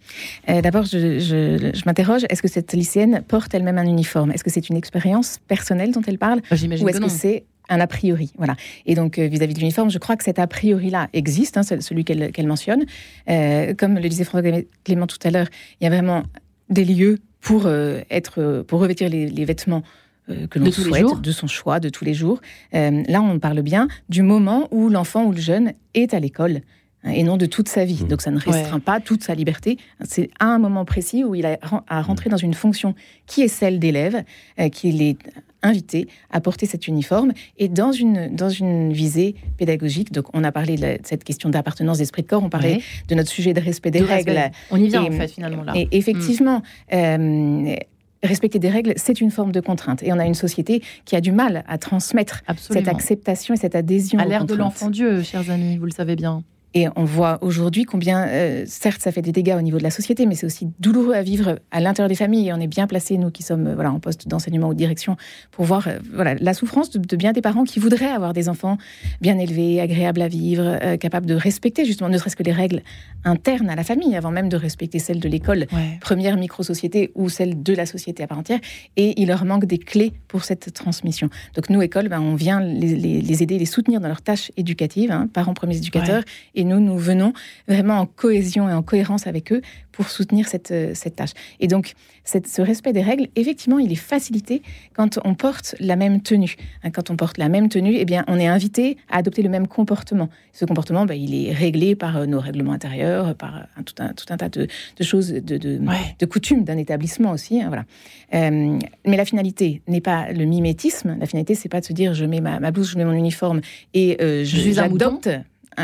Euh, 0.48 0.62
D'abord 0.62 0.84
je, 0.84 1.84
m'interroge, 1.86 2.22
est-ce 2.28 2.42
que 2.42 2.48
cette 2.48 2.72
lycéenne 2.72 3.22
porte 3.26 3.54
elle-même 3.54 3.78
un 3.78 3.86
uniforme? 3.86 4.30
Est-ce 4.32 4.44
que 4.44 4.50
c'est 4.50 4.68
une 4.68 4.76
expérience 4.76 5.38
personnelle 5.48 5.92
dont 5.92 6.02
elle 6.06 6.18
parle? 6.18 6.40
J'imagine 6.52 6.86
Ou 6.86 6.88
est-ce 6.88 7.00
que 7.00 7.08
c'est 7.08 7.44
un 7.70 7.80
a 7.80 7.86
priori. 7.86 8.32
Voilà. 8.36 8.56
Et 8.84 8.94
donc, 8.94 9.18
euh, 9.18 9.26
vis-à-vis 9.26 9.54
de 9.54 9.60
l'uniforme, 9.60 9.90
je 9.90 9.98
crois 9.98 10.16
que 10.16 10.24
cet 10.24 10.38
a 10.38 10.46
priori-là 10.46 11.08
existe, 11.12 11.56
hein, 11.56 11.62
celui 11.62 12.04
qu'elle 12.04 12.46
mentionne. 12.46 12.84
Euh, 13.30 13.72
comme 13.74 13.94
le 13.94 14.08
disait 14.08 14.24
François 14.24 14.50
Clément 14.84 15.06
tout 15.06 15.18
à 15.24 15.30
l'heure, 15.30 15.46
il 15.80 15.84
y 15.84 15.86
a 15.86 15.90
vraiment 15.90 16.24
des 16.68 16.84
lieux 16.84 17.18
pour, 17.40 17.66
euh, 17.66 18.00
être, 18.10 18.64
pour 18.66 18.80
revêtir 18.80 19.08
les, 19.08 19.44
vêtements 19.44 19.82
que 20.28 20.58
l'on 20.58 20.70
souhaite, 20.70 21.20
de 21.20 21.32
son 21.32 21.48
choix, 21.48 21.80
de 21.80 21.88
tous 21.88 22.04
les 22.04 22.14
jours. 22.14 22.40
là, 22.72 23.22
on 23.22 23.38
parle 23.38 23.62
bien 23.62 23.88
du 24.08 24.22
moment 24.22 24.68
où 24.70 24.88
l'enfant 24.88 25.24
ou 25.24 25.32
le 25.32 25.40
jeune 25.40 25.72
est 25.94 26.14
à 26.14 26.20
l'école 26.20 26.60
et 27.04 27.22
non 27.22 27.36
de 27.36 27.46
toute 27.46 27.68
sa 27.68 27.84
vie. 27.84 28.04
Mmh. 28.04 28.08
Donc 28.08 28.22
ça 28.22 28.30
ne 28.30 28.38
restreint 28.38 28.80
pas 28.80 29.00
toute 29.00 29.22
sa 29.22 29.34
liberté. 29.34 29.78
C'est 30.04 30.30
à 30.38 30.46
un 30.46 30.58
moment 30.58 30.84
précis 30.84 31.24
où 31.24 31.34
il 31.34 31.46
a 31.46 31.58
à 31.88 32.02
rentrer 32.02 32.30
dans 32.30 32.36
une 32.36 32.54
fonction 32.54 32.94
qui 33.26 33.42
est 33.42 33.48
celle 33.48 33.78
d'élève, 33.78 34.24
qu'il 34.72 35.02
est 35.02 35.16
invité 35.62 36.08
à 36.30 36.40
porter 36.40 36.66
cet 36.66 36.88
uniforme 36.88 37.32
et 37.58 37.68
dans 37.68 37.92
une, 37.92 38.34
dans 38.34 38.48
une 38.48 38.92
visée 38.92 39.34
pédagogique. 39.56 40.12
Donc, 40.12 40.26
on 40.34 40.44
a 40.44 40.52
parlé 40.52 40.76
de, 40.76 40.98
cette 41.04 41.24
question 41.24 41.50
d'appartenance 41.50 41.98
d'esprit 41.98 42.22
de 42.22 42.28
corps, 42.28 42.42
on 42.42 42.48
parlait 42.48 42.80
de 43.08 43.14
notre 43.14 43.30
sujet 43.30 43.52
de 43.52 43.60
respect 43.60 43.90
des 43.90 44.00
règles. 44.00 44.50
On 44.70 44.76
y 44.76 44.88
vient, 44.88 45.02
en 45.02 45.10
fait, 45.10 45.28
finalement, 45.28 45.64
là. 45.64 45.72
Et 45.76 45.88
effectivement, 45.92 46.62
euh, 46.92 47.74
respecter 48.22 48.58
des 48.58 48.70
règles, 48.70 48.94
c'est 48.96 49.20
une 49.20 49.30
forme 49.30 49.52
de 49.52 49.60
contrainte. 49.60 50.02
Et 50.02 50.12
on 50.12 50.18
a 50.18 50.26
une 50.26 50.34
société 50.34 50.82
qui 51.04 51.16
a 51.16 51.20
du 51.20 51.32
mal 51.32 51.64
à 51.68 51.78
transmettre 51.78 52.42
cette 52.56 52.88
acceptation 52.88 53.54
et 53.54 53.56
cette 53.56 53.74
adhésion. 53.74 54.18
À 54.18 54.24
l'ère 54.24 54.44
de 54.44 54.54
l'enfant 54.54 54.90
Dieu, 54.90 55.22
chers 55.22 55.50
amis, 55.50 55.76
vous 55.76 55.86
le 55.86 55.92
savez 55.92 56.16
bien. 56.16 56.42
Et 56.74 56.86
on 56.94 57.04
voit 57.04 57.38
aujourd'hui 57.40 57.84
combien, 57.84 58.28
euh, 58.28 58.64
certes, 58.66 59.02
ça 59.02 59.10
fait 59.10 59.22
des 59.22 59.32
dégâts 59.32 59.56
au 59.58 59.62
niveau 59.62 59.78
de 59.78 59.82
la 59.82 59.90
société, 59.90 60.26
mais 60.26 60.36
c'est 60.36 60.46
aussi 60.46 60.68
douloureux 60.78 61.14
à 61.14 61.22
vivre 61.22 61.58
à 61.72 61.80
l'intérieur 61.80 62.08
des 62.08 62.14
familles. 62.14 62.48
Et 62.48 62.52
on 62.52 62.60
est 62.60 62.68
bien 62.68 62.86
placés, 62.86 63.18
nous 63.18 63.30
qui 63.30 63.42
sommes 63.42 63.74
voilà, 63.74 63.92
en 63.92 63.98
poste 63.98 64.28
d'enseignement 64.28 64.68
ou 64.68 64.72
de 64.72 64.78
direction, 64.78 65.16
pour 65.50 65.64
voir 65.64 65.88
euh, 65.88 65.98
voilà, 66.12 66.34
la 66.34 66.54
souffrance 66.54 66.90
de, 66.90 67.16
bien 67.16 67.32
des 67.32 67.40
parents 67.42 67.64
qui 67.64 67.80
voudraient 67.80 68.10
avoir 68.10 68.32
des 68.32 68.48
enfants 68.48 68.78
bien 69.20 69.38
élevés, 69.38 69.80
agréables 69.80 70.22
à 70.22 70.28
vivre, 70.28 70.62
euh, 70.64 70.96
capables 70.96 71.26
de 71.26 71.34
respecter 71.34 71.84
justement 71.84 72.08
ne 72.08 72.18
serait-ce 72.18 72.36
que 72.36 72.44
les 72.44 72.52
règles 72.52 72.82
internes 73.24 73.68
à 73.68 73.74
la 73.74 73.84
famille, 73.84 74.16
avant 74.16 74.30
même 74.30 74.48
de 74.48 74.56
respecter 74.56 74.98
celles 74.98 75.20
de 75.20 75.28
l'école, 75.28 75.66
première 76.00 76.36
micro-société 76.36 77.10
ou 77.14 77.28
celle 77.28 77.62
de 77.62 77.74
la 77.74 77.84
société 77.86 78.22
à 78.22 78.26
part 78.26 78.38
entière. 78.38 78.60
Et 78.96 79.20
il 79.20 79.28
leur 79.28 79.44
manque 79.44 79.64
des 79.64 79.78
clés 79.78 80.12
pour 80.28 80.44
cette 80.44 80.72
transmission. 80.72 81.28
Donc 81.54 81.68
nous, 81.68 81.82
écoles, 81.82 82.08
ben, 82.08 82.20
on 82.20 82.34
vient 82.34 82.60
les, 82.60 82.94
les, 82.96 83.42
aider, 83.42 83.58
les 83.58 83.66
soutenir 83.66 84.00
dans 84.00 84.08
leurs 84.08 84.22
tâches 84.22 84.52
éducatives, 84.56 85.10
hein, 85.10 85.28
parents 85.32 85.54
premiers 85.54 85.76
éducateurs. 85.76 86.22
Et 86.54 86.59
nous, 86.64 86.80
nous 86.80 86.98
venons 86.98 87.32
vraiment 87.68 87.98
en 87.98 88.06
cohésion 88.06 88.68
et 88.68 88.72
en 88.72 88.82
cohérence 88.82 89.26
avec 89.26 89.52
eux 89.52 89.62
pour 90.00 90.08
soutenir 90.08 90.48
cette, 90.48 90.70
euh, 90.70 90.92
cette 90.94 91.16
tâche. 91.16 91.32
Et 91.58 91.66
donc, 91.66 91.92
cette, 92.24 92.46
ce 92.46 92.62
respect 92.62 92.92
des 92.92 93.02
règles, 93.02 93.28
effectivement, 93.36 93.78
il 93.78 93.92
est 93.92 93.96
facilité 93.96 94.62
quand 94.94 95.18
on 95.24 95.34
porte 95.34 95.74
la 95.78 95.94
même 95.96 96.22
tenue. 96.22 96.56
Hein, 96.82 96.90
quand 96.90 97.10
on 97.10 97.16
porte 97.16 97.38
la 97.38 97.48
même 97.48 97.68
tenue, 97.68 97.96
eh 97.96 98.04
bien, 98.04 98.24
on 98.26 98.38
est 98.38 98.46
invité 98.46 98.96
à 99.10 99.18
adopter 99.18 99.42
le 99.42 99.48
même 99.48 99.66
comportement. 99.66 100.28
Ce 100.52 100.64
comportement, 100.64 101.06
ben, 101.06 101.14
il 101.14 101.34
est 101.34 101.52
réglé 101.52 101.96
par 101.96 102.16
euh, 102.16 102.26
nos 102.26 102.40
règlements 102.40 102.72
intérieurs, 102.72 103.34
par 103.34 103.56
un, 103.56 103.80
euh, 103.80 103.82
tout, 103.84 103.94
un, 103.98 104.14
tout 104.14 104.26
un 104.30 104.36
tas 104.36 104.48
de, 104.48 104.68
choses, 105.02 105.32
de, 105.32 105.58
de, 105.58 106.26
coutumes 106.26 106.64
d'un 106.64 106.78
établissement 106.78 107.32
aussi. 107.32 107.60
Hein, 107.60 107.68
voilà. 107.68 107.84
mais 108.32 109.16
la 109.16 109.24
finalité 109.24 109.82
n'est 109.88 110.00
pas 110.00 110.32
le 110.32 110.44
mimétisme. 110.44 111.16
La 111.18 111.26
finalité, 111.26 111.54
c'est 111.54 111.68
pas 111.68 111.80
de 111.80 111.84
se 111.84 111.92
dire 111.92 112.14
je 112.14 112.24
mets 112.24 112.40
ma, 112.40 112.60
ma 112.60 112.70
blouse, 112.70 112.90
je 112.90 112.96
mets 112.96 113.04
mon 113.04 113.12
uniforme 113.12 113.60
et 113.92 114.16
je, 114.20 114.44
je 114.44 114.72
j'adopte 114.72 115.28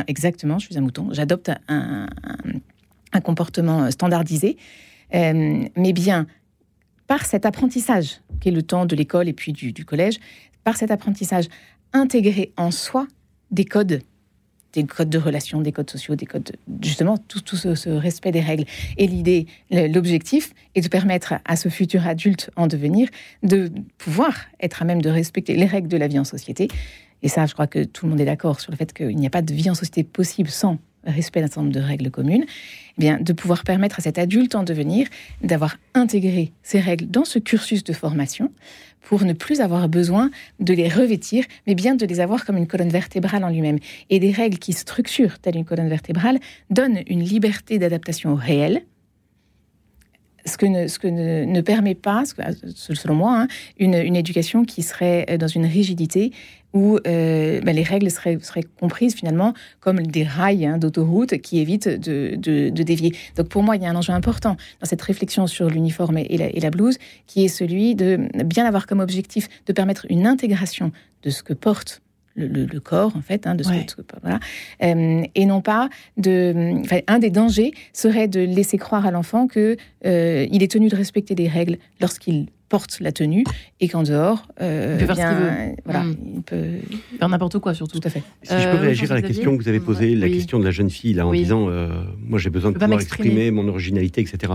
exactement, 0.07 0.59
je 0.59 0.67
suis 0.67 0.79
un 0.79 0.81
mouton, 0.81 1.09
j'adopte 1.13 1.51
un, 1.69 2.09
comportement 3.25 3.85
euh, 3.85 3.91
standardisé, 3.91 4.59
euh, 5.15 5.65
mais 5.75 5.93
bien 5.93 6.27
par 7.07 7.25
cet 7.25 7.47
apprentissage, 7.47 8.21
qui 8.41 8.49
est 8.49 8.53
le 8.53 8.63
temps 8.63 8.85
de 8.85 8.95
l'école 8.95 9.29
et 9.29 9.33
puis 9.33 9.53
du, 9.53 9.85
collège, 9.85 10.19
par 10.65 10.77
cet 10.77 10.91
apprentissage, 10.91 11.47
intégrer 11.93 12.53
en 12.57 12.71
soi 12.71 13.07
des 13.51 13.65
codes 13.65 14.03
des 14.73 14.85
codes 14.85 15.09
de 15.09 15.19
relation, 15.19 15.63
des 15.63 15.73
codes 15.73 15.89
sociaux, 15.89 16.17
des 16.17 16.27
codes, 16.27 16.53
justement, 16.83 17.17
tout, 17.17 17.41
tout 17.41 17.57
ce, 17.57 17.89
respect 17.89 18.31
des 18.31 18.41
règles. 18.41 18.65
Et 18.99 19.07
l'idée, 19.07 19.47
l'objectif 19.71 20.53
est 20.75 20.83
de 20.83 20.89
permettre 20.89 21.35
à 21.47 21.57
ce 21.57 21.71
futur 21.71 22.07
adulte 22.07 22.51
en 22.57 22.67
devenir 22.67 23.09
de 23.43 23.73
pouvoir 23.97 24.37
être 24.61 24.83
à 24.83 24.85
même 24.85 25.01
de 25.01 25.09
respecter 25.09 25.57
les 25.57 25.65
règles 25.65 25.89
de 25.89 25.97
la 25.97 26.09
vie 26.09 26.19
en 26.19 26.25
société, 26.25 26.69
et 27.27 27.29
ça, 27.29 27.45
je 27.45 27.55
crois 27.55 27.67
que 27.67 27.83
tout 27.83 28.07
le 28.07 28.11
monde 28.11 28.21
est 28.21 28.25
d'accord 28.25 28.61
sur 28.61 28.71
le 28.71 28.77
fait 28.77 28.93
qu'il 28.93 29.17
n'y 29.17 29.27
a 29.27 29.31
pas 29.31 29.43
de 29.43 29.53
vie 29.53 29.69
en 29.69 29.75
société 29.75 30.05
possible 30.05 30.49
sans 30.49 30.79
respect 31.05 31.41
d'un 31.41 31.49
certain 31.49 31.63
nombre 31.63 31.75
de 31.75 31.81
règles 31.81 32.09
communes, 32.13 32.45
eh 32.45 33.01
bien, 33.01 33.19
de 33.19 33.33
pouvoir 33.33 33.65
permettre 33.65 33.99
à 33.99 34.03
cet 34.03 34.17
adulte 34.17 34.55
en 34.55 34.63
devenir 34.63 35.09
d'avoir 35.43 35.77
intégré 35.95 36.53
ces 36.63 36.79
règles 36.79 37.09
dans 37.09 37.25
ce 37.25 37.41
cursus 37.41 37.83
de 37.83 37.93
formation 37.93 38.53
pour 39.01 39.25
ne 39.25 39.33
plus 39.33 39.61
avoir 39.61 39.89
besoin 39.89 40.31
de 40.61 40.73
les 40.73 40.89
revêtir, 40.89 41.45
mais 41.67 41.75
bien 41.75 41.97
de 41.97 42.07
les 42.07 42.21
avoir 42.21 42.45
comme 42.45 42.59
une 42.59 42.69
colonne 42.69 42.91
vertébrale 42.91 43.43
en 43.43 43.49
lui-même. 43.49 43.81
Et 44.09 44.21
des 44.21 44.31
règles 44.31 44.59
qui 44.59 44.73
structurent 44.73 45.41
telle 45.41 45.57
une 45.57 45.65
colonne 45.65 45.89
vertébrale 45.89 46.39
donnent 46.71 47.03
une 47.09 47.25
liberté 47.25 47.81
d'adaptation 47.81 48.37
réelle, 48.37 48.83
ce 50.45 50.57
que 50.57 50.67
ne, 50.67 50.87
ce 50.87 51.01
que 51.01 51.09
ne, 51.09 51.61
permet 51.61 51.97
pas, 51.97 52.23
selon 52.77 53.15
moi, 53.17 53.41
hein, 53.41 53.49
une, 53.79 53.95
une, 53.95 54.15
éducation 54.15 54.65
qui 54.65 54.83
serait 54.83 55.39
dans 55.39 55.49
une 55.49 55.67
rigidité 55.67 56.33
où 56.77 56.99
euh, 57.07 57.61
ben, 57.63 57.75
les 57.75 57.83
règles 57.83 58.11
seraient, 58.11 58.39
seraient, 58.43 58.65
comprises 58.79 59.15
finalement 59.15 59.55
comme 59.81 60.03
des 60.03 60.25
rails 60.25 60.67
hein, 60.67 60.77
d'autoroute 60.77 61.39
qui 61.39 61.59
évitent 61.59 61.89
de, 61.89 62.37
de, 62.37 62.83
dévier. 62.83 63.17
Donc 63.35 63.49
pour 63.49 63.63
moi, 63.63 63.77
il 63.77 63.83
y 63.83 63.87
a 63.87 63.91
un 63.91 63.97
enjeu 63.97 64.13
important 64.13 64.59
dans 64.81 64.87
cette 64.87 65.01
réflexion 65.01 65.47
sur 65.47 65.71
l'uniforme 65.71 66.19
et, 66.19 66.27
et, 66.29 66.61
la 66.61 66.71
blouse, 66.71 66.99
qui 67.27 67.47
est 67.47 67.49
celui 67.49 67.95
de 67.95 68.29
bien 68.45 68.67
avoir 68.67 68.87
comme 68.87 69.01
objectif 69.01 69.49
de 69.65 69.73
permettre 69.73 70.05
une 70.11 70.27
intégration 70.27 70.93
de 71.23 71.31
ce 71.31 71.43
que 71.43 71.55
porte 71.55 72.03
le, 72.37 72.79
corps, 72.81 73.17
en 73.17 73.23
fait, 73.23 73.47
hein, 73.47 73.55
de 73.55 73.63
ce 73.63 73.71
voilà. 74.21 74.39
Euh, 74.83 75.23
et 75.35 75.47
non 75.47 75.63
pas 75.63 75.89
de. 76.19 76.75
un 77.07 77.19
des 77.19 77.31
dangers 77.31 77.73
serait 77.95 78.29
de 78.29 78.41
laisser 78.41 78.77
croire 78.77 79.07
à 79.07 79.11
l'enfant 79.11 79.47
que 79.47 79.79
euh, 80.05 80.47
il 80.51 80.63
est 80.63 80.71
tenu 80.71 80.89
de 80.89 80.97
respecter 80.97 81.35
des 81.35 81.49
règles 81.49 81.79
lorsqu'il 82.01 82.49
porte 82.69 82.99
la 83.01 83.13
tenue 83.13 83.45
et 83.81 83.89
qu'en 83.89 84.03
dehors, 84.03 84.49
euh, 84.61 84.97
il 84.99 85.07
peut 85.07 85.15
faire 85.15 85.29
ce 85.29 85.35
qu'il 85.35 85.45
veut. 85.45 85.77
Voilà, 85.85 86.05
hmm. 86.05 86.17
il 86.37 86.43
peut 86.43 86.67
faire 87.19 87.29
n'importe 87.29 87.59
quoi 87.59 87.75
surtout. 87.75 88.01
Tout 88.01 88.09
à 88.09 88.11
fait. 88.11 88.23
Si 88.43 88.55
je 88.55 88.71
peux 88.71 88.79
réagir 88.79 89.13
à 89.13 89.15
la 89.15 89.23
question 89.23 89.57
que 89.57 89.63
vous 89.63 89.69
avez 89.69 89.81
posée, 89.81 90.15
la 90.15 90.29
question 90.29 90.59
de 90.59 90.65
la 90.65 90.71
jeune 90.71 90.91
fille 90.91 91.15
là, 91.15 91.27
en 91.27 91.33
disant, 91.33 91.69
moi 92.21 92.39
j'ai 92.39 92.51
besoin 92.51 92.73
de 92.73 92.79
pouvoir 92.79 93.01
exprimer 93.01 93.51
mon 93.51 93.69
originalité, 93.69 94.21
etc. 94.21 94.55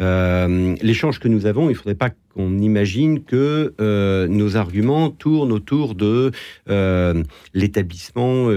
Euh, 0.00 0.76
l'échange 0.82 1.18
que 1.18 1.28
nous 1.28 1.46
avons, 1.46 1.68
il 1.68 1.72
ne 1.72 1.78
faudrait 1.78 1.94
pas 1.94 2.10
qu'on 2.34 2.58
imagine 2.58 3.22
que 3.22 3.74
euh, 3.80 4.28
nos 4.28 4.56
arguments 4.56 5.10
tournent 5.10 5.52
autour 5.52 5.94
de 5.94 6.32
euh, 6.68 7.22
l'établissement 7.54 8.50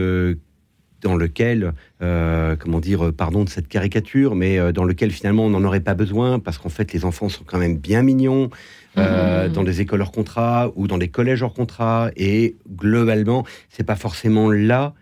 dans 1.01 1.15
lequel, 1.15 1.73
comment 1.99 2.79
dire, 2.81 3.13
pardon 3.13 3.45
de 3.45 3.49
cette 3.49 3.69
caricature, 3.69 4.35
mais 4.35 4.73
dans 4.73 4.83
lequel 4.83 5.11
finalement 5.11 5.45
on 5.45 5.49
n'en 5.49 5.63
aurait 5.63 5.79
pas 5.79 5.93
besoin 5.93 6.39
parce 6.39 6.57
qu'en 6.57 6.69
fait 6.69 6.91
les 6.91 7.05
enfants 7.05 7.29
sont 7.29 7.43
quand 7.45 7.57
même 7.57 7.77
bien 7.77 8.03
mignons. 8.03 8.49
Mmh. 8.95 9.49
dans 9.53 9.63
des 9.63 9.81
écoles 9.81 10.01
hors 10.01 10.11
contrat 10.11 10.71
ou 10.75 10.87
dans 10.87 10.97
des 10.97 11.09
collèges 11.09 11.43
hors 11.43 11.53
contrat 11.53 12.09
et 12.17 12.57
globalement 12.67 13.45
c'est 13.69 13.83
pas 13.83 13.95
forcément 13.95 14.51
là 14.51 14.95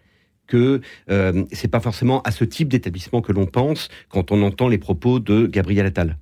que 0.48 0.82
euh, 1.10 1.46
c'est 1.52 1.68
pas 1.68 1.80
forcément 1.80 2.22
à 2.24 2.32
ce 2.32 2.44
type 2.44 2.70
d'établissement 2.70 3.22
que 3.22 3.32
l'on 3.32 3.46
pense 3.46 3.90
quand 4.10 4.32
on 4.32 4.42
entend 4.42 4.68
les 4.68 4.78
propos 4.78 5.20
de 5.20 5.46
Gabriel 5.46 5.86
Attal. 5.86 6.18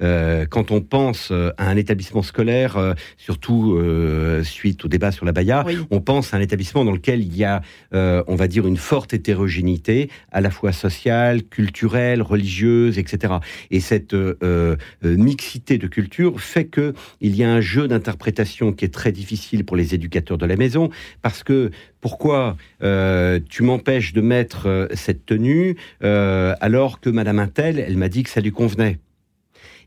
Euh, 0.00 0.46
quand 0.46 0.70
on 0.70 0.80
pense 0.80 1.30
euh, 1.30 1.50
à 1.56 1.68
un 1.68 1.76
établissement 1.76 2.22
scolaire, 2.22 2.76
euh, 2.76 2.94
surtout 3.16 3.78
suite 4.42 4.84
au 4.84 4.88
débat 4.88 5.12
sur 5.12 5.24
la 5.24 5.32
Baïa, 5.32 5.64
on 5.90 6.00
pense 6.00 6.32
à 6.32 6.36
un 6.36 6.40
établissement 6.40 6.84
dans 6.84 6.92
lequel 6.92 7.20
il 7.20 7.36
y 7.36 7.44
a, 7.44 7.62
on 7.92 8.34
va 8.34 8.48
dire, 8.48 8.66
une 8.66 8.76
forte 8.76 9.14
hétérogénéité, 9.14 10.10
à 10.32 10.40
la 10.40 10.50
fois 10.50 10.72
sociale, 10.72 11.42
culturelle, 11.42 12.22
religieuse, 12.22 12.98
etc. 12.98 13.34
Et 13.70 13.80
cette 13.80 14.14
mixité 15.02 15.78
de 15.78 15.86
culture 15.86 16.40
fait 16.40 16.66
que 16.66 16.94
il 17.20 17.36
y 17.36 17.44
a 17.44 17.52
un 17.52 17.60
jeu 17.60 17.88
d'interprétation 17.88 18.72
qui 18.72 18.84
est 18.84 18.94
très 18.94 19.12
difficile 19.12 19.64
pour 19.64 19.76
les 19.76 19.94
éducateurs 19.94 20.38
de 20.38 20.46
la 20.46 20.56
maison, 20.56 20.90
parce 21.22 21.42
que 21.42 21.70
pourquoi 22.00 22.56
tu 22.80 23.62
m'empêches 23.62 24.12
de 24.12 24.20
mettre 24.20 24.88
cette 24.94 25.26
tenue 25.26 25.76
alors 26.00 27.00
que 27.00 27.10
Madame 27.10 27.38
Intel, 27.38 27.78
elle 27.78 27.96
m'a 27.96 28.08
dit 28.08 28.22
que 28.22 28.30
ça 28.30 28.40
lui 28.40 28.52
convenait 28.52 28.98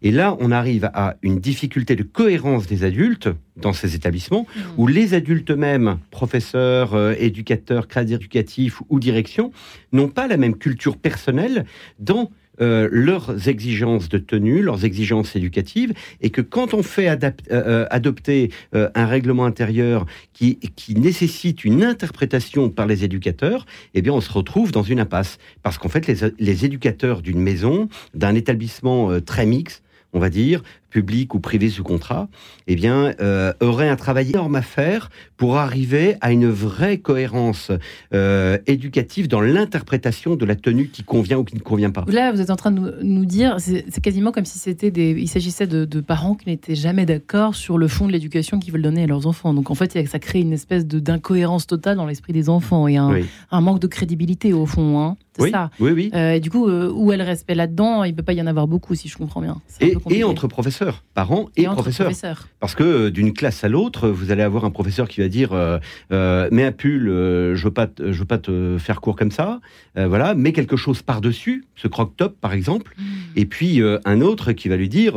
et 0.01 0.11
là, 0.11 0.35
on 0.39 0.51
arrive 0.51 0.89
à 0.93 1.15
une 1.21 1.39
difficulté 1.39 1.95
de 1.95 2.03
cohérence 2.03 2.65
des 2.67 2.83
adultes 2.83 3.29
dans 3.55 3.73
ces 3.73 3.95
établissements, 3.95 4.47
mmh. 4.55 4.59
où 4.77 4.87
les 4.87 5.13
adultes 5.13 5.51
eux-mêmes, 5.51 5.99
professeurs, 6.09 6.95
euh, 6.95 7.13
éducateurs, 7.19 7.87
créateurs 7.87 8.15
éducatifs 8.15 8.81
ou 8.89 8.99
direction, 8.99 9.51
n'ont 9.91 10.07
pas 10.07 10.27
la 10.27 10.37
même 10.37 10.55
culture 10.55 10.97
personnelle 10.97 11.65
dans 11.99 12.31
euh, 12.61 12.89
leurs 12.91 13.47
exigences 13.47 14.09
de 14.09 14.17
tenue, 14.17 14.63
leurs 14.63 14.85
exigences 14.85 15.35
éducatives, 15.35 15.93
et 16.19 16.31
que 16.31 16.41
quand 16.41 16.73
on 16.73 16.81
fait 16.81 17.07
euh, 17.51 17.85
adopter 17.91 18.49
un 18.73 19.05
règlement 19.05 19.45
intérieur 19.45 20.07
qui, 20.33 20.57
qui, 20.57 20.95
nécessite 20.95 21.63
une 21.63 21.83
interprétation 21.83 22.69
par 22.69 22.87
les 22.87 23.03
éducateurs, 23.03 23.67
eh 23.93 24.01
bien 24.01 24.13
on 24.13 24.21
se 24.21 24.31
retrouve 24.31 24.71
dans 24.71 24.83
une 24.83 24.99
impasse. 24.99 25.37
Parce 25.61 25.77
qu'en 25.77 25.89
fait, 25.89 26.07
les, 26.07 26.31
les 26.39 26.65
éducateurs 26.65 27.21
d'une 27.21 27.39
maison, 27.39 27.87
d'un 28.15 28.33
établissement 28.33 29.21
très 29.21 29.45
mixte, 29.45 29.83
on 30.13 30.19
va 30.19 30.29
dire, 30.29 30.63
public 30.91 31.33
ou 31.33 31.39
privé 31.39 31.69
sous 31.69 31.83
contrat, 31.83 32.27
eh 32.67 32.75
bien, 32.75 33.13
euh, 33.19 33.53
aurait 33.61 33.89
un 33.89 33.95
travail 33.95 34.29
énorme 34.29 34.55
à 34.55 34.61
faire 34.61 35.09
pour 35.37 35.57
arriver 35.57 36.17
à 36.21 36.31
une 36.31 36.49
vraie 36.49 36.99
cohérence 36.99 37.71
euh, 38.13 38.59
éducative 38.67 39.27
dans 39.27 39.41
l'interprétation 39.41 40.35
de 40.35 40.45
la 40.45 40.55
tenue 40.55 40.89
qui 40.89 41.03
convient 41.03 41.39
ou 41.39 41.43
qui 41.43 41.55
ne 41.55 41.61
convient 41.61 41.89
pas. 41.89 42.05
Là, 42.07 42.31
vous 42.31 42.41
êtes 42.41 42.51
en 42.51 42.55
train 42.55 42.71
de 42.71 42.99
nous, 43.01 43.25
dire, 43.25 43.55
c'est 43.57 44.01
quasiment 44.01 44.31
comme 44.31 44.45
si 44.45 44.59
c'était 44.59 44.91
des, 44.91 45.11
il 45.11 45.27
s'agissait 45.27 45.65
de, 45.65 46.01
parents 46.01 46.35
qui 46.35 46.49
n'étaient 46.49 46.75
jamais 46.75 47.05
d'accord 47.05 47.55
sur 47.55 47.77
le 47.77 47.87
fond 47.87 48.07
de 48.07 48.11
l'éducation 48.11 48.59
qu'ils 48.59 48.73
veulent 48.73 48.81
donner 48.81 49.03
à 49.03 49.07
leurs 49.07 49.27
enfants. 49.27 49.53
Donc 49.53 49.71
en 49.71 49.75
fait, 49.75 50.07
ça 50.07 50.19
crée 50.19 50.41
une 50.41 50.53
espèce 50.53 50.85
d'incohérence 50.85 51.67
totale 51.67 51.95
dans 51.95 52.05
l'esprit 52.05 52.33
des 52.33 52.49
enfants 52.49 52.87
et 52.87 52.97
un, 52.97 53.21
manque 53.51 53.79
de 53.79 53.87
crédibilité 53.87 54.51
au 54.51 54.65
fond. 54.65 54.99
Hein. 54.99 55.17
C'est 55.37 55.43
oui, 55.43 55.51
ça. 55.51 55.69
Oui, 55.79 55.91
oui. 55.91 56.11
Euh, 56.13 56.33
et 56.33 56.39
du 56.41 56.49
coup, 56.49 56.69
où 56.69 57.11
est 57.11 57.17
le 57.17 57.23
respect 57.23 57.55
là-dedans? 57.55 58.03
Il 58.03 58.11
ne 58.11 58.15
peut 58.15 58.23
pas 58.23 58.33
y 58.33 58.41
en 58.41 58.47
avoir 58.47 58.67
beaucoup, 58.67 58.95
si 58.95 59.07
je 59.07 59.17
comprends 59.17 59.41
bien. 59.41 59.61
Et, 59.79 59.95
et, 60.09 60.23
entre 60.23 60.47
professeurs, 60.47 60.80
parents 61.13 61.49
et, 61.55 61.65
professeurs. 61.65 62.47
Parce 62.59 62.75
que 62.75 62.83
euh, 62.83 63.11
d'une 63.11 63.33
classe 63.33 63.63
à 63.63 63.69
l'autre, 63.69 64.09
vous 64.09 64.31
allez 64.31 64.43
avoir 64.43 64.65
un 64.65 64.71
professeur 64.71 65.07
qui 65.07 65.21
va 65.21 65.27
dire 65.27 65.53
euh, 65.53 65.79
euh 66.11 66.49
Mets 66.51 66.65
un 66.65 66.71
pull, 66.71 67.05
je 67.05 67.63
veux 67.63 67.71
pas, 67.71 67.87
je 67.99 68.11
veux 68.11 68.25
pas 68.25 68.37
te 68.37 68.77
faire 68.79 69.01
court 69.01 69.15
comme 69.15 69.31
ça. 69.31 69.59
voilà, 69.95 70.33
mets 70.33 70.53
quelque 70.53 70.75
chose 70.75 71.01
par-dessus, 71.01 71.65
ce 71.75 71.87
croque-top 71.87 72.39
par 72.39 72.53
exemple. 72.53 72.93
Hmm. 72.97 73.03
Et 73.35 73.45
puis 73.45 73.81
un 74.05 74.21
autre 74.21 74.51
qui 74.51 74.69
va 74.69 74.75
lui 74.75 74.89
dire, 74.89 75.15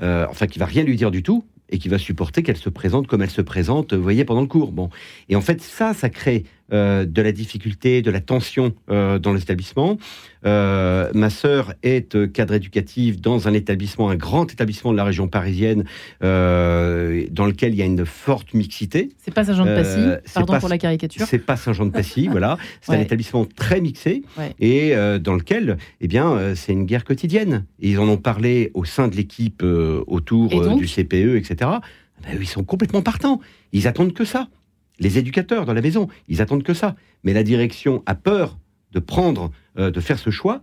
enfin 0.00 0.46
qui 0.46 0.58
va 0.58 0.66
rien 0.66 0.82
lui 0.82 0.96
dire 0.96 1.10
du 1.10 1.22
tout, 1.22 1.44
et 1.72 1.78
qui 1.78 1.88
va 1.88 1.98
supporter 1.98 2.42
qu'elle 2.42 2.56
se 2.56 2.68
présente 2.68 3.06
comme 3.06 3.22
elle 3.22 3.30
se 3.30 3.40
présente, 3.40 3.94
vous 3.94 4.02
voyez, 4.02 4.24
pendant 4.24 4.42
le 4.42 4.46
cours. 4.46 4.72
Bon. 4.72 4.90
Et 5.28 5.36
en 5.36 5.40
fait, 5.40 5.60
ça, 5.60 5.94
ça 5.94 6.10
crée 6.10 6.44
euh, 6.72 7.04
de 7.04 7.20
la 7.20 7.32
difficulté, 7.32 8.00
de 8.00 8.10
la 8.10 8.20
tension 8.20 8.72
euh, 8.88 9.18
dans 9.18 9.34
l'établissement. 9.34 9.98
Euh, 10.46 11.10
ma 11.12 11.28
sœur 11.28 11.74
est 11.82 12.32
cadre 12.32 12.54
éducative 12.54 13.20
dans 13.20 13.46
un 13.46 13.52
établissement, 13.52 14.08
un 14.08 14.16
grand 14.16 14.50
établissement 14.50 14.92
de 14.92 14.96
la 14.96 15.04
région 15.04 15.28
parisienne, 15.28 15.84
dans 16.20 17.46
lequel 17.46 17.74
il 17.74 17.76
y 17.76 17.82
a 17.82 17.84
une 17.84 18.06
forte 18.06 18.54
mixité. 18.54 19.10
C'est 19.18 19.34
pas 19.34 19.44
Saint-Jean-de-Passy, 19.44 20.32
pardon 20.34 20.58
pour 20.58 20.68
la 20.68 20.78
caricature. 20.78 21.26
C'est 21.26 21.38
pas 21.38 21.56
Saint-Jean-de-Passy, 21.56 22.28
voilà. 22.28 22.56
C'est 22.80 22.94
un 22.94 23.00
établissement 23.00 23.44
très 23.44 23.80
mixé 23.80 24.22
et 24.58 24.94
dans 25.20 25.34
lequel, 25.34 25.76
eh 26.00 26.08
bien, 26.08 26.54
c'est 26.54 26.72
une 26.72 26.86
guerre 26.86 27.04
quotidienne. 27.04 27.66
Et 27.80 27.90
ils 27.90 27.98
en 27.98 28.08
ont 28.08 28.16
parlé 28.16 28.70
au 28.74 28.84
sein 28.84 29.08
de 29.08 29.16
l'équipe 29.16 29.62
autour 29.62 30.76
du 30.76 30.86
CPE, 30.86 31.36
etc. 31.36 31.70
Ben, 32.22 32.38
ils 32.40 32.48
sont 32.48 32.64
complètement 32.64 33.02
partants. 33.02 33.40
Ils 33.72 33.86
attendent 33.86 34.14
que 34.14 34.24
ça 34.24 34.48
les 35.02 35.18
éducateurs 35.18 35.66
dans 35.66 35.74
la 35.74 35.82
maison, 35.82 36.08
ils 36.28 36.40
attendent 36.40 36.62
que 36.62 36.74
ça. 36.74 36.94
Mais 37.24 37.32
la 37.32 37.42
direction 37.42 38.02
a 38.06 38.14
peur 38.14 38.58
de 38.92 39.00
prendre, 39.00 39.50
euh, 39.78 39.90
de 39.90 40.00
faire 40.00 40.18
ce 40.18 40.30
choix 40.30 40.62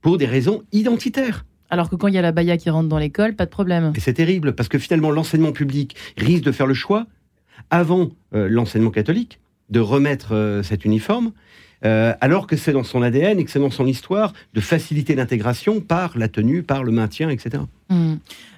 pour 0.00 0.16
des 0.16 0.26
raisons 0.26 0.62
identitaires. 0.72 1.44
Alors 1.70 1.90
que 1.90 1.96
quand 1.96 2.08
il 2.08 2.14
y 2.14 2.18
a 2.18 2.22
la 2.22 2.32
baya 2.32 2.56
qui 2.56 2.70
rentre 2.70 2.88
dans 2.88 2.98
l'école, 2.98 3.34
pas 3.34 3.46
de 3.46 3.50
problème. 3.50 3.92
Et 3.94 4.00
c'est 4.00 4.14
terrible, 4.14 4.54
parce 4.54 4.68
que 4.68 4.78
finalement, 4.78 5.10
l'enseignement 5.10 5.52
public 5.52 5.96
risque 6.16 6.44
de 6.44 6.52
faire 6.52 6.66
le 6.66 6.74
choix, 6.74 7.06
avant 7.68 8.10
euh, 8.34 8.48
l'enseignement 8.48 8.90
catholique, 8.90 9.40
de 9.68 9.80
remettre 9.80 10.34
euh, 10.34 10.62
cet 10.62 10.84
uniforme, 10.84 11.32
alors 11.82 12.46
que 12.46 12.56
c'est 12.56 12.72
dans 12.72 12.84
son 12.84 13.00
ADN 13.00 13.38
et 13.38 13.44
que 13.46 13.50
c'est 13.50 13.58
dans 13.58 13.70
son 13.70 13.86
histoire 13.86 14.34
de 14.52 14.60
faciliter 14.60 15.14
l'intégration 15.14 15.80
par 15.80 16.18
la 16.18 16.28
tenue, 16.28 16.62
par 16.62 16.84
le 16.84 16.92
maintien, 16.92 17.30
etc. 17.30 17.62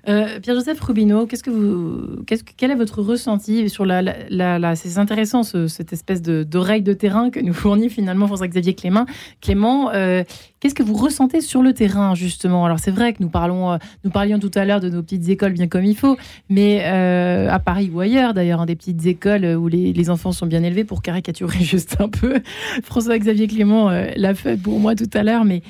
Euh, 0.09 0.41
Pierre-Joseph 0.41 0.81
Rubino, 0.81 1.27
qu'est-ce 1.27 1.43
que 1.43 1.51
vous, 1.51 2.25
quel 2.57 2.71
est 2.71 2.75
votre 2.75 3.03
ressenti 3.03 3.69
sur 3.69 3.87
la, 3.87 4.75
c'est 4.75 4.99
intéressant 4.99 5.43
cette 5.43 5.93
espèce 5.93 6.23
d'oreille 6.23 6.83
de 6.83 6.93
terrain 6.93 7.31
que 7.31 7.41
nous 7.41 7.53
fournit 7.53 7.88
finalement 7.88 8.27
François-Xavier 8.27 8.75
Clément. 8.75 9.07
Clément, 9.41 9.91
euh, 9.91 10.25
qu'est-ce 10.61 10.75
que 10.75 10.83
vous 10.83 10.95
ressentez 10.95 11.41
sur 11.41 11.62
le 11.62 11.73
terrain 11.73 12.15
justement? 12.15 12.65
Alors 12.65 12.81
c'est 12.81 12.91
vrai 12.91 13.12
que 13.12 13.23
nous 13.23 13.29
parlons, 13.29 13.73
euh, 13.73 13.77
nous 14.05 14.11
parlions 14.11 14.38
tout 14.38 14.51
à 14.55 14.65
l'heure 14.65 14.81
de 14.81 14.88
nos 14.88 15.03
petites 15.03 15.29
écoles 15.29 15.53
bien 15.53 15.69
comme 15.69 15.85
il 15.85 15.97
faut, 15.97 16.17
mais 16.49 16.83
à 16.85 17.59
Paris 17.61 17.91
ou 17.93 18.01
ailleurs 18.01 18.35
d'ailleurs, 18.35 18.61
hein, 18.61 18.67
des 18.67 18.77
petites 18.77 19.07
écoles 19.07 19.45
où 19.45 19.69
les, 19.69 19.93
les, 19.93 20.11
enfants 20.11 20.33
sont 20.33 20.47
bien 20.47 20.62
élevés 20.62 20.85
pour 20.85 21.01
caricaturer 21.01 21.59
juste 21.61 21.97
un 22.01 22.09
peu. 22.09 22.41
François-Xavier 22.83 23.47
Clément 23.47 23.91
l'a 23.91 24.35
fait 24.35 24.57
pour 24.57 24.81
moi 24.81 24.95
tout 24.95 25.11
à 25.15 25.23
l'heure, 25.23 25.45
mais 25.45 25.62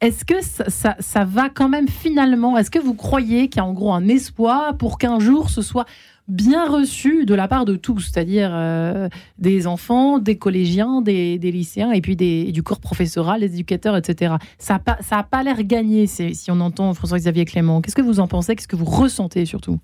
est-ce 0.00 0.24
que 0.24 0.36
ça, 0.40 1.24
va 1.24 1.48
quand 1.48 1.68
même 1.68 1.88
finalement? 1.88 2.56
Est-ce 2.56 2.70
que 2.70 2.78
vous 2.78 2.94
croyez 2.94 3.48
qu'il 3.48 3.60
y 3.60 3.64
a 3.64 3.64
en 3.64 3.72
gros 3.72 3.92
un 3.92 4.06
espoir 4.06 4.76
pour 4.76 4.98
qu'un 4.98 5.18
jour 5.18 5.50
ce 5.50 5.60
soit 5.62 5.86
bien 6.28 6.68
reçu 6.68 7.24
de 7.24 7.34
la 7.34 7.48
part 7.48 7.64
de 7.64 7.74
tous, 7.74 8.00
c'est-à-dire 8.00 8.50
euh, 8.52 9.08
des 9.38 9.66
enfants, 9.66 10.18
des 10.18 10.36
collégiens, 10.36 11.00
des, 11.00 11.38
lycéens 11.38 11.90
et 11.92 12.00
puis 12.00 12.16
du 12.16 12.62
corps 12.62 12.80
professoral, 12.80 13.40
des 13.40 13.54
éducateurs, 13.54 13.96
etc. 13.96 14.34
Ça 14.58 14.74
n'a 14.74 14.78
pas, 14.78 15.22
pas 15.22 15.42
l'air 15.42 15.62
gagné 15.64 16.06
si 16.06 16.50
on 16.50 16.60
entend 16.60 16.92
François-Xavier 16.94 17.46
Clément. 17.46 17.80
Qu'est-ce 17.80 17.96
que 17.96 18.02
vous 18.02 18.20
en 18.20 18.28
pensez? 18.28 18.54
Qu'est-ce 18.54 18.68
que 18.68 18.76
vous 18.76 18.84
ressentez 18.84 19.46
surtout? 19.46 19.80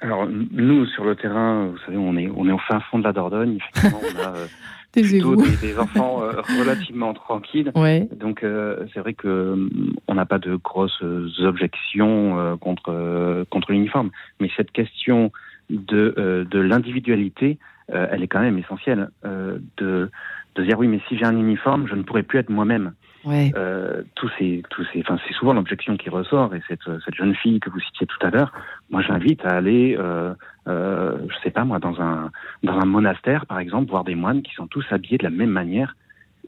Alors 0.00 0.28
nous 0.28 0.86
sur 0.86 1.04
le 1.04 1.16
terrain, 1.16 1.68
vous 1.68 1.78
savez, 1.86 1.96
on 1.96 2.16
est 2.16 2.30
on 2.36 2.46
est 2.48 2.52
au 2.52 2.58
fin 2.68 2.80
fond 2.90 2.98
de 2.98 3.04
la 3.04 3.12
Dordogne. 3.12 3.56
Effectivement, 3.56 4.00
on 4.02 4.22
a 4.22 4.34
plutôt 4.92 5.36
des, 5.36 5.78
enfants 5.78 6.22
euh, 6.22 6.40
relativement 6.58 7.14
tranquilles. 7.14 7.72
Donc 8.16 8.42
euh, 8.42 8.86
c'est 8.92 9.00
vrai 9.00 9.14
que 9.14 9.68
on 10.06 10.14
n'a 10.14 10.26
pas 10.26 10.38
de 10.38 10.56
grosses 10.56 11.02
objections 11.40 12.56
contre 12.58 13.44
contre 13.50 13.72
l'uniforme, 13.72 14.10
mais 14.40 14.50
cette 14.56 14.72
question 14.72 15.32
de 15.70 16.46
de 16.50 16.58
l'individualité, 16.58 17.58
elle 17.88 18.22
est 18.22 18.28
quand 18.28 18.40
même 18.40 18.58
essentielle. 18.58 19.10
de 19.24 20.10
de 20.54 20.64
dire 20.64 20.78
oui, 20.78 20.88
mais 20.88 21.00
si 21.08 21.16
j'ai 21.16 21.24
un 21.24 21.36
uniforme, 21.36 21.86
je 21.88 21.94
ne 21.94 22.02
pourrais 22.02 22.24
plus 22.24 22.38
être 22.38 22.50
moi-même. 22.50 22.92
Euh, 23.26 24.02
tous 24.14 24.30
ces, 24.38 24.62
tous 24.70 24.86
ces, 24.92 25.00
enfin, 25.00 25.18
c'est 25.26 25.34
souvent 25.34 25.52
l'objection 25.52 25.96
qui 25.96 26.08
ressort. 26.10 26.54
Et 26.54 26.62
cette, 26.68 26.84
cette 27.04 27.14
jeune 27.14 27.34
fille 27.34 27.60
que 27.60 27.70
vous 27.70 27.80
citiez 27.80 28.06
tout 28.06 28.26
à 28.26 28.30
l'heure, 28.30 28.52
moi, 28.90 29.02
j'invite 29.02 29.44
à 29.44 29.50
aller, 29.50 29.96
euh, 29.98 30.34
euh, 30.68 31.18
je 31.28 31.34
sais 31.42 31.50
pas 31.50 31.64
moi, 31.64 31.78
dans 31.78 32.00
un, 32.00 32.30
dans 32.62 32.78
un 32.78 32.84
monastère, 32.84 33.46
par 33.46 33.58
exemple, 33.58 33.90
voir 33.90 34.04
des 34.04 34.14
moines 34.14 34.42
qui 34.42 34.54
sont 34.54 34.66
tous 34.66 34.84
habillés 34.90 35.18
de 35.18 35.24
la 35.24 35.30
même 35.30 35.50
manière. 35.50 35.96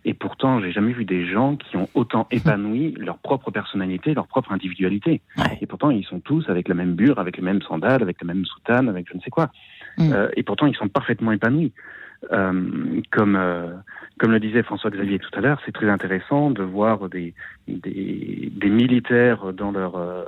Et 0.05 0.15
pourtant, 0.15 0.61
j'ai 0.61 0.73
jamais 0.73 0.93
vu 0.93 1.05
des 1.05 1.27
gens 1.27 1.57
qui 1.57 1.77
ont 1.77 1.89
autant 1.95 2.27
épanoui 2.31 2.95
leur 2.97 3.19
propre 3.19 3.51
personnalité, 3.51 4.15
leur 4.15 4.27
propre 4.27 4.53
individualité. 4.53 5.21
Et 5.61 5.67
pourtant, 5.67 5.91
ils 5.91 6.05
sont 6.05 6.21
tous 6.21 6.49
avec 6.49 6.69
la 6.69 6.75
même 6.75 6.95
bure, 6.95 7.19
avec 7.19 7.37
les 7.37 7.43
mêmes 7.43 7.63
sandales, 7.63 8.03
avec 8.03 8.21
la 8.23 8.27
même 8.27 8.45
soutane, 8.45 8.89
avec 8.89 9.09
je 9.11 9.17
ne 9.17 9.21
sais 9.21 9.31
quoi. 9.31 9.51
Mm. 9.99 10.13
Euh, 10.13 10.29
et 10.37 10.43
pourtant, 10.43 10.67
ils 10.67 10.77
sont 10.77 10.89
parfaitement 10.89 11.33
épanouis. 11.33 11.73
Euh, 12.33 13.01
comme 13.11 13.35
euh, 13.35 13.73
comme 14.19 14.33
le 14.33 14.41
disait 14.41 14.63
François-Xavier 14.63 15.19
tout 15.19 15.31
à 15.33 15.41
l'heure, 15.41 15.61
c'est 15.65 15.73
très 15.73 15.89
intéressant 15.89 16.51
de 16.51 16.63
voir 16.63 17.09
des, 17.09 17.33
des, 17.67 18.53
des 18.55 18.69
militaires 18.69 19.55
dans 19.55 19.71
leur, 19.71 19.97
euh, 19.97 20.25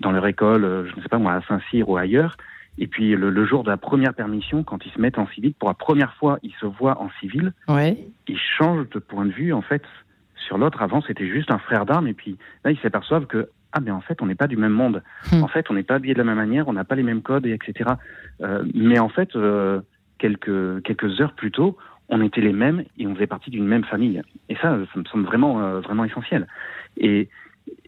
dans 0.00 0.10
leur 0.10 0.26
école, 0.26 0.86
je 0.88 0.96
ne 0.96 1.02
sais 1.02 1.08
pas 1.10 1.18
moi, 1.18 1.34
à 1.34 1.42
Saint-Cyr 1.42 1.86
ou 1.86 1.98
ailleurs, 1.98 2.38
Et 2.78 2.86
puis 2.86 3.14
le, 3.14 3.44
jour 3.44 3.62
de 3.62 3.70
la 3.70 3.76
première 3.76 4.14
permission, 4.14 4.62
quand 4.64 4.86
ils 4.86 4.92
se 4.92 4.98
mettent 4.98 5.18
en 5.18 5.26
civil, 5.28 5.52
pour 5.52 5.68
la 5.68 5.74
première 5.74 6.14
fois, 6.14 6.38
ils 6.42 6.54
se 6.58 6.64
voient 6.64 6.98
en 7.02 7.10
civil. 7.20 7.52
Ouais. 7.68 7.98
Ils 8.26 8.40
changent 8.58 8.88
de 8.88 8.98
point 8.98 9.26
de 9.26 9.32
vue 9.32 9.52
en 9.52 9.60
fait 9.62 9.82
sur 10.46 10.56
l'autre. 10.56 10.80
Avant, 10.80 11.02
c'était 11.02 11.28
juste 11.28 11.50
un 11.50 11.58
frère 11.58 11.84
d'armes, 11.84 12.08
et 12.08 12.14
puis 12.14 12.38
là, 12.64 12.70
ils 12.70 12.78
s'aperçoivent 12.78 13.26
que 13.26 13.50
ah 13.74 13.80
mais 13.80 13.90
en 13.90 14.00
fait, 14.00 14.22
on 14.22 14.26
n'est 14.26 14.36
pas 14.36 14.46
du 14.46 14.56
même 14.56 14.72
monde. 14.72 15.02
Hmm. 15.32 15.42
En 15.42 15.48
fait, 15.48 15.68
on 15.68 15.74
n'est 15.74 15.82
pas 15.82 15.96
habillé 15.96 16.14
de 16.14 16.18
la 16.18 16.24
même 16.24 16.36
manière, 16.36 16.68
on 16.68 16.72
n'a 16.72 16.84
pas 16.84 16.94
les 16.94 17.02
mêmes 17.02 17.22
codes, 17.22 17.44
etc. 17.44 17.90
Euh, 18.40 18.64
mais 18.72 19.00
en 19.00 19.08
fait, 19.08 19.34
euh, 19.34 19.80
quelques 20.24 20.82
quelques 20.84 21.20
heures 21.20 21.34
plus 21.34 21.50
tôt, 21.50 21.76
on 22.08 22.22
était 22.22 22.40
les 22.40 22.54
mêmes 22.54 22.84
et 22.96 23.06
on 23.06 23.14
faisait 23.14 23.26
partie 23.26 23.50
d'une 23.50 23.66
même 23.66 23.84
famille. 23.84 24.22
Et 24.48 24.54
ça, 24.56 24.78
ça 24.92 24.98
me 24.98 25.04
semble 25.04 25.26
vraiment 25.26 25.60
euh, 25.60 25.80
vraiment 25.80 26.04
essentiel. 26.04 26.46
Et 26.96 27.28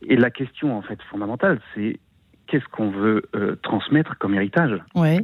et 0.02 0.16
la 0.16 0.30
question 0.30 0.76
en 0.76 0.82
fait 0.82 1.00
fondamentale, 1.10 1.60
c'est 1.74 1.98
qu'est-ce 2.46 2.66
qu'on 2.66 2.90
veut 2.90 3.22
euh, 3.34 3.56
transmettre 3.62 4.18
comme 4.18 4.34
héritage? 4.34 4.78
Ouais. 4.94 5.20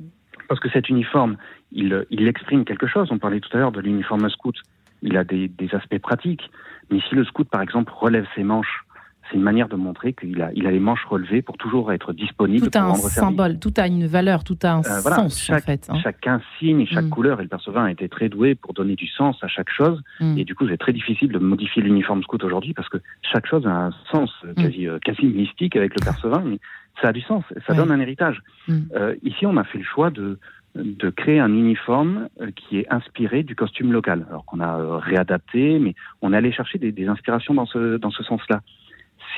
Parce 0.49 0.61
que 0.61 0.71
cet 0.71 0.89
uniforme, 0.89 1.37
il, 1.71 2.05
il 2.11 2.27
exprime 2.29 2.65
quelque 2.65 2.87
chose. 2.87 3.09
On 3.11 3.19
parlait 3.19 3.41
tout 3.41 3.55
à 3.55 3.59
l'heure 3.61 3.73
de 3.73 3.81
l'uniforme 3.81 4.29
scout. 4.31 4.57
Il 5.03 5.17
a 5.17 5.25
des, 5.25 5.49
des, 5.49 5.75
aspects 5.75 5.99
pratiques. 5.99 6.51
Mais 6.91 7.01
si 7.09 7.15
le 7.15 7.25
scout, 7.25 7.49
par 7.49 7.63
exemple, 7.63 7.93
relève 7.95 8.27
ses 8.35 8.43
manches 8.43 8.85
c'est 9.31 9.37
une 9.37 9.43
manière 9.43 9.69
de 9.69 9.77
montrer 9.77 10.13
qu'il 10.13 10.41
a, 10.43 10.51
il 10.55 10.67
a 10.67 10.71
les 10.71 10.81
manches 10.81 11.05
relevées 11.05 11.43
pour 11.43 11.57
toujours 11.57 11.93
être 11.93 12.13
disponible. 12.13 12.69
Tout 12.71 12.79
a 12.79 12.83
un 12.83 12.95
symbole, 12.95 13.59
tout 13.59 13.73
a 13.77 13.87
une 13.87 14.07
valeur, 14.07 14.45
tout 14.45 14.59
a 14.63 14.73
un 14.73 14.81
euh, 14.81 15.01
sens 15.01 15.41
chaque, 15.41 15.63
en 15.63 15.67
fait. 15.67 15.89
Hein. 15.89 15.99
Chaque 16.03 16.27
insigne, 16.27 16.87
chaque 16.87 17.05
mm. 17.05 17.11
couleur, 17.11 17.41
et 17.41 17.45
le 17.45 17.49
Perceval 17.49 17.87
a 17.87 17.91
été 17.91 18.09
très 18.09 18.29
doué 18.29 18.55
pour 18.55 18.75
donner 18.75 18.97
du 18.97 19.07
sens 19.07 19.37
à 19.43 19.49
chaque 19.49 19.71
chose. 19.71 20.03
Mm. 20.21 20.39
Et 20.39 20.45
du 20.45 20.55
coup, 20.55 20.67
c'est 20.69 20.77
très 20.77 20.93
difficile 20.93 21.31
de 21.31 21.39
modifier 21.39 21.83
l'uniforme 21.83 22.23
scout 22.23 22.43
aujourd'hui 22.43 22.75
parce 22.75 22.89
que 22.89 22.99
chaque 23.23 23.47
chose 23.47 23.67
a 23.67 23.71
un 23.71 23.91
sens 24.11 24.31
euh, 24.45 24.53
mm. 24.53 24.55
quasi, 24.55 24.89
euh, 24.89 24.99
quasi 25.05 25.27
mystique 25.27 25.77
avec 25.77 25.95
le 25.95 26.01
Perceval, 26.05 26.43
mais 26.45 26.59
ça 27.01 27.09
a 27.09 27.13
du 27.13 27.23
sens, 27.23 27.45
ça 27.67 27.75
donne 27.75 27.91
un 27.91 28.01
héritage. 28.01 28.43
Euh, 28.69 29.15
ici, 29.23 29.47
on 29.47 29.57
a 29.57 29.65
fait 29.65 29.79
le 29.79 29.85
choix 29.85 30.11
de, 30.11 30.39
de 30.75 31.11
créer 31.11 31.41
un 31.41 31.53
uniforme 31.53 32.29
qui 32.55 32.79
est 32.79 32.93
inspiré 32.93 33.43
du 33.43 33.57
costume 33.57 33.93
local, 33.93 34.27
alors 34.29 34.45
qu'on 34.45 34.61
a 34.61 34.99
réadapté, 34.99 35.79
mais 35.79 35.95
on 36.21 36.35
est 36.35 36.37
allé 36.37 36.53
chercher 36.53 36.79
des, 36.79 36.93
des 36.93 37.07
inspirations 37.07 37.55
dans 37.55 37.65
ce, 37.65 37.97
dans 37.97 38.11
ce 38.11 38.23
sens-là. 38.25 38.61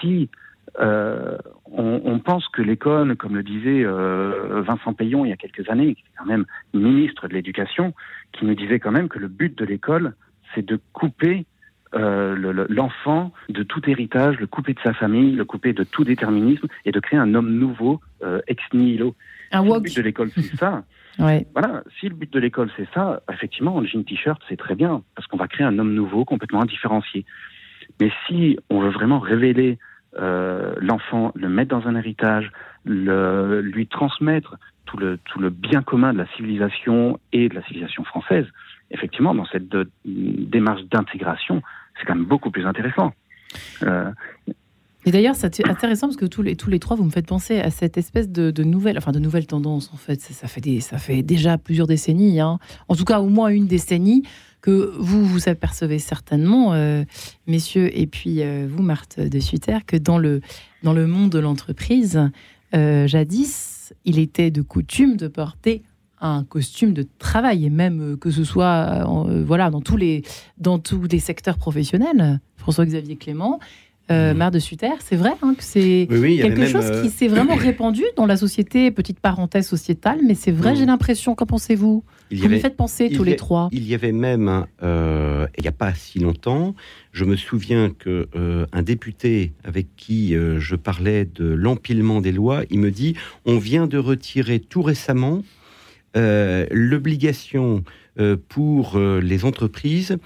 Si 0.00 0.28
euh, 0.80 1.38
on, 1.66 2.00
on, 2.04 2.18
pense 2.18 2.48
que 2.48 2.60
l'école, 2.60 3.16
comme 3.16 3.36
le 3.36 3.42
disait 3.42 3.84
euh, 3.84 4.62
Vincent 4.66 4.92
Payon 4.92 5.24
il 5.24 5.28
y 5.28 5.32
a 5.32 5.36
quelques 5.36 5.68
années, 5.70 5.94
qui 5.94 6.02
est 6.02 6.18
quand 6.18 6.26
même 6.26 6.46
ministre 6.72 7.28
de 7.28 7.34
l'Éducation, 7.34 7.94
qui 8.32 8.44
nous 8.44 8.54
disait 8.54 8.80
quand 8.80 8.90
même 8.90 9.08
que 9.08 9.18
le 9.18 9.28
but 9.28 9.56
de 9.56 9.64
l'école, 9.64 10.14
c'est 10.54 10.66
de 10.66 10.80
couper 10.92 11.46
euh, 11.94 12.66
l'enfant 12.68 13.32
de 13.48 13.62
tout 13.62 13.88
héritage, 13.88 14.40
le 14.40 14.48
couper 14.48 14.74
de 14.74 14.80
sa 14.82 14.94
famille, 14.94 15.32
le 15.32 15.44
couper 15.44 15.72
de 15.72 15.84
tout 15.84 16.02
déterminisme 16.02 16.66
et 16.84 16.90
de 16.90 16.98
créer 16.98 17.18
un 17.20 17.34
homme 17.34 17.52
nouveau 17.52 18.00
ex 18.48 18.60
nihilo. 18.72 19.14
Un 19.52 19.62
si 19.62 19.72
le 19.72 19.80
but 19.80 19.96
de 19.96 20.02
l'école, 20.02 20.30
c'est 20.34 20.56
ça. 20.56 20.84
ouais. 21.20 21.46
Voilà, 21.52 21.84
si 22.00 22.08
le 22.08 22.16
but 22.16 22.32
de 22.32 22.40
l'école, 22.40 22.70
c'est 22.76 22.88
ça, 22.92 23.22
effectivement, 23.32 23.78
le 23.80 23.86
jean 23.86 24.02
t-shirt, 24.02 24.42
c'est 24.48 24.56
très 24.56 24.74
bien, 24.74 25.02
parce 25.14 25.28
qu'on 25.28 25.36
va 25.36 25.46
créer 25.46 25.66
un 25.66 25.78
homme 25.78 25.94
nouveau, 25.94 26.24
complètement 26.24 26.62
indifférencié. 26.62 27.24
Mais 28.00 28.10
si 28.26 28.58
on 28.70 28.80
veut 28.80 28.90
vraiment 28.90 29.18
révéler 29.18 29.78
euh, 30.18 30.74
l'enfant, 30.78 31.32
le 31.34 31.48
mettre 31.48 31.76
dans 31.76 31.86
un 31.88 31.96
héritage, 31.96 32.50
lui 32.84 33.86
transmettre 33.86 34.56
tout 34.84 34.96
le, 34.98 35.18
tout 35.24 35.40
le 35.40 35.50
bien 35.50 35.82
commun 35.82 36.12
de 36.12 36.18
la 36.18 36.26
civilisation 36.36 37.18
et 37.32 37.48
de 37.48 37.54
la 37.54 37.62
civilisation 37.62 38.04
française, 38.04 38.46
effectivement, 38.90 39.34
dans 39.34 39.46
cette 39.46 39.68
de, 39.68 39.90
démarche 40.04 40.82
d'intégration, 40.84 41.62
c'est 41.98 42.06
quand 42.06 42.14
même 42.14 42.26
beaucoup 42.26 42.50
plus 42.50 42.66
intéressant. 42.66 43.12
Euh, 43.82 44.10
et 45.06 45.10
d'ailleurs, 45.10 45.34
c'est 45.36 45.66
intéressant 45.68 46.06
parce 46.06 46.16
que 46.16 46.24
tous 46.24 46.42
les, 46.42 46.56
tous 46.56 46.70
les 46.70 46.78
trois, 46.78 46.96
vous 46.96 47.04
me 47.04 47.10
faites 47.10 47.26
penser 47.26 47.60
à 47.60 47.70
cette 47.70 47.98
espèce 47.98 48.30
de, 48.30 48.62
nouvelle, 48.62 48.96
enfin 48.96 49.12
de 49.12 49.18
nouvelle 49.18 49.46
tendance 49.46 49.92
en 49.92 49.96
fait. 49.96 50.20
Ça, 50.20 50.48
fait, 50.48 50.80
ça 50.80 50.98
fait 50.98 51.22
déjà 51.22 51.58
plusieurs 51.58 51.86
décennies, 51.86 52.40
hein. 52.40 52.58
en 52.88 52.94
tout 52.94 53.04
cas 53.04 53.20
au 53.20 53.28
moins 53.28 53.48
une 53.48 53.66
décennie, 53.66 54.22
que 54.64 54.94
vous 54.98 55.26
vous 55.26 55.50
apercevez 55.50 55.98
certainement, 55.98 56.72
euh, 56.72 57.04
messieurs, 57.46 57.90
et 57.92 58.06
puis 58.06 58.40
euh, 58.40 58.66
vous, 58.66 58.82
Marthe 58.82 59.20
de 59.20 59.38
Sutter, 59.38 59.76
que 59.86 59.98
dans 59.98 60.16
le, 60.16 60.40
dans 60.82 60.94
le 60.94 61.06
monde 61.06 61.28
de 61.28 61.38
l'entreprise, 61.38 62.30
euh, 62.74 63.06
jadis, 63.06 63.92
il 64.06 64.18
était 64.18 64.50
de 64.50 64.62
coutume 64.62 65.18
de 65.18 65.28
porter 65.28 65.82
un 66.18 66.44
costume 66.44 66.94
de 66.94 67.06
travail, 67.18 67.66
et 67.66 67.68
même 67.68 68.16
que 68.16 68.30
ce 68.30 68.42
soit 68.42 69.04
voilà, 69.44 69.68
dans, 69.68 69.82
tous 69.82 69.98
les, 69.98 70.22
dans 70.56 70.78
tous 70.78 71.02
les 71.12 71.18
secteurs 71.18 71.58
professionnels. 71.58 72.40
François-Xavier 72.56 73.16
Clément, 73.16 73.60
euh, 74.10 74.34
mmh. 74.34 74.50
de 74.50 74.58
Sutter, 74.58 74.90
c'est 75.00 75.16
vrai 75.16 75.32
hein, 75.42 75.54
que 75.56 75.64
c'est 75.64 76.06
quelque 76.10 76.66
chose 76.66 77.02
qui 77.02 77.10
s'est 77.10 77.28
vraiment 77.28 77.54
répandu 77.54 78.02
dans 78.16 78.26
la 78.26 78.36
société, 78.36 78.90
petite 78.90 79.20
parenthèse 79.20 79.66
sociétale, 79.66 80.18
mais 80.26 80.34
c'est 80.34 80.52
vrai, 80.52 80.72
mmh. 80.72 80.76
j'ai 80.76 80.86
l'impression. 80.86 81.34
Qu'en 81.34 81.46
pensez-vous? 81.46 82.04
Vous 82.32 82.48
me 82.48 82.58
faites 82.58 82.76
penser 82.76 83.10
tous 83.10 83.24
les 83.24 83.36
trois. 83.36 83.68
Il 83.72 83.86
y 83.86 83.94
avait 83.94 84.12
même, 84.12 84.66
euh, 84.82 85.46
il 85.58 85.62
n'y 85.62 85.68
a 85.68 85.72
pas 85.72 85.94
si 85.94 86.18
longtemps, 86.18 86.74
je 87.12 87.24
me 87.24 87.36
souviens 87.36 87.90
que 87.90 88.28
euh, 88.34 88.66
un 88.72 88.82
député 88.82 89.52
avec 89.64 89.86
qui 89.96 90.34
euh, 90.34 90.58
je 90.58 90.76
parlais 90.76 91.24
de 91.24 91.44
l'empilement 91.44 92.20
des 92.20 92.32
lois, 92.32 92.62
il 92.70 92.78
me 92.80 92.90
dit 92.90 93.14
on 93.44 93.58
vient 93.58 93.86
de 93.86 93.98
retirer 93.98 94.60
tout 94.60 94.82
récemment 94.82 95.42
l'obligation 96.16 97.82
pour 98.48 98.96
les 98.96 99.44
entreprises 99.44 100.16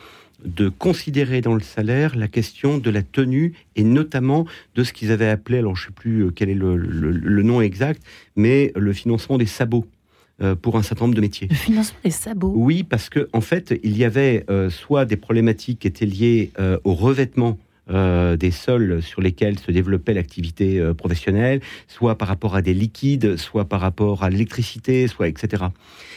de 0.55 0.69
considérer 0.69 1.41
dans 1.41 1.55
le 1.55 1.61
salaire 1.61 2.17
la 2.17 2.29
question 2.29 2.79
de 2.79 2.91
la 2.91 3.03
tenue 3.03 3.55
et 3.77 3.85
notamment 3.85 4.47
de 4.75 4.85
ce 4.85 4.93
qu'ils 4.93 5.13
avaient 5.13 5.29
appelé, 5.29 5.59
alors 5.59 5.77
je 5.77 5.85
ne 5.85 5.87
sais 5.89 5.95
plus 5.95 6.25
euh, 6.25 6.31
quel 6.31 6.49
est 6.49 6.55
le, 6.55 7.43
nom 7.43 7.61
exact, 7.61 8.03
mais 8.37 8.73
le 8.75 8.93
financement 8.93 9.39
des 9.39 9.47
sabots 9.47 9.87
euh, 10.43 10.55
pour 10.55 10.77
un 10.77 10.83
certain 10.83 11.05
nombre 11.05 11.17
de 11.17 11.21
métiers. 11.21 11.49
Le 11.51 11.57
financement 11.57 11.99
des 12.05 12.11
sabots 12.11 12.53
Oui, 12.55 12.83
parce 12.83 13.11
qu'en 13.11 13.25
en 13.33 13.41
fait, 13.41 13.79
il 13.83 13.97
y 13.97 14.05
avait 14.05 14.45
euh, 14.51 14.71
soit 14.71 15.05
des 15.05 15.17
problématiques 15.17 15.81
qui 15.81 15.87
étaient 15.87 16.07
liées 16.07 16.51
au 16.85 16.95
revêtement 16.95 17.59
des 17.89 18.51
sols 18.51 19.03
sur 19.03 19.21
lesquels 19.21 19.59
se 19.59 19.71
développait 19.71 20.15
l'activité 20.15 20.81
professionnelle, 20.95 21.61
soit 21.87 22.19
par 22.19 22.29
rapport 22.29 22.55
à 22.55 22.63
des 22.63 22.75
liquides, 22.75 23.37
soit 23.37 23.65
par 23.65 23.81
rapport 23.81 24.25
à 24.25 24.31
l'électricité, 24.31 25.09
soit 25.09 25.29
etc. 25.29 25.65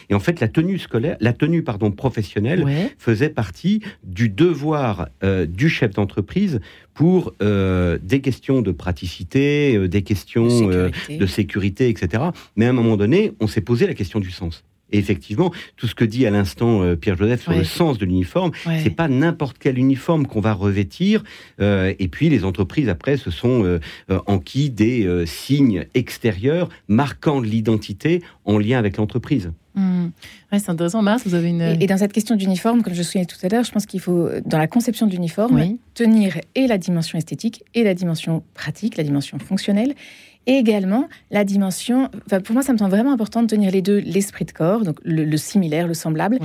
Et 0.09 0.13
en 0.13 0.19
fait, 0.19 0.39
la 0.39 0.47
tenue 0.47 0.77
scolaire, 0.77 1.17
la 1.19 1.33
tenue 1.33 1.63
pardon 1.63 1.91
professionnelle 1.91 2.65
faisait 2.97 3.29
partie 3.29 3.81
du 4.03 4.29
devoir 4.29 5.09
euh, 5.23 5.45
du 5.45 5.69
chef 5.69 5.91
d'entreprise 5.91 6.59
pour 6.93 7.33
euh, 7.41 7.97
des 8.01 8.21
questions 8.21 8.61
de 8.61 8.71
praticité, 8.71 9.75
euh, 9.75 9.87
des 9.87 10.01
questions 10.01 10.67
de 10.67 11.25
sécurité. 11.25 11.89
etc. 11.89 12.23
Mais 12.55 12.65
à 12.65 12.69
un 12.69 12.73
moment 12.73 12.97
donné, 12.97 13.31
on 13.39 13.47
s'est 13.47 13.61
posé 13.61 13.87
la 13.87 13.93
question 13.93 14.19
du 14.19 14.31
sens. 14.31 14.63
Et 14.91 14.97
effectivement, 14.97 15.51
tout 15.77 15.87
ce 15.87 15.95
que 15.95 16.05
dit 16.05 16.25
à 16.25 16.31
l'instant 16.31 16.95
Pierre-Joseph 16.95 17.43
sur 17.43 17.53
le 17.53 17.63
sens 17.63 17.97
de 17.97 18.05
l'uniforme, 18.05 18.51
c'est 18.83 18.95
pas 18.95 19.07
n'importe 19.07 19.57
quel 19.59 19.77
uniforme 19.77 20.27
qu'on 20.27 20.41
va 20.41 20.53
revêtir. 20.53 21.23
et 21.59 22.07
puis 22.11 22.29
les 22.29 22.43
entreprises 22.43 22.89
après 22.89 23.17
se 23.17 23.31
sont 23.31 23.79
enquis 24.27 24.69
des 24.69 25.25
signes 25.25 25.85
extérieurs 25.93 26.69
marquant 26.87 27.39
l'identité 27.39 28.21
en 28.45 28.57
lien 28.57 28.77
avec 28.77 28.97
l'entreprise. 28.97 29.51
Hmm. 29.73 30.09
c'est 30.51 30.69
intéressant. 30.69 31.01
Mars, 31.01 31.23
vous 31.25 31.33
avez 31.33 31.49
une. 31.49 31.61
Et, 31.61 31.87
dans 31.87 31.97
cette 31.97 32.11
question 32.11 32.35
d'uniforme, 32.35 32.83
comme 32.83 32.93
je 32.93 33.03
soulignais 33.03 33.25
tout 33.25 33.37
à 33.41 33.47
l'heure, 33.47 33.63
je 33.63 33.71
pense 33.71 33.85
qu'il 33.85 34.01
faut, 34.01 34.27
dans 34.45 34.57
la 34.57 34.67
conception 34.67 35.07
d'uniforme, 35.07 35.77
tenir 35.93 36.39
et 36.55 36.67
la 36.67 36.77
dimension 36.77 37.17
esthétique 37.17 37.63
et 37.73 37.83
la 37.83 37.93
dimension 37.93 38.43
pratique, 38.53 38.97
la 38.97 39.03
dimension 39.03 39.39
fonctionnelle. 39.39 39.93
Et 40.47 40.53
également 40.53 41.07
la 41.29 41.43
dimension, 41.43 42.09
pour 42.43 42.53
moi 42.53 42.63
ça 42.63 42.73
me 42.73 42.77
semble 42.77 42.91
vraiment 42.91 43.13
important 43.13 43.43
de 43.43 43.47
tenir 43.47 43.71
les 43.71 43.81
deux, 43.81 43.99
l'esprit 43.99 44.45
de 44.45 44.51
corps, 44.51 44.83
donc 44.83 44.97
le, 45.03 45.37
similaire, 45.37 45.87
le 45.87 45.93
semblable, 45.93 46.39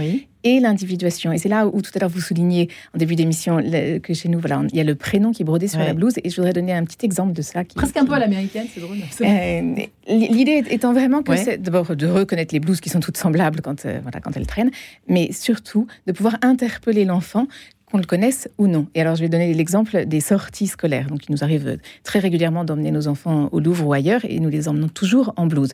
et 0.45 0.61
l'individuation. 0.61 1.33
Et 1.33 1.39
c'est 1.39 1.49
là 1.49 1.67
où 1.67 1.81
tout 1.81 1.91
à 1.95 1.99
l'heure 1.99 2.11
vous 2.11 2.21
soulignez 2.21 2.69
en 2.95 2.99
début 2.99 3.17
d'émission 3.17 3.59
que 4.03 4.15
chez 4.15 4.29
nous, 4.29 4.39
voilà, 4.39 4.63
il 4.71 4.77
y 4.77 4.81
a 4.81 4.85
le 4.85 4.95
prénom 4.95 5.33
qui 5.33 5.43
est 5.43 5.45
brodé 5.45 5.67
sur 5.67 5.81
la 5.81 5.95
blouse, 5.95 6.15
et 6.23 6.31
je 6.31 6.37
voudrais 6.37 6.53
donner 6.53 6.75
un 6.75 6.85
petit 6.85 7.05
exemple 7.05 7.33
de 7.33 7.43
ça. 7.43 7.65
Qui, 7.65 7.75
Presque 7.75 7.97
un 7.97 8.05
peu 8.05 8.13
à 8.13 8.19
l'américaine, 8.19 8.67
c'est 8.73 8.81
drôle. 8.81 8.99
Euh, 9.23 9.75
l'idée 10.09 10.63
étant 10.71 10.93
vraiment 10.93 11.23
que 11.23 11.35
c'est 11.37 11.61
d'abord 11.61 11.97
de 11.97 12.07
reconnaître 12.07 12.53
les 12.53 12.61
blouses 12.61 12.81
qui 12.81 12.91
sont 12.91 13.01
toutes 13.01 13.17
semblables 13.17 13.63
quand, 13.63 13.87
euh, 13.87 13.99
voilà, 14.03 14.21
quand 14.21 14.37
elles 14.37 14.47
traînent, 14.47 14.71
mais 15.09 15.33
surtout 15.33 15.87
de 16.07 16.13
pouvoir 16.13 16.37
interpeller 16.43 17.05
l'enfant 17.05 17.47
qu'on 17.91 17.99
le 17.99 18.05
connaisse 18.05 18.49
ou 18.59 18.67
non. 18.67 18.87
Et 18.95 19.01
alors, 19.01 19.15
je 19.15 19.23
vais 19.23 19.29
donner 19.29 19.53
l'exemple 19.55 20.07
des 20.07 20.21
sorties 20.21 20.67
scolaires. 20.67 21.07
Donc, 21.07 21.27
il 21.29 21.33
nous 21.33 21.45
arrive 21.45 21.79
très 22.03 22.19
régulièrement 22.19 22.65
d'emmener 22.65 22.91
nos 22.91 23.09
enfants 23.09 23.49
au 23.53 23.61
Louvre 23.61 23.87
ou 23.87 23.93
ailleurs, 23.93 24.25
et 24.25 24.41
nous 24.41 24.49
les 24.49 24.69
emmenons 24.69 24.89
toujours 24.89 25.33
en 25.37 25.47
blouse. 25.47 25.73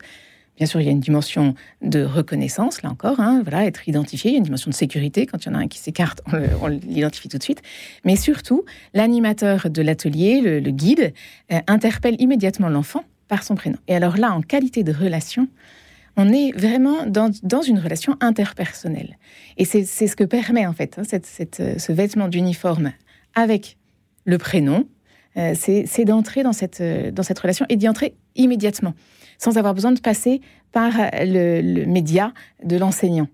Bien 0.57 0.67
sûr, 0.67 0.79
il 0.79 0.85
y 0.85 0.87
a 0.87 0.91
une 0.91 0.99
dimension 0.99 1.55
de 1.81 2.03
reconnaissance, 2.03 2.83
là 2.83 2.91
encore, 2.91 3.19
hein, 3.19 3.41
voilà, 3.43 3.65
être 3.65 3.89
identifié. 3.89 4.29
Il 4.29 4.33
y 4.33 4.35
a 4.35 4.37
une 4.37 4.43
dimension 4.43 4.69
de 4.69 4.75
sécurité. 4.75 5.25
Quand 5.25 5.43
il 5.43 5.49
y 5.49 5.51
en 5.51 5.55
a 5.55 5.59
un 5.59 5.67
qui 5.67 5.79
s'écarte, 5.79 6.21
on 6.61 6.67
l'identifie 6.67 7.27
tout 7.27 7.39
de 7.39 7.43
suite. 7.43 7.63
Mais 8.05 8.15
surtout, 8.15 8.63
l'animateur 8.93 9.69
de 9.71 9.81
l'atelier, 9.81 10.41
le, 10.41 10.71
guide, 10.71 11.13
euh, 11.51 11.59
interpelle 11.65 12.15
immédiatement 12.19 12.69
l'enfant 12.69 13.03
par 13.27 13.41
son 13.41 13.55
prénom. 13.55 13.77
Et 13.87 13.95
alors 13.95 14.17
là, 14.17 14.31
en 14.31 14.41
qualité 14.41 14.83
de 14.83 14.93
relation, 14.93 15.47
on 16.15 16.31
est 16.31 16.51
vraiment 16.51 17.05
dans, 17.07 17.61
une 17.61 17.79
relation 17.79 18.15
interpersonnelle. 18.19 19.17
Et 19.57 19.65
c'est 19.65 19.85
ce 19.85 20.15
que 20.15 20.23
permet 20.23 20.65
en 20.65 20.73
fait 20.73 20.99
hein, 20.99 21.03
cette, 21.03 21.25
ce 21.79 21.91
vêtement 21.91 22.27
d'uniforme 22.27 22.91
avec 23.35 23.77
le 24.25 24.37
prénom, 24.37 24.87
c'est 25.35 26.05
d'entrer 26.05 26.43
dans 26.43 26.53
cette, 26.53 26.81
dans 26.81 27.23
cette 27.23 27.39
relation 27.39 27.65
et 27.69 27.75
d'y 27.75 27.89
entrer 27.89 28.15
immédiatement, 28.35 28.93
sans 29.37 29.57
avoir 29.57 29.73
besoin 29.73 29.91
de 29.91 29.99
passer 29.99 30.41
par 30.71 30.91
le, 31.19 31.85
média 31.85 32.33
de 32.63 32.77
l'enseignant. 32.77 33.27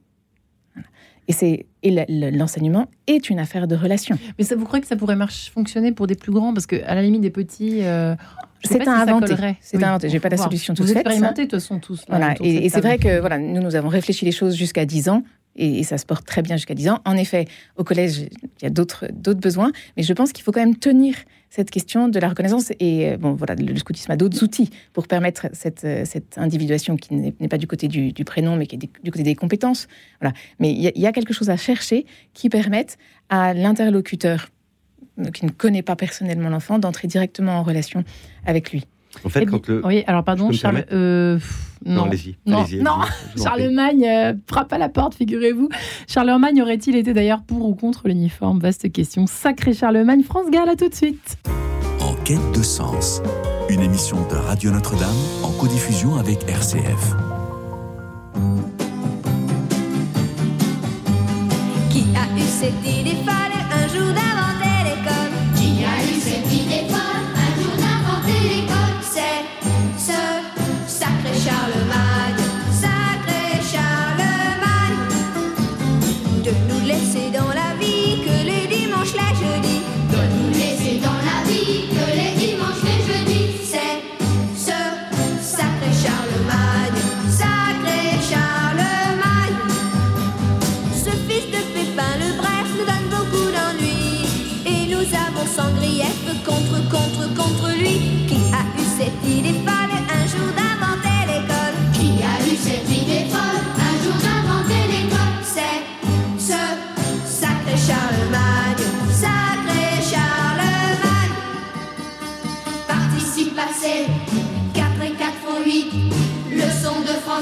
Et, 1.27 1.33
c'est, 1.33 1.67
l'enseignement 1.83 2.87
est 3.05 3.29
une 3.29 3.39
affaire 3.39 3.67
de 3.67 3.75
relation. 3.75 4.17
Mais 4.37 4.45
ça, 4.45 4.55
vous 4.55 4.65
croyez 4.65 4.81
que 4.81 4.87
ça 4.87 4.95
pourrait 4.95 5.15
marcher, 5.15 5.51
fonctionner 5.51 5.91
pour 5.91 6.07
des 6.07 6.15
plus 6.15 6.31
grands? 6.31 6.53
Parce 6.53 6.65
qu'à 6.65 6.95
la 6.95 7.01
limite, 7.03 7.21
des 7.21 7.29
petits. 7.29 7.81
C'est 8.63 8.87
un 8.87 9.07
inventé. 9.07 9.35
C'est 9.61 9.83
un 9.83 9.97
J'ai 10.03 10.19
pas 10.19 10.29
la 10.29 10.37
solution 10.37 10.73
tout 10.73 10.83
de 10.83 10.87
suite. 10.87 10.97
Vous 10.97 11.01
expérimentez 11.01 11.45
de 11.45 11.49
toute 11.49 11.59
façon 11.59 11.79
tous. 11.79 12.03
voilà. 12.07 12.35
Et, 12.41 12.69
c'est 12.69 12.81
vrai 12.81 12.97
que 12.97 13.19
voilà, 13.19 13.37
nous 13.37 13.61
nous 13.61 13.75
avons 13.75 13.89
réfléchi 13.89 14.25
les 14.25 14.31
choses 14.31 14.55
jusqu'à 14.55 14.85
10 14.85 15.09
ans 15.09 15.23
et, 15.55 15.83
ça 15.83 15.97
se 15.97 16.05
porte 16.05 16.25
très 16.25 16.41
bien 16.41 16.55
jusqu'à 16.55 16.73
10 16.73 16.89
ans. 16.89 16.99
En 17.05 17.15
effet, 17.15 17.45
au 17.75 17.83
collège, 17.83 18.19
il 18.19 18.63
y 18.63 18.65
a 18.65 18.69
d'autres 18.69 19.07
besoins, 19.33 19.71
mais 19.97 20.03
je 20.03 20.13
pense 20.13 20.31
qu'il 20.31 20.43
faut 20.43 20.51
quand 20.51 20.61
même 20.61 20.77
tenir 20.77 21.15
cette 21.49 21.71
question 21.71 22.07
de 22.07 22.19
la 22.19 22.29
reconnaissance. 22.29 22.71
Et 22.79 23.09
euh, 23.09 23.17
bon, 23.17 23.33
voilà, 23.33 23.55
le 23.55 23.75
scoutisme 23.77 24.11
a 24.11 24.15
d'autres 24.15 24.43
outils 24.43 24.69
pour 24.93 25.07
permettre 25.07 25.47
cette, 25.53 25.83
euh, 25.83 26.03
cette 26.05 26.37
individuation 26.37 26.95
qui 26.95 27.15
n'est 27.15 27.47
pas 27.47 27.57
du 27.57 27.67
côté 27.67 27.87
du, 27.87 28.13
prénom, 28.23 28.55
mais 28.55 28.67
qui 28.67 28.75
est 28.75 29.03
du 29.03 29.11
côté 29.11 29.23
des 29.23 29.35
compétences. 29.35 29.87
Voilà. 30.21 30.33
Mais 30.59 30.71
il 30.71 30.81
y, 30.81 31.07
a 31.07 31.11
quelque 31.11 31.33
chose 31.33 31.49
à 31.49 31.57
chercher 31.57 32.05
qui 32.33 32.49
permette 32.49 32.97
à 33.29 33.53
l'interlocuteur 33.53 34.49
qui 35.33 35.45
ne 35.45 35.51
connaît 35.51 35.83
pas 35.83 35.95
personnellement 35.95 36.49
l'enfant 36.49 36.79
d'entrer 36.79 37.07
directement 37.07 37.59
en 37.59 37.63
relation 37.63 38.03
avec 38.45 38.71
lui. 38.71 38.85
En 39.25 39.29
fait, 39.29 39.45
quand 39.45 39.67
le... 39.67 39.85
Oui, 39.85 40.03
alors 40.07 40.23
pardon, 40.23 40.51
Charles. 40.51 40.85
Euh, 40.91 41.39
non, 41.85 42.05
allez-y. 42.05 42.35
Non, 42.45 42.65
non. 42.81 43.01
Charlemagne 43.43 44.05
euh, 44.05 44.33
frappe 44.47 44.71
à 44.71 44.77
la 44.77 44.89
porte, 44.89 45.15
figurez-vous. 45.15 45.69
Charlemagne 46.07 46.61
aurait-il 46.61 46.95
été 46.95 47.13
d'ailleurs 47.13 47.41
pour 47.41 47.67
ou 47.67 47.75
contre 47.75 48.07
l'uniforme? 48.07 48.59
Vaste 48.59 48.91
question. 48.91 49.25
Sacré 49.27 49.73
Charlemagne, 49.73 50.23
France 50.23 50.49
Gall, 50.51 50.69
à 50.69 50.75
tout 50.75 50.89
de 50.89 50.95
suite. 50.95 51.37
En 52.01 52.13
quête 52.23 52.51
de 52.55 52.61
sens, 52.61 53.21
une 53.69 53.81
émission 53.81 54.17
de 54.29 54.35
Radio 54.35 54.71
Notre-Dame 54.71 55.09
en 55.43 55.51
codiffusion 55.51 56.17
avec 56.17 56.47
RCF. 56.47 57.13
Qui 61.89 62.05
a 62.15 62.37
eu 62.37 62.41
cette 62.41 62.85
idée? 62.85 63.17
Folle 63.25 63.33
un 63.73 63.87
jour 63.87 64.28
Charlemagne, 71.39 71.78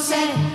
de 0.09 0.46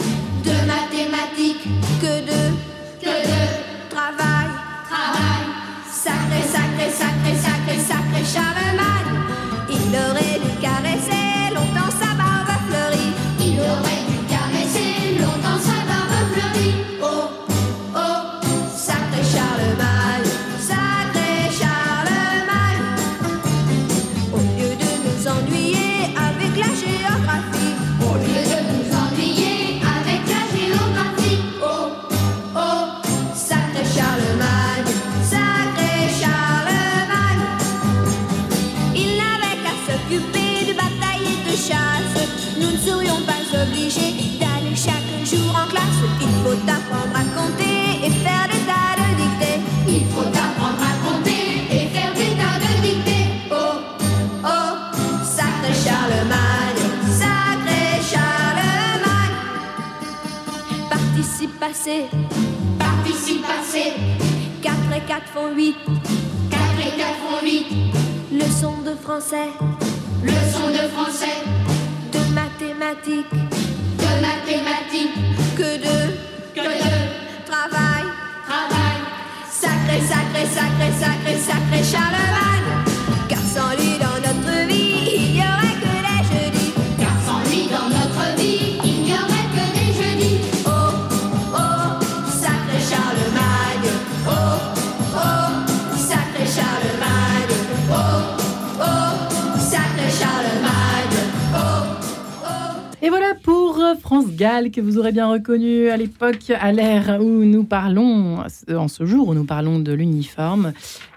Pour 103.64 103.80
France 104.00 104.26
Gall, 104.26 104.72
que 104.72 104.80
vous 104.80 104.98
aurez 104.98 105.12
bien 105.12 105.30
reconnu 105.30 105.88
à 105.88 105.96
l'époque, 105.96 106.50
à 106.50 106.72
l'ère 106.72 107.20
où 107.22 107.44
nous 107.44 107.62
parlons, 107.62 108.42
en 108.68 108.88
ce 108.88 109.06
jour 109.06 109.28
où 109.28 109.34
nous 109.34 109.44
parlons 109.44 109.78
de 109.78 109.92
l'uniforme. 109.92 110.72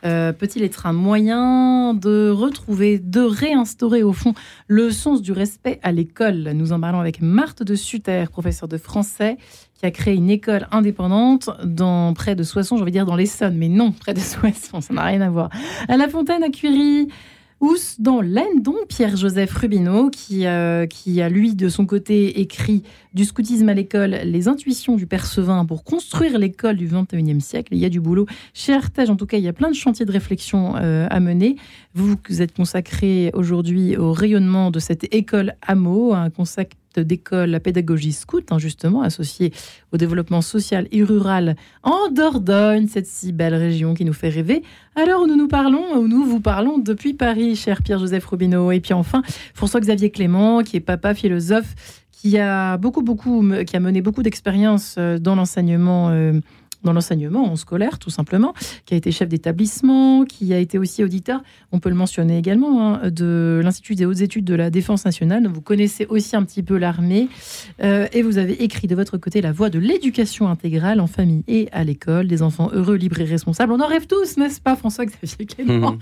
Euh, 0.05 0.31
Peut-il 0.31 0.61
être 0.61 0.85
un 0.85 0.93
moyen 0.93 1.95
de 1.95 2.29
retrouver, 2.29 2.99
de 2.99 3.21
réinstaurer 3.21 4.03
au 4.03 4.13
fond 4.13 4.35
le 4.67 4.91
sens 4.91 5.23
du 5.23 5.31
respect 5.31 5.79
à 5.81 5.91
l'école? 5.91 6.51
Nous 6.53 6.71
en 6.71 6.79
parlons 6.79 6.99
avec 6.99 7.19
Marthe 7.19 7.63
de 7.63 7.73
Sutter, 7.73 8.25
professeure 8.31 8.69
de 8.69 8.77
français, 8.77 9.37
qui 9.73 9.87
a 9.87 9.91
créé 9.91 10.13
une 10.13 10.29
école 10.29 10.67
indépendante 10.71 11.49
dans 11.63 12.13
près 12.13 12.35
de 12.35 12.43
Soissons, 12.43 12.77
j'ai 12.77 12.83
envie 12.83 12.91
dire 12.91 13.07
dans 13.07 13.15
l'Essonne, 13.15 13.57
mais 13.57 13.69
non, 13.69 13.91
près 13.91 14.13
de 14.13 14.19
Soissons, 14.21 14.81
ça 14.81 14.93
n'a 14.93 15.03
rien 15.03 15.21
à 15.21 15.31
voir. 15.31 15.49
À 15.87 15.97
La 15.97 16.07
Fontaine, 16.07 16.43
à 16.43 16.49
Curie, 16.49 17.07
dans 17.99 18.21
l'Aisne, 18.21 18.61
donc 18.61 18.87
Pierre-Joseph 18.87 19.51
Rubineau, 19.53 20.09
qui, 20.09 20.45
euh, 20.45 20.85
qui 20.85 21.21
a 21.21 21.29
lui 21.29 21.55
de 21.55 21.69
son 21.69 21.85
côté 21.85 22.39
écrit 22.39 22.83
du 23.13 23.25
scoutisme 23.25 23.69
à 23.69 23.73
l'école, 23.73 24.11
les 24.23 24.47
intuitions 24.47 24.95
du 24.95 25.07
Percevin 25.07 25.65
pour 25.65 25.83
construire 25.83 26.37
l'école 26.37 26.75
du 26.75 26.87
21e 26.87 27.39
siècle. 27.39 27.73
Il 27.73 27.79
y 27.79 27.85
a 27.85 27.89
du 27.89 27.99
boulot. 27.99 28.25
Chez 28.53 28.73
Artege, 28.73 29.09
en 29.09 29.15
tout 29.15 29.25
cas, 29.25 29.37
il 29.37 29.43
y 29.43 29.47
a 29.47 29.53
plein 29.53 29.69
de 29.69 29.75
chantiers 29.75 30.05
de 30.05 30.11
réflexion 30.11 30.75
euh, 30.75 31.07
à 31.09 31.19
mener. 31.19 31.55
Vous, 31.93 32.15
vous 32.29 32.41
êtes 32.41 32.53
consacré 32.53 33.31
aujourd'hui 33.33 33.97
au 33.97 34.11
rayonnement 34.11 34.69
de 34.71 34.79
cette 34.79 35.13
école 35.13 35.53
AMO, 35.61 36.13
un 36.13 36.29
d'école, 36.99 37.49
la 37.49 37.59
pédagogie 37.59 38.11
scout, 38.11 38.51
hein, 38.51 38.59
justement, 38.59 39.01
associée 39.01 39.51
au 39.91 39.97
développement 39.97 40.41
social 40.41 40.87
et 40.91 41.03
rural 41.03 41.55
en 41.83 42.09
Dordogne, 42.11 42.87
cette 42.87 43.07
si 43.07 43.31
belle 43.31 43.55
région 43.55 43.93
qui 43.93 44.05
nous 44.05 44.13
fait 44.13 44.29
rêver. 44.29 44.63
Alors, 44.95 45.27
nous 45.27 45.35
nous 45.35 45.47
parlons, 45.47 45.97
ou 45.97 46.07
nous 46.07 46.25
vous 46.25 46.39
parlons 46.39 46.77
depuis 46.77 47.13
Paris, 47.13 47.55
cher 47.55 47.81
Pierre-Joseph 47.81 48.25
Robineau. 48.25 48.71
Et 48.71 48.79
puis 48.79 48.93
enfin, 48.93 49.21
François-Xavier 49.53 50.09
Clément, 50.09 50.63
qui 50.63 50.77
est 50.77 50.81
papa 50.81 51.13
philosophe, 51.13 51.75
qui 52.11 52.37
a 52.37 52.77
beaucoup, 52.77 53.01
beaucoup, 53.01 53.43
qui 53.67 53.75
a 53.75 53.79
mené 53.79 54.01
beaucoup 54.01 54.23
d'expériences 54.23 54.95
euh, 54.97 55.19
dans 55.19 55.35
l'enseignement. 55.35 56.09
Dans 56.85 56.93
l'enseignement 56.93 57.55
scolaire, 57.55 57.97
tout 57.97 58.11
simplement, 58.11 58.53
qui 58.85 58.93
a 58.93 58.97
été 58.97 59.11
chef 59.11 59.27
d'établissement, 59.27 60.23
qui 60.23 60.53
a 60.53 60.59
été 60.59 60.77
aussi 60.77 61.03
auditeur, 61.03 61.41
on 61.71 61.79
peut 61.79 61.89
le 61.89 61.95
mentionner 61.95 62.37
également, 62.37 62.95
hein, 62.95 63.09
de 63.09 63.59
l'Institut 63.63 63.95
des 63.95 64.05
hautes 64.05 64.21
études 64.21 64.45
de 64.45 64.53
la 64.53 64.69
défense 64.69 65.03
nationale. 65.03 65.47
Vous 65.47 65.61
connaissez 65.61 66.05
aussi 66.09 66.35
un 66.35 66.43
petit 66.43 66.61
peu 66.61 66.77
l'armée 66.77 67.27
euh, 67.83 68.07
et 68.13 68.21
vous 68.21 68.37
avez 68.37 68.63
écrit 68.63 68.87
de 68.87 68.95
votre 68.95 69.17
côté 69.17 69.41
la 69.41 69.51
voie 69.51 69.71
de 69.71 69.79
l'éducation 69.79 70.47
intégrale 70.47 71.01
en 71.01 71.07
famille 71.07 71.43
et 71.47 71.69
à 71.71 71.83
l'école, 71.83 72.27
des 72.27 72.43
enfants 72.43 72.69
heureux, 72.71 72.95
libres 72.95 73.19
et 73.19 73.25
responsables. 73.25 73.71
On 73.71 73.79
en 73.79 73.87
rêve 73.87 74.05
tous, 74.05 74.37
n'est-ce 74.37 74.61
pas, 74.61 74.75
François-Xavier 74.75 75.47
Clément 75.47 75.93
mmh. 75.93 75.99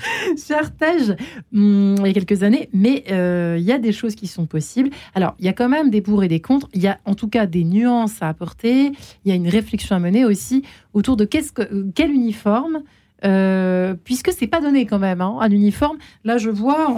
il 1.54 2.06
y 2.06 2.10
a 2.10 2.14
quelques 2.14 2.44
années, 2.44 2.68
mais 2.74 3.06
euh, 3.10 3.56
il 3.58 3.64
y 3.64 3.72
a 3.72 3.80
des 3.80 3.94
choses 3.94 4.16
qui 4.16 4.28
sont 4.28 4.46
possibles. 4.46 4.90
Alors, 5.16 5.36
il 5.40 5.46
y 5.46 5.50
a 5.50 5.54
quand 5.54 5.70
même 5.70 5.90
des 5.90 6.02
pour 6.02 6.24
et 6.26 6.28
des 6.28 6.42
contre. 6.42 6.68
Il 6.74 6.82
y 6.82 6.88
a 6.88 7.00
en 7.06 7.16
tout 7.16 7.30
cas 7.30 7.46
des 7.46 7.64
nuances 7.64 8.22
à 8.22 8.28
apporter. 8.28 8.92
Il 9.24 9.30
y 9.30 9.32
a 9.32 9.36
une 9.36 9.48
réflexion 9.48 9.96
à 9.96 10.00
mener 10.00 10.26
aussi 10.26 10.64
autour 10.94 11.18
de 11.18 11.26
qu'est-ce 11.26 11.52
que, 11.52 11.92
quel 11.96 12.12
uniforme 12.12 12.84
euh, 13.26 13.94
puisque 14.04 14.34
c'est 14.34 14.48
pas 14.48 14.60
donné 14.60 14.86
quand 14.86 15.00
même 15.00 15.22
hein, 15.22 15.38
un 15.40 15.50
uniforme. 15.50 15.98
Là, 16.26 16.38
je 16.38 16.50
vois 16.50 16.94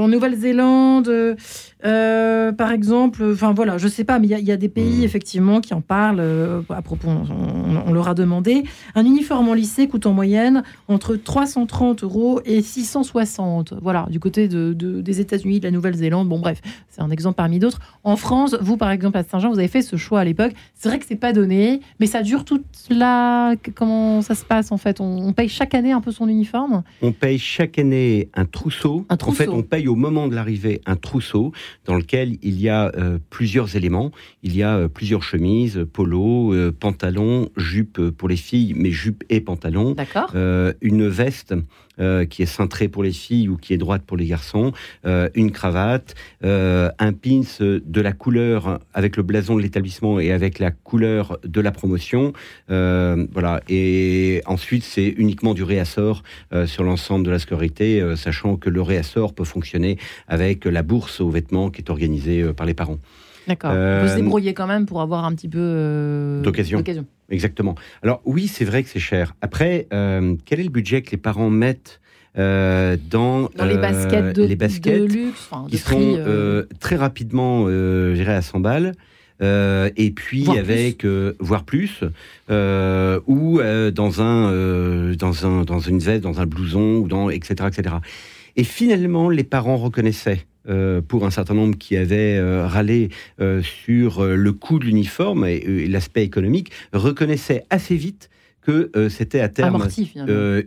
en, 0.00 0.08
Nouvelle-Zélande, 0.08 1.36
euh, 1.84 2.52
par 2.52 2.72
exemple, 2.72 3.24
enfin 3.32 3.52
voilà, 3.52 3.78
je 3.78 3.88
sais 3.88 4.04
pas, 4.04 4.18
mais 4.18 4.26
il 4.28 4.46
y, 4.46 4.52
a 4.52 4.56
des 4.56 4.68
pays 4.68 5.00
mmh. 5.00 5.04
effectivement 5.04 5.60
qui 5.60 5.72
en 5.74 5.80
parlent. 5.80 6.20
Euh, 6.20 6.62
à 6.68 6.82
propos, 6.82 7.08
on, 7.08 7.92
leur 7.92 8.08
a 8.08 8.14
demandé. 8.14 8.64
Un 8.94 9.04
uniforme 9.04 9.48
en 9.48 9.54
lycée 9.54 9.88
coûte 9.88 10.06
en 10.06 10.12
moyenne 10.12 10.62
entre 10.88 11.16
330 11.16 12.04
euros 12.04 12.40
et 12.44 12.62
660. 12.62 13.74
Voilà, 13.80 14.06
du 14.10 14.20
côté 14.20 14.48
de, 14.48 14.72
des 14.72 15.20
États-Unis, 15.20 15.60
de 15.60 15.64
la 15.64 15.70
Nouvelle-Zélande. 15.70 16.28
Bon, 16.28 16.38
bref, 16.38 16.60
c'est 16.88 17.00
un 17.00 17.10
exemple 17.10 17.36
parmi 17.36 17.58
d'autres. 17.58 17.80
En 18.04 18.16
France, 18.16 18.56
vous, 18.60 18.76
par 18.76 18.90
exemple, 18.90 19.16
à 19.16 19.22
Saint-Jean, 19.22 19.50
vous 19.50 19.58
avez 19.58 19.68
fait 19.68 19.82
ce 19.82 19.96
choix 19.96 20.20
à 20.20 20.24
l'époque. 20.24 20.52
C'est 20.74 20.88
vrai 20.88 20.98
que 20.98 21.06
c'est 21.06 21.16
pas 21.16 21.32
donné, 21.32 21.80
mais 21.98 22.06
ça 22.06 22.22
dure 22.22 22.44
toute 22.44 22.64
la. 22.90 23.54
Comment 23.74 24.22
ça 24.22 24.34
se 24.34 24.44
passe 24.44 24.72
en 24.72 24.76
fait? 24.76 25.00
On, 25.00 25.28
on, 25.28 25.32
paye 25.32 25.48
chaque 25.48 25.74
année 25.74 25.92
un 25.92 26.00
peu 26.00 26.12
son 26.12 26.28
uniforme? 26.28 26.82
On 27.02 27.12
paye 27.12 27.38
chaque 27.38 27.78
année 27.78 28.28
un 28.34 28.44
trousseau. 28.44 29.06
Un 29.08 29.16
trousseau. 29.16 29.42
En 29.42 29.44
fait, 29.44 29.48
on 29.48 29.62
paye 29.62 29.88
au 29.90 29.96
moment 29.96 30.28
de 30.28 30.34
l'arrivée 30.36 30.80
un 30.86 30.94
trousseau 30.94 31.52
dans 31.84 31.96
lequel 31.96 32.38
il 32.42 32.60
y 32.60 32.68
a 32.68 32.92
euh, 32.96 33.18
plusieurs 33.28 33.74
éléments. 33.76 34.12
Il 34.44 34.56
y 34.56 34.62
a 34.62 34.76
euh, 34.76 34.88
plusieurs 34.88 35.22
chemises, 35.22 35.84
polo, 35.92 36.54
euh, 36.54 36.70
pantalon, 36.70 37.50
jupe 37.56 38.10
pour 38.10 38.28
les 38.28 38.36
filles, 38.36 38.74
mais 38.76 38.92
jupe 38.92 39.24
et 39.28 39.40
pantalon. 39.40 39.92
D'accord. 39.92 40.32
une 40.80 41.08
veste 41.08 41.54
euh, 42.00 42.24
qui 42.24 42.42
est 42.42 42.46
cintrée 42.46 42.88
pour 42.88 43.02
les 43.02 43.12
filles 43.12 43.48
ou 43.48 43.56
qui 43.56 43.74
est 43.74 43.78
droite 43.78 44.02
pour 44.06 44.16
les 44.16 44.26
garçons, 44.26 44.72
euh, 45.04 45.28
une 45.34 45.50
cravate, 45.50 46.14
euh, 46.44 46.88
un 46.98 47.12
pins 47.12 47.42
de 47.60 48.00
la 48.00 48.12
couleur 48.12 48.80
avec 48.94 49.16
le 49.16 49.22
blason 49.22 49.56
de 49.56 49.60
l'établissement 49.60 50.18
et 50.18 50.32
avec 50.32 50.58
la 50.58 50.70
couleur 50.70 51.38
de 51.44 51.60
la 51.60 51.72
promotion. 51.72 52.32
voilà. 52.68 53.60
Et 53.68 54.42
ensuite, 54.46 54.84
c'est 54.84 55.08
uniquement 55.08 55.54
du 55.54 55.62
réassort 55.62 56.22
sur 56.66 56.84
l'ensemble 56.84 57.24
de 57.26 57.30
la 57.30 57.38
scolarité, 57.38 58.02
sachant 58.16 58.56
que 58.56 58.70
le 58.70 58.82
réassort 58.82 59.34
peut 59.34 59.44
fonctionner 59.44 59.98
avec 60.28 60.64
la 60.64 60.82
bourse 60.82 61.20
aux 61.20 61.30
vêtements 61.30 61.70
qui 61.70 61.82
est 61.82 61.90
organisée 61.90 62.52
par 62.54 62.66
les 62.66 62.74
parents. 62.74 62.98
D'accord. 63.46 63.72
Vous 63.72 64.08
se 64.08 64.16
débrouillez 64.16 64.54
quand 64.54 64.66
même 64.66 64.86
pour 64.86 65.00
avoir 65.00 65.24
un 65.24 65.34
petit 65.34 65.48
peu 65.48 66.40
d'occasion. 66.42 66.82
Exactement. 67.30 67.74
Alors 68.02 68.20
oui, 68.24 68.48
c'est 68.48 68.64
vrai 68.64 68.82
que 68.82 68.88
c'est 68.88 69.00
cher. 69.00 69.34
Après, 69.40 69.86
euh, 69.92 70.34
quel 70.44 70.60
est 70.60 70.64
le 70.64 70.70
budget 70.70 71.02
que 71.02 71.12
les 71.12 71.16
parents 71.16 71.50
mettent 71.50 72.00
euh, 72.38 72.96
dans, 73.10 73.50
les 73.58 73.76
baskets 73.76 74.36
de, 74.36 74.44
les 74.44 74.56
baskets 74.56 75.08
luxe, 75.08 75.50
qui 75.68 75.78
sont 75.78 75.98
euh, 76.00 76.66
très 76.78 76.96
rapidement 76.96 77.66
gérées 78.14 78.34
à 78.34 78.42
100 78.42 78.60
balles 78.60 78.92
et 79.42 80.12
puis 80.14 80.46
avec 80.50 81.06
voire 81.38 81.64
plus 81.64 82.02
ou 82.48 83.60
dans 83.94 84.22
un 84.22 85.14
dans 85.14 85.46
un 85.46 85.64
dans 85.64 85.80
une 85.80 85.98
veste, 85.98 86.22
dans 86.22 86.40
un 86.40 86.46
blouson 86.46 86.96
ou 86.96 87.08
dans 87.08 87.30
etc 87.30 87.68
etc. 87.68 87.96
Et 88.56 88.64
finalement, 88.64 89.30
les 89.30 89.44
parents 89.44 89.76
reconnaissaient 89.76 90.44
euh, 90.68 91.00
pour 91.00 91.24
un 91.24 91.30
certain 91.30 91.54
nombre 91.54 91.78
qui 91.78 91.96
avaient 91.96 92.36
euh, 92.36 92.66
râlé 92.66 93.08
euh, 93.40 93.62
sur 93.62 94.22
le 94.22 94.52
coût 94.52 94.78
de 94.78 94.84
l'uniforme 94.84 95.46
et, 95.46 95.86
l'aspect 95.88 96.22
économique, 96.22 96.70
reconnaissaient 96.92 97.64
assez 97.70 97.96
vite 97.96 98.28
que 98.60 98.90
c'était 99.08 99.40
à 99.40 99.48
terme 99.48 99.82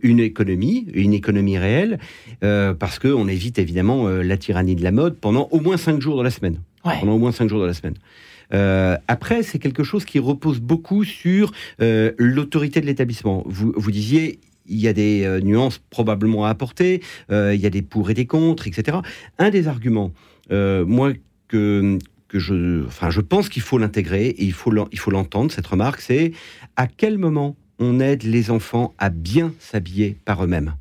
une 0.01 0.19
économie, 0.19 0.87
une 0.95 1.13
économie 1.13 1.59
réelle, 1.59 1.99
parce 2.41 2.97
qu'on 2.97 3.27
évite 3.27 3.59
évidemment 3.59 4.07
la 4.07 4.35
tyrannie 4.35 4.75
de 4.75 4.83
la 4.83 4.91
mode 4.91 5.15
pendant 5.15 5.47
au 5.51 5.59
moins 5.59 5.77
cinq 5.77 6.01
jours 6.01 6.17
de 6.17 6.23
la 6.23 6.31
semaine. 6.31 6.57
Pendant 6.83 7.13
au 7.13 7.19
moins 7.19 7.31
cinq 7.31 7.49
jours 7.49 7.61
de 7.61 7.67
la 7.67 7.73
semaine. 7.75 7.93
après, 9.07 9.43
c'est 9.43 9.59
quelque 9.59 9.83
chose 9.83 10.05
qui 10.05 10.17
repose 10.17 10.59
beaucoup 10.59 11.03
sur 11.03 11.53
l'autorité 11.79 12.81
de 12.81 12.87
l'établissement. 12.87 13.43
Vous, 13.45 13.71
vous 13.75 13.91
disiez, 13.91 14.39
il 14.65 14.79
y 14.79 14.87
a 14.87 14.93
des 14.93 15.23
euh, 15.23 15.39
nuances 15.39 15.81
probablement 15.89 16.45
à 16.45 16.49
apporter, 16.49 17.01
euh, 17.31 17.53
il 17.53 17.61
y 17.61 17.65
a 17.65 17.69
des 17.69 17.81
pour 17.81 18.09
et 18.09 18.13
des 18.13 18.25
contre, 18.25 18.67
etc. 18.67 18.97
Un 19.37 19.49
des 19.49 19.67
arguments, 19.67 20.11
euh, 20.51 20.85
moi, 20.85 21.13
que, 21.47 21.97
que 22.27 22.39
je, 22.39 22.85
enfin, 22.85 23.09
je 23.09 23.21
pense 23.21 23.49
qu'il 23.49 23.61
faut 23.61 23.77
l'intégrer 23.77 24.27
et 24.27 24.43
il 24.43 24.53
faut 24.53 24.71
l'entendre, 24.71 25.51
cette 25.51 25.67
remarque, 25.67 26.01
c'est 26.01 26.31
à 26.75 26.87
quel 26.87 27.17
moment 27.17 27.55
on 27.79 27.99
aide 27.99 28.23
les 28.23 28.51
enfants 28.51 28.93
à 28.97 29.09
bien 29.09 29.53
s'habiller 29.59 30.17
par 30.25 30.43
eux-mêmes. 30.43 30.75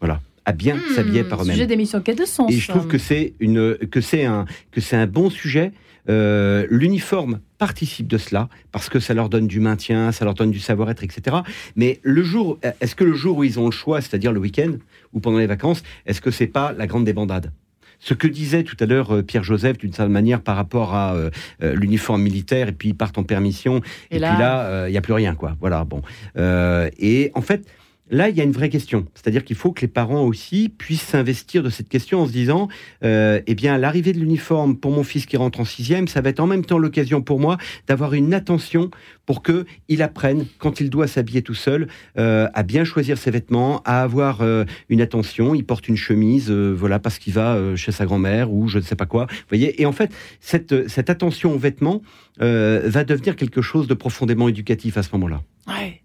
Voilà 0.00 0.20
à 0.46 0.52
bien 0.52 0.76
hmm, 0.76 0.94
s'habiller 0.94 1.24
par 1.24 1.42
eux-mêmes. 1.42 1.54
Sujet 1.54 1.66
d'émission 1.66 2.00
qui 2.00 2.12
a 2.12 2.14
de 2.14 2.24
sens. 2.24 2.52
Et 2.52 2.56
je 2.56 2.68
trouve 2.68 2.86
que 2.86 2.98
c'est 2.98 3.34
une 3.40 3.76
que 3.76 4.00
c'est 4.00 4.24
un 4.24 4.46
que 4.70 4.80
c'est 4.80 4.96
un 4.96 5.08
bon 5.08 5.28
sujet 5.28 5.72
euh, 6.08 6.66
l'uniforme 6.70 7.40
participe 7.58 8.06
de 8.06 8.18
cela 8.18 8.48
parce 8.72 8.88
que 8.88 9.00
ça 9.00 9.14
leur 9.14 9.28
donne 9.28 9.46
du 9.46 9.60
maintien, 9.60 10.12
ça 10.12 10.24
leur 10.24 10.34
donne 10.34 10.50
du 10.50 10.60
savoir-être, 10.60 11.02
etc. 11.02 11.38
Mais 11.74 12.00
le 12.02 12.22
jour, 12.22 12.58
est-ce 12.80 12.94
que 12.94 13.04
le 13.04 13.14
jour 13.14 13.38
où 13.38 13.44
ils 13.44 13.58
ont 13.58 13.66
le 13.66 13.72
choix, 13.72 14.00
c'est-à-dire 14.00 14.32
le 14.32 14.40
week-end 14.40 14.72
ou 15.12 15.20
pendant 15.20 15.38
les 15.38 15.46
vacances, 15.46 15.82
est-ce 16.06 16.20
que 16.20 16.30
c'est 16.30 16.46
pas 16.46 16.72
la 16.72 16.86
grande 16.86 17.04
débandade? 17.04 17.52
Ce 17.98 18.12
que 18.12 18.28
disait 18.28 18.62
tout 18.62 18.76
à 18.78 18.84
l'heure 18.84 19.14
euh, 19.14 19.22
Pierre 19.22 19.42
Joseph 19.42 19.78
d'une 19.78 19.92
certaine 19.92 20.12
manière 20.12 20.42
par 20.42 20.56
rapport 20.56 20.94
à 20.94 21.14
euh, 21.14 21.30
l'uniforme 21.62 22.22
militaire 22.22 22.68
et 22.68 22.72
puis 22.72 22.90
ils 22.90 22.94
partent 22.94 23.16
en 23.16 23.24
permission. 23.24 23.80
Et, 24.10 24.16
puis 24.16 24.20
là 24.20 24.86
il 24.86 24.90
n'y 24.90 24.98
a 24.98 25.00
plus 25.00 25.14
rien 25.14 25.34
quoi. 25.34 25.56
Voilà 25.60 25.84
bon. 25.84 26.02
Et 26.36 27.30
en 27.34 27.40
fait 27.40 27.66
Là, 28.08 28.28
il 28.28 28.36
y 28.36 28.40
a 28.40 28.44
une 28.44 28.52
vraie 28.52 28.68
question. 28.68 29.06
C'est-à-dire 29.14 29.44
qu'il 29.44 29.56
faut 29.56 29.72
que 29.72 29.80
les 29.80 29.88
parents 29.88 30.22
aussi 30.22 30.68
puissent 30.68 31.02
s'investir 31.02 31.64
de 31.64 31.70
cette 31.70 31.88
question 31.88 32.20
en 32.20 32.26
se 32.26 32.32
disant, 32.32 32.68
euh, 33.02 33.40
eh 33.46 33.54
bien, 33.56 33.78
l'arrivée 33.78 34.12
de 34.12 34.20
l'uniforme 34.20 34.76
pour 34.76 34.92
mon 34.92 35.02
fils 35.02 35.26
qui 35.26 35.36
rentre 35.36 35.58
en 35.58 35.64
sixième, 35.64 36.06
ça 36.06 36.20
va 36.20 36.28
être 36.28 36.38
en 36.38 36.46
même 36.46 36.64
temps 36.64 36.78
l'occasion 36.78 37.20
pour 37.20 37.40
moi 37.40 37.58
d'avoir 37.88 38.14
une 38.14 38.32
attention 38.32 38.90
pour 39.24 39.42
que 39.42 39.66
il 39.88 40.02
apprenne, 40.02 40.46
quand 40.58 40.78
il 40.80 40.88
doit 40.88 41.08
s'habiller 41.08 41.42
tout 41.42 41.54
seul, 41.54 41.88
euh, 42.16 42.46
à 42.54 42.62
bien 42.62 42.84
choisir 42.84 43.18
ses 43.18 43.32
vêtements, 43.32 43.82
à 43.84 44.02
avoir 44.02 44.40
euh, 44.40 44.64
une 44.88 45.00
attention. 45.00 45.56
Il 45.56 45.64
porte 45.64 45.88
une 45.88 45.96
chemise, 45.96 46.48
voilà, 46.50 47.00
parce 47.00 47.18
qu'il 47.18 47.32
va 47.32 47.74
chez 47.74 47.90
sa 47.90 48.06
grand-mère 48.06 48.52
ou 48.52 48.68
je 48.68 48.78
ne 48.78 48.84
sais 48.84 48.94
pas 48.94 49.06
quoi. 49.06 49.26
Vous 49.28 49.36
voyez? 49.48 49.82
Et 49.82 49.86
en 49.86 49.92
fait, 49.92 50.12
cette, 50.40 50.88
cette 50.88 51.10
attention 51.10 51.54
aux 51.54 51.58
vêtements 51.58 52.02
va 52.38 53.04
devenir 53.04 53.34
quelque 53.34 53.62
chose 53.62 53.88
de 53.88 53.94
profondément 53.94 54.48
éducatif 54.48 54.96
à 54.96 55.02
ce 55.02 55.08
moment-là. 55.14 55.42
Ouais. 55.66 56.02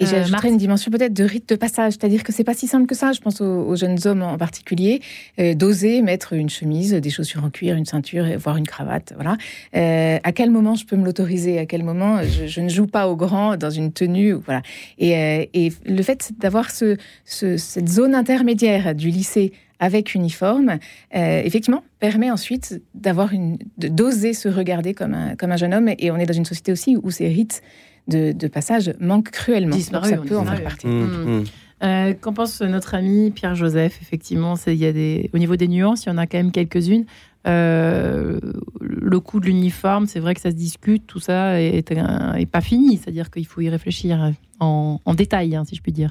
Et 0.00 0.04
euh, 0.04 0.06
j'ajouterais 0.06 0.48
une 0.48 0.56
dimension 0.56 0.90
peut-être 0.90 1.12
de 1.12 1.24
rite 1.24 1.48
de 1.48 1.56
passage, 1.56 1.94
c'est-à-dire 1.94 2.22
que 2.22 2.32
c'est 2.32 2.44
pas 2.44 2.54
si 2.54 2.66
simple 2.66 2.86
que 2.86 2.94
ça. 2.94 3.12
Je 3.12 3.20
pense 3.20 3.40
aux, 3.40 3.76
jeunes 3.76 3.98
hommes 4.04 4.22
en 4.22 4.38
particulier, 4.38 5.00
euh, 5.38 5.54
d'oser 5.54 6.02
mettre 6.02 6.32
une 6.32 6.48
chemise, 6.48 6.92
des 6.94 7.10
chaussures 7.10 7.44
en 7.44 7.50
cuir, 7.50 7.76
une 7.76 7.84
ceinture, 7.84 8.26
voire 8.38 8.56
une 8.56 8.66
cravate. 8.66 9.12
Voilà. 9.14 9.36
Euh, 9.76 10.18
à 10.22 10.32
quel 10.32 10.50
moment 10.50 10.74
je 10.74 10.84
peux 10.84 10.96
me 10.96 11.04
l'autoriser? 11.04 11.58
À 11.58 11.66
quel 11.66 11.82
moment 11.82 12.20
je, 12.22 12.60
ne 12.60 12.68
joue 12.68 12.86
pas 12.86 13.08
au 13.08 13.16
grand 13.16 13.56
dans 13.56 13.70
une 13.70 13.92
tenue 13.92 14.32
Voilà. 14.32 14.62
Et, 14.98 15.50
et 15.54 15.72
le 15.86 16.02
fait 16.02 16.30
d'avoir 16.38 16.70
ce, 16.70 16.96
ce, 17.24 17.56
cette 17.56 17.88
zone 17.88 18.14
intermédiaire 18.14 18.94
du 18.94 19.08
lycée 19.08 19.52
avec 19.80 20.16
uniforme, 20.16 20.78
effectivement, 21.12 21.84
permet 22.00 22.32
ensuite 22.32 22.82
d'avoir 22.94 23.32
une, 23.32 23.58
d'oser 23.76 24.34
se 24.34 24.48
regarder 24.48 24.92
comme 24.92 25.14
un, 25.14 25.36
comme 25.36 25.52
un 25.52 25.56
jeune 25.56 25.72
homme. 25.72 25.90
Et 25.98 26.10
on 26.10 26.16
est 26.16 26.26
dans 26.26 26.34
une 26.34 26.44
société 26.44 26.72
aussi 26.72 26.96
où 27.00 27.12
ces 27.12 27.28
rites 27.28 27.62
de, 28.08 28.48
passage 28.48 28.94
manque 29.00 29.30
cruellement. 29.30 29.76
Disparu, 29.76 30.08
ça 30.08 30.16
peut 30.18 30.36
en 30.36 30.44
faire 30.44 30.62
partie. 30.62 30.86
Mmh, 30.86 31.40
mmh. 31.40 31.44
Euh, 31.84 32.12
qu'en 32.14 32.32
pense 32.32 32.60
notre 32.60 32.96
ami 32.96 33.30
Pierre 33.30 33.54
Joseph 33.54 33.98
Effectivement, 34.02 34.54
il 34.66 34.74
y 34.74 34.86
a 34.86 34.92
des, 34.92 35.30
au 35.32 35.38
niveau 35.38 35.54
des 35.54 35.68
nuances, 35.68 36.06
il 36.06 36.08
y 36.08 36.12
en 36.12 36.18
a 36.18 36.26
quand 36.26 36.38
même 36.38 36.50
quelques-unes. 36.50 37.04
Euh, 37.46 38.40
le 38.80 39.20
coût 39.20 39.38
de 39.38 39.46
l'uniforme, 39.46 40.06
c'est 40.06 40.18
vrai 40.18 40.34
que 40.34 40.40
ça 40.40 40.50
se 40.50 40.56
discute, 40.56 41.06
tout 41.06 41.20
ça 41.20 41.60
est, 41.62 42.50
pas 42.50 42.60
fini, 42.60 42.96
c'est-à-dire 42.96 43.30
qu'il 43.30 43.46
faut 43.46 43.60
y 43.60 43.68
réfléchir 43.68 44.32
en, 44.58 44.98
détail, 45.14 45.54
hein, 45.54 45.64
si 45.64 45.76
je 45.76 45.82
puis 45.82 45.92
dire. 45.92 46.10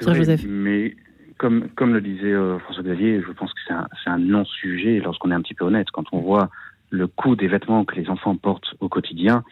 Pierre 0.00 0.14
Joseph. 0.14 0.44
Mais 0.48 0.96
comme, 1.36 1.68
comme 1.76 1.92
le 1.92 2.00
disait 2.00 2.32
euh, 2.32 2.58
François-Xavier, 2.60 3.20
je 3.20 3.32
pense 3.32 3.52
que 3.52 3.60
c'est 3.66 3.74
un, 3.74 3.86
un 4.06 4.18
non-sujet 4.18 5.00
lorsqu'on 5.00 5.30
est 5.30 5.34
un 5.34 5.42
petit 5.42 5.54
peu 5.54 5.66
honnête. 5.66 5.88
Quand 5.92 6.04
on 6.12 6.20
voit 6.20 6.48
le 6.90 7.06
coût 7.06 7.36
des 7.36 7.48
vêtements 7.48 7.84
que 7.84 7.96
les 7.96 8.08
enfants 8.08 8.36
portent 8.36 8.74
au 8.80 8.88
quotidien, 8.88 9.44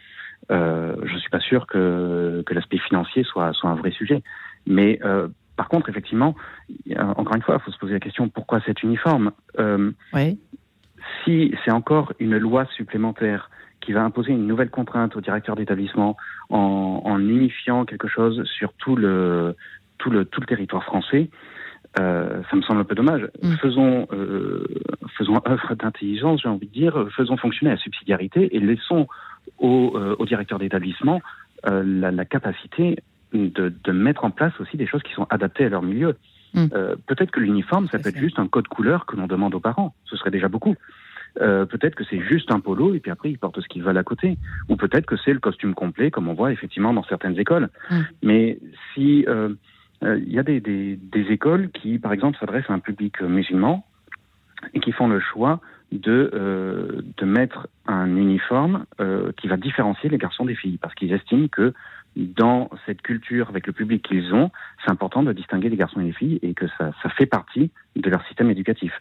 euh, 0.51 0.97
je 1.05 1.17
suis 1.19 1.31
pas 1.31 1.41
sûr 1.41 1.67
que, 1.67 2.43
que 2.47 2.55
l'aspect 2.55 2.79
financier 2.79 3.25
soit, 3.25 3.53
soit 3.53 3.71
un 3.71 3.75
vrai 3.75 3.91
sujet. 3.91 4.23
Mais 4.67 4.99
euh, 5.05 5.29
par 5.57 5.69
contre, 5.69 5.89
effectivement, 5.89 6.35
encore 6.97 7.37
une 7.37 7.43
fois, 7.43 7.59
il 7.61 7.65
faut 7.65 7.71
se 7.71 7.79
poser 7.79 7.93
la 7.95 8.01
question 8.01 8.29
pourquoi 8.29 8.61
cet 8.61 8.83
uniforme? 8.83 9.33
Euh, 9.59 9.93
Si 11.25 11.55
c'est 11.65 11.73
encore 11.73 12.13
une 12.21 12.39
loi 12.39 12.67
supplémentaire 12.77 13.51
qui 13.81 13.93
va 13.93 14.03
imposer 14.03 14.33
une 14.33 14.47
nouvelle 14.47 14.71
contrainte 14.71 15.17
au 15.17 15.21
directeur 15.21 15.57
d'établissement 15.57 16.17
en, 16.51 17.03
en, 17.05 17.19
unifiant 17.19 17.85
quelque 17.85 18.09
chose 18.09 18.45
sur 18.45 18.73
tout 18.75 18.97
le, 18.97 19.57
tout 19.99 20.11
le, 20.11 20.25
tout 20.25 20.41
le 20.41 20.47
territoire 20.47 20.85
français, 20.85 21.29
euh, 21.99 22.43
ça 22.49 22.57
me 22.57 22.63
semble 22.63 22.81
un 22.81 22.85
peu 22.85 22.95
dommage. 22.95 23.29
Mm. 23.43 23.55
Faisons, 23.57 24.07
euh, 24.13 24.65
faisons 25.19 25.41
œuvre 25.47 25.75
d'intelligence, 25.75 26.43
j'ai 26.43 26.49
envie 26.49 26.69
de 26.69 26.73
dire, 26.73 27.09
faisons 27.17 27.37
fonctionner 27.37 27.73
la 27.73 27.79
subsidiarité 27.79 28.55
et 28.57 28.61
laissons 28.61 29.07
au, 29.59 29.93
euh, 29.97 30.17
au 30.19 30.27
directeur 30.27 30.59
d'établissement 30.59 31.21
euh, 31.67 31.83
la, 31.85 32.11
la, 32.11 32.25
capacité 32.25 32.99
de, 33.33 33.73
de, 33.85 33.93
mettre 33.93 34.25
en 34.25 34.31
place 34.31 34.53
aussi 34.61 34.77
des 34.77 34.87
choses 34.87 35.03
qui 35.03 35.13
sont 35.13 35.27
adaptées 35.31 35.65
à 35.65 35.69
leur 35.69 35.83
milieu. 35.83 36.17
Mm. 36.55 36.67
Euh, 36.75 36.97
peut-être 37.07 37.31
que 37.31 37.41
l'uniforme, 37.41 37.89
ça 37.89 37.99
peut 37.99 38.09
être 38.09 38.19
juste 38.19 38.39
un 38.39 38.47
code 38.47 38.69
couleur 38.69 39.07
que 39.07 39.17
l'on 39.17 39.27
demande 39.27 39.55
aux 39.55 39.61
parents. 39.61 39.95
Ce 40.05 40.17
serait 40.17 40.31
déjà 40.31 40.49
beaucoup. 40.49 40.75
Euh, 41.41 41.65
peut-être 41.65 41.95
que 41.95 42.05
c'est 42.05 42.21
juste 42.21 42.53
un 42.53 42.61
polo 42.61 42.95
et 42.95 43.01
puis 43.01 43.11
après 43.11 43.31
ils 43.31 43.39
portent 43.39 43.61
ce 43.61 43.69
qu'ils 43.69 43.83
veulent 43.83 43.99
à 43.99 44.03
côté. 44.03 44.37
Ou 44.69 44.77
peut-être 44.77 45.07
que 45.07 45.17
c'est 45.17 45.33
le 45.33 45.39
costume 45.39 45.75
complet, 45.75 46.11
comme 46.11 46.29
on 46.29 46.35
voit 46.35 46.53
effectivement 46.53 46.93
dans 46.93 47.05
certaines 47.05 47.39
écoles. 47.39 47.71
Mm. 47.91 48.01
Mais 48.23 48.59
si 48.93 49.25
euh, 49.29 49.55
euh, 50.03 50.19
il 50.19 50.33
y 50.33 50.39
a 50.39 50.43
des, 50.43 50.61
des, 50.61 50.97
des, 50.97 51.33
écoles 51.33 51.71
qui, 51.71 51.99
par 51.99 52.13
exemple, 52.13 52.37
s'adressent 52.39 52.69
à 52.69 52.75
un 52.75 52.81
public 52.81 53.21
musulman 53.23 53.87
et 54.75 54.81
qui 54.81 54.93
font 54.93 55.09
le 55.09 55.21
choix 55.21 55.61
de, 55.93 56.31
euh, 56.35 57.03
de 57.19 57.25
mettre 57.25 57.69
un 57.87 58.17
uniforme 58.17 58.87
euh, 59.01 59.33
qui 59.37 59.49
va 59.49 59.57
différencier 59.57 60.09
les 60.09 60.19
garçons 60.19 60.45
des 60.45 60.55
filles, 60.55 60.79
parce 60.79 60.95
qu'ils 60.95 61.13
estiment 61.13 61.49
que 61.49 61.75
dans 62.17 62.69
cette 62.85 63.01
culture, 63.01 63.49
avec 63.49 63.67
le 63.67 63.73
public 63.73 64.03
qu'ils 64.03 64.35
ont, 64.35 64.51
c'est 64.85 64.91
important 64.91 65.23
de 65.23 65.33
distinguer 65.33 65.71
les 65.71 65.77
garçons 65.77 66.01
et 66.01 66.05
les 66.05 66.13
filles 66.13 66.39
et 66.43 66.53
que 66.53 66.67
ça, 66.79 66.93
ça 67.03 67.09
fait 67.09 67.27
partie 67.27 67.71
de 67.97 68.11
leur 68.11 68.25
système 68.27 68.51
éducatif. 68.51 68.93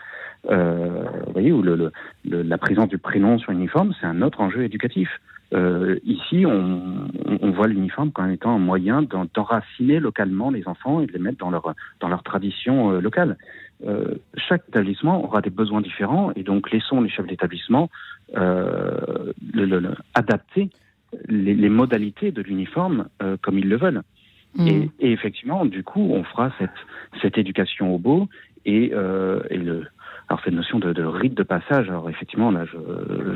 Euh, 0.50 1.04
vous 1.28 1.34
voyez, 1.34 1.52
où 1.52 1.62
le, 1.62 1.92
le, 2.26 2.42
la 2.42 2.58
présence 2.58 2.88
du 2.88 2.98
prénom 2.98 3.38
sur 3.38 3.52
l'uniforme, 3.52 3.94
c'est 4.00 4.08
un 4.08 4.22
autre 4.22 4.40
enjeu 4.40 4.64
éducatif. 4.64 5.10
Euh, 5.54 6.00
ici, 6.06 6.46
on, 6.46 7.08
on 7.42 7.52
voit 7.52 7.68
l'uniforme 7.68 8.12
comme 8.12 8.32
étant 8.32 8.56
un 8.56 8.60
moyen 8.60 9.02
d'enraciner 9.02 10.00
localement 10.00 10.50
les 10.50 10.66
enfants 10.68 11.02
et 11.02 11.08
de 11.08 11.12
les 11.12 11.20
mettre 11.20 11.40
dans 11.40 11.52
leur, 11.52 11.74
dans 12.00 12.08
leur 12.08 12.24
tradition 12.24 12.92
euh, 12.92 13.02
locale. 13.02 13.38
Euh, 13.86 14.16
chaque 14.38 14.64
établissement 14.70 15.24
aura 15.24 15.42
des 15.42 15.50
besoins 15.50 15.82
différents 15.82 16.32
et 16.36 16.44
donc 16.44 16.72
laissons 16.72 17.02
les 17.02 17.10
chefs 17.10 17.26
d'établissement 17.26 17.90
euh, 18.38 19.34
le, 19.54 19.66
le, 19.66 19.96
adapter 20.14 20.70
les, 21.28 21.56
les, 21.56 21.70
modalités 21.70 22.32
de 22.32 22.42
l'uniforme 22.42 23.08
euh, 23.24 23.38
comme 23.42 23.58
ils 23.58 23.68
le 23.68 23.78
veulent. 23.78 24.04
Mmh. 24.56 24.68
Et, 24.68 24.90
et, 25.00 25.12
effectivement, 25.12 25.66
du 25.66 25.84
coup, 25.84 26.12
on 26.12 26.24
fera 26.24 26.52
cette, 26.60 26.70
cette 27.22 27.38
éducation 27.38 27.94
au 27.96 27.98
beau 27.98 28.30
et, 28.66 28.92
euh, 28.94 29.42
et 29.50 29.58
le, 29.58 29.88
alors 30.30 30.42
cette 30.44 30.54
notion 30.54 30.80
de, 30.80 30.94
de, 30.94 31.04
rite 31.04 31.34
de 31.34 31.44
passage, 31.44 31.90
alors 31.90 32.10
effectivement, 32.10 32.52
là, 32.52 32.66
je, 32.66 32.78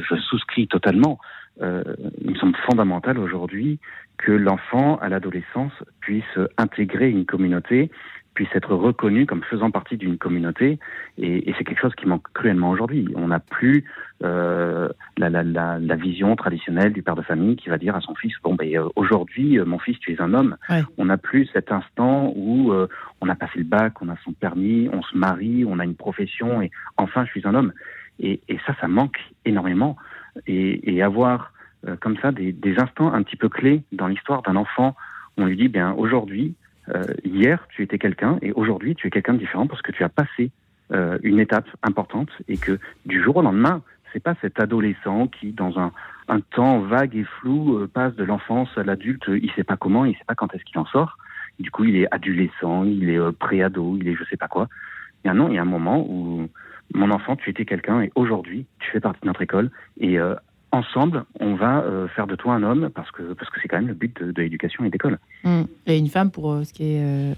je 0.07 0.15
souscris 0.15 0.67
totalement. 0.67 1.19
Euh, 1.61 1.83
il 2.21 2.31
me 2.31 2.35
semble 2.35 2.55
fondamental 2.69 3.17
aujourd'hui 3.17 3.79
que 4.17 4.31
l'enfant, 4.31 4.97
à 4.97 5.09
l'adolescence, 5.09 5.73
puisse 5.99 6.23
intégrer 6.57 7.09
une 7.09 7.25
communauté 7.25 7.91
puisse 8.35 8.53
être 8.53 8.75
reconnu 8.75 9.25
comme 9.25 9.41
faisant 9.43 9.71
partie 9.71 9.97
d'une 9.97 10.17
communauté. 10.17 10.77
Et, 11.17 11.49
et 11.49 11.55
c'est 11.57 11.63
quelque 11.63 11.81
chose 11.81 11.95
qui 11.95 12.05
manque 12.05 12.27
cruellement 12.33 12.69
aujourd'hui. 12.69 13.07
On 13.15 13.29
n'a 13.29 13.39
plus 13.39 13.85
euh, 14.23 14.89
la, 15.17 15.29
la, 15.29 15.41
la, 15.43 15.79
la, 15.79 15.95
vision 15.95 16.35
traditionnelle 16.35 16.93
du 16.93 17.01
père 17.01 17.15
de 17.15 17.21
famille 17.21 17.55
qui 17.55 17.69
va 17.69 17.77
dire 17.77 17.95
à 17.95 18.01
son 18.01 18.13
fils 18.15 18.33
bon 18.43 18.53
ben 18.55 18.69
euh, 18.77 18.87
aujourd'hui 18.95 19.59
euh, 19.59 19.65
mon 19.65 19.79
fils 19.79 19.97
tu 19.99 20.13
es 20.13 20.21
un 20.21 20.33
homme. 20.33 20.57
Ouais. 20.69 20.83
On 20.97 21.05
n'a 21.05 21.17
plus 21.17 21.49
cet 21.53 21.71
instant 21.71 22.31
où 22.35 22.71
euh, 22.71 22.87
on 23.21 23.29
a 23.29 23.35
passé 23.35 23.57
le 23.57 23.63
bac, 23.63 24.01
on 24.01 24.09
a 24.09 24.15
son 24.23 24.33
permis, 24.33 24.89
on 24.93 25.01
se 25.01 25.17
marie, 25.17 25.65
on 25.65 25.79
a 25.79 25.83
une 25.85 25.95
profession 25.95 26.61
et 26.61 26.69
enfin 26.97 27.25
je 27.25 27.31
suis 27.31 27.47
un 27.47 27.55
homme. 27.55 27.73
Et, 28.19 28.41
et 28.47 28.59
ça 28.67 28.75
ça 28.79 28.87
manque 28.87 29.17
énormément. 29.45 29.95
Et, 30.47 30.93
et 30.93 31.01
avoir 31.01 31.53
euh, 31.87 31.95
comme 31.99 32.17
ça 32.17 32.31
des, 32.31 32.51
des 32.51 32.77
instants 32.79 33.13
un 33.13 33.23
petit 33.23 33.37
peu 33.37 33.49
clés 33.49 33.83
dans 33.91 34.07
l'histoire 34.07 34.41
d'un 34.41 34.55
enfant. 34.55 34.95
On 35.37 35.45
lui 35.45 35.57
dit 35.57 35.67
bien 35.67 35.93
aujourd'hui 35.93 36.55
hier 37.23 37.67
tu 37.69 37.81
étais 37.81 37.97
quelqu'un 37.97 38.37
et 38.41 38.51
aujourd'hui 38.53 38.95
tu 38.95 39.07
es 39.07 39.09
quelqu'un 39.09 39.33
de 39.33 39.39
différent 39.39 39.67
parce 39.67 39.81
que 39.81 39.91
tu 39.91 40.03
as 40.03 40.09
passé 40.09 40.51
euh, 40.91 41.17
une 41.23 41.39
étape 41.39 41.67
importante 41.81 42.29
et 42.47 42.57
que 42.57 42.77
du 43.07 43.23
jour 43.23 43.37
au 43.37 43.41
lendemain, 43.41 43.81
c'est 44.13 44.19
pas 44.21 44.35
cet 44.39 44.59
adolescent 44.59 45.27
qui, 45.27 45.51
dans 45.51 45.79
un, 45.79 45.91
un 46.27 46.39
temps 46.41 46.79
vague 46.79 47.15
et 47.15 47.23
flou, 47.23 47.79
euh, 47.79 47.87
passe 47.91 48.13
de 48.15 48.23
l'enfance 48.23 48.69
à 48.77 48.83
l'adulte, 48.83 49.23
il 49.27 49.51
sait 49.55 49.63
pas 49.63 49.77
comment, 49.77 50.05
il 50.05 50.13
sait 50.13 50.25
pas 50.27 50.35
quand 50.35 50.53
est-ce 50.53 50.63
qu'il 50.63 50.77
en 50.77 50.85
sort. 50.85 51.17
Du 51.59 51.71
coup, 51.71 51.85
il 51.85 51.95
est 51.95 52.07
adolescent, 52.13 52.83
il 52.83 53.09
est 53.09 53.17
euh, 53.17 53.31
pré-ado, 53.31 53.97
il 53.99 54.07
est 54.07 54.13
je 54.13 54.23
sais 54.25 54.37
pas 54.37 54.47
quoi. 54.47 54.67
Non, 55.25 55.49
il 55.49 55.55
y 55.55 55.57
a 55.57 55.63
un 55.63 55.65
moment 55.65 56.05
où 56.07 56.47
mon 56.93 57.09
enfant, 57.09 57.35
tu 57.35 57.49
étais 57.49 57.65
quelqu'un 57.65 58.01
et 58.01 58.11
aujourd'hui, 58.13 58.67
tu 58.77 58.91
fais 58.91 58.99
partie 58.99 59.21
de 59.21 59.25
notre 59.25 59.41
école 59.41 59.71
et 59.99 60.19
euh, 60.19 60.35
ensemble, 60.75 61.25
on 61.39 61.55
va 61.55 61.79
euh, 61.79 62.07
faire 62.09 62.27
de 62.27 62.35
toi 62.35 62.53
un 62.53 62.63
homme 62.63 62.89
parce 62.93 63.09
que 63.11 63.33
parce 63.33 63.49
que 63.49 63.59
c'est 63.61 63.67
quand 63.67 63.77
même 63.77 63.87
le 63.87 63.93
but 63.93 64.15
de, 64.21 64.31
de 64.31 64.41
l'éducation 64.41 64.83
et 64.85 64.89
d'école. 64.89 65.17
Mmh. 65.43 65.61
Et 65.87 65.97
une 65.97 66.09
femme 66.09 66.31
pour 66.31 66.51
euh, 66.51 66.63
ce 66.63 66.73
qui 66.73 66.83
est 66.83 67.01
euh, 67.01 67.33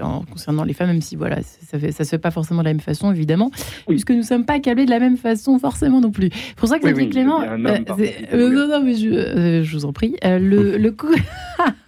en, 0.00 0.22
concernant 0.24 0.64
les 0.64 0.74
femmes, 0.74 0.88
même 0.88 1.00
si 1.00 1.16
voilà, 1.16 1.42
ça 1.42 1.78
fait, 1.78 1.92
ça 1.92 2.04
se 2.04 2.10
fait 2.10 2.18
pas 2.18 2.30
forcément 2.30 2.60
de 2.60 2.66
la 2.66 2.72
même 2.72 2.80
façon 2.80 3.10
évidemment, 3.10 3.50
oui. 3.54 3.94
puisque 3.94 4.10
nous 4.10 4.22
sommes 4.22 4.44
pas 4.44 4.60
câblés 4.60 4.84
de 4.84 4.90
la 4.90 5.00
même 5.00 5.16
façon 5.16 5.58
forcément 5.58 6.00
non 6.00 6.10
plus. 6.10 6.30
C'est 6.32 6.56
pour 6.56 6.68
ça 6.68 6.78
que 6.78 6.86
oui, 6.86 6.92
oui, 6.94 7.10
Clément, 7.10 7.40
non 7.40 7.56
non 7.56 8.82
mais 8.84 8.94
je, 8.94 9.62
je, 9.62 9.76
vous 9.76 9.84
en 9.84 9.92
prie, 9.92 10.16
le, 10.22 10.76
le 10.78 10.90
coup. 10.90 11.14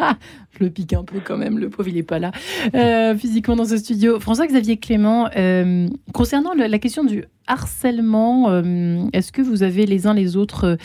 je 0.58 0.64
le 0.64 0.70
pique 0.70 0.92
un 0.92 1.04
peu 1.04 1.18
quand 1.24 1.36
même, 1.36 1.58
le 1.58 1.68
pauvre 1.68 1.88
il 1.88 1.96
est 1.96 2.02
pas 2.02 2.18
là 2.18 2.32
euh, 2.74 3.16
physiquement 3.16 3.56
dans 3.56 3.64
ce 3.64 3.76
studio. 3.76 4.20
François-Xavier 4.20 4.76
Clément, 4.76 5.28
euh, 5.36 5.88
concernant 6.12 6.54
le, 6.54 6.66
la 6.66 6.78
question 6.78 7.04
du 7.04 7.24
harcèlement, 7.46 8.46
euh, 8.50 9.04
est-ce 9.12 9.32
que 9.32 9.42
vous 9.42 9.62
avez 9.62 9.86
les 9.86 10.06
uns 10.06 10.14
les 10.14 10.36
autres 10.36 10.76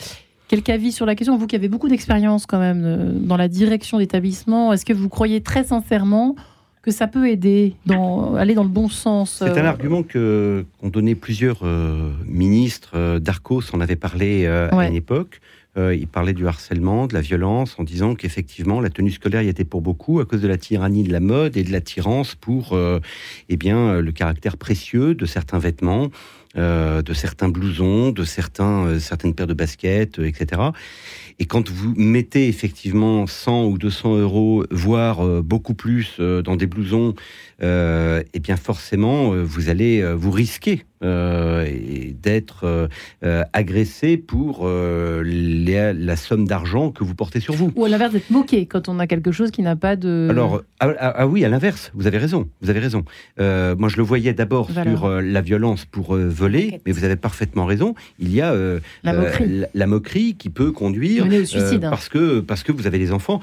quelques 0.47 0.69
avis 0.69 0.91
sur 0.91 1.05
la 1.05 1.15
question? 1.15 1.37
Vous 1.37 1.47
qui 1.47 1.55
avez 1.55 1.69
beaucoup 1.69 1.87
d'expérience 1.87 2.45
quand 2.45 2.59
même 2.59 3.19
dans 3.23 3.37
la 3.37 3.47
direction 3.47 3.97
d'établissement, 3.97 4.73
est-ce 4.73 4.85
que 4.85 4.93
vous 4.93 5.09
croyez 5.09 5.41
très 5.41 5.63
sincèrement 5.63 6.35
que 6.83 6.89
ça 6.89 7.07
peut 7.07 7.29
aider, 7.29 7.75
dans, 7.85 8.33
aller 8.33 8.55
dans 8.55 8.63
le 8.63 8.69
bon 8.69 8.89
sens 8.89 9.43
C'est 9.45 9.59
un 9.59 9.65
argument 9.65 10.01
que 10.01 10.65
qu'ont 10.79 10.89
donné 10.89 11.13
plusieurs 11.13 11.63
ministres. 12.25 13.19
Darcos 13.19 13.61
en 13.73 13.81
avait 13.81 13.95
parlé 13.95 14.47
ouais. 14.47 14.77
à 14.77 14.87
une 14.87 14.95
époque. 14.95 15.41
Euh, 15.77 15.95
il 15.95 16.07
parlait 16.07 16.33
du 16.33 16.47
harcèlement, 16.47 17.07
de 17.07 17.13
la 17.13 17.21
violence, 17.21 17.75
en 17.79 17.83
disant 17.83 18.15
qu'effectivement 18.15 18.81
la 18.81 18.89
tenue 18.89 19.11
scolaire 19.11 19.41
y 19.41 19.47
était 19.47 19.63
pour 19.63 19.81
beaucoup 19.81 20.19
à 20.19 20.25
cause 20.25 20.41
de 20.41 20.47
la 20.47 20.57
tyrannie 20.57 21.03
de 21.03 21.11
la 21.11 21.21
mode 21.21 21.55
et 21.55 21.63
de 21.63 21.71
l'attirance 21.71 22.35
pour 22.35 22.73
euh, 22.73 22.99
eh 23.49 23.55
bien 23.55 24.01
le 24.01 24.11
caractère 24.11 24.57
précieux 24.57 25.15
de 25.15 25.25
certains 25.25 25.59
vêtements. 25.59 26.09
Euh, 26.57 27.01
de 27.01 27.13
certains 27.13 27.47
blousons, 27.47 28.11
de 28.11 28.25
certains, 28.25 28.85
euh, 28.85 28.99
certaines 28.99 29.33
paires 29.33 29.47
de 29.47 29.53
baskets, 29.53 30.19
euh, 30.19 30.27
etc. 30.27 30.61
Et 31.39 31.45
quand 31.45 31.69
vous 31.69 31.93
mettez 31.95 32.49
effectivement 32.49 33.25
100 33.25 33.67
ou 33.67 33.77
200 33.77 34.17
euros, 34.17 34.65
voire 34.69 35.25
euh, 35.25 35.41
beaucoup 35.41 35.73
plus, 35.73 36.17
euh, 36.19 36.41
dans 36.41 36.57
des 36.57 36.67
blousons, 36.67 37.15
euh, 37.63 38.21
eh 38.33 38.39
bien 38.39 38.57
forcément, 38.57 39.33
vous 39.33 39.69
allez 39.69 40.03
vous 40.13 40.31
risquer 40.31 40.83
d'être 41.01 42.89
agressé 43.53 44.17
pour 44.17 44.67
les, 44.67 45.93
la 45.93 46.15
somme 46.15 46.47
d'argent 46.47 46.91
que 46.91 47.03
vous 47.03 47.15
portez 47.15 47.39
sur 47.39 47.53
vous. 47.53 47.71
Ou 47.75 47.85
à 47.85 47.89
l'inverse 47.89 48.13
d'être 48.13 48.29
moqué 48.29 48.65
quand 48.65 48.89
on 48.89 48.99
a 48.99 49.07
quelque 49.07 49.31
chose 49.31 49.51
qui 49.51 49.61
n'a 49.61 49.75
pas 49.75 49.95
de. 49.95 50.27
Alors 50.29 50.61
ah, 50.79 50.93
ah, 50.99 51.13
ah, 51.17 51.27
oui, 51.27 51.43
à 51.45 51.49
l'inverse, 51.49 51.91
vous 51.95 52.07
avez 52.07 52.17
raison, 52.17 52.47
vous 52.61 52.69
avez 52.69 52.79
raison. 52.79 53.03
moi, 53.37 53.89
je 53.89 53.97
le 53.97 54.03
voyais 54.03 54.33
d'abord 54.33 54.71
voilà. 54.71 54.91
sur 54.91 55.09
la 55.09 55.41
violence 55.41 55.85
pour 55.85 56.15
voler, 56.15 56.81
mais 56.85 56.91
vous 56.91 57.03
avez 57.03 57.15
parfaitement 57.15 57.65
raison. 57.65 57.95
Il 58.19 58.33
y 58.33 58.41
a 58.41 58.53
la 59.03 59.13
moquerie. 59.13 59.59
La, 59.59 59.67
la, 59.73 59.87
moquerie 59.87 60.35
qui 60.35 60.49
peut 60.49 60.71
conduire 60.71 61.25
suicide, 61.45 61.85
euh, 61.85 61.89
parce 61.89 62.09
que 62.09 62.39
parce 62.39 62.63
que 62.63 62.71
vous 62.71 62.87
avez 62.87 62.99
des 62.99 63.11
enfants. 63.11 63.41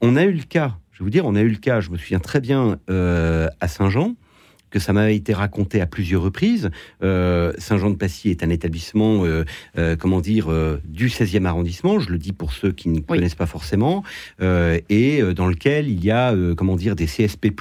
On 0.00 0.16
a 0.16 0.24
eu 0.24 0.32
le 0.32 0.42
cas. 0.42 0.76
Je 0.92 0.98
vais 0.98 1.04
vous 1.04 1.10
dire, 1.10 1.24
on 1.26 1.34
a 1.34 1.40
eu 1.40 1.48
le 1.48 1.56
cas. 1.56 1.80
Je 1.80 1.90
me 1.90 1.96
souviens 1.96 2.18
très 2.18 2.40
bien 2.40 2.78
euh, 2.90 3.48
à 3.60 3.68
Saint-Jean 3.68 4.14
que 4.74 4.80
ça 4.80 4.92
m'a 4.92 5.12
été 5.12 5.32
raconté 5.32 5.80
à 5.80 5.86
plusieurs 5.86 6.20
reprises. 6.20 6.68
Euh, 7.04 7.52
Saint-Jean-de-Passy 7.58 8.30
est 8.30 8.42
un 8.42 8.50
établissement, 8.50 9.24
euh, 9.24 9.44
euh, 9.78 9.94
comment 9.94 10.20
dire, 10.20 10.48
du 10.84 11.08
16e 11.08 11.44
arrondissement, 11.44 12.00
je 12.00 12.10
le 12.10 12.18
dis 12.18 12.32
pour 12.32 12.52
ceux 12.52 12.72
qui 12.72 12.88
ne 12.88 12.96
oui. 12.96 13.04
connaissent 13.06 13.36
pas 13.36 13.46
forcément, 13.46 14.02
et 14.40 15.22
dans 15.36 15.46
lequel 15.46 15.88
il 15.88 16.04
y 16.04 16.10
a, 16.10 16.34
comment 16.56 16.74
dire, 16.74 16.96
des 16.96 17.06
CSP+, 17.06 17.52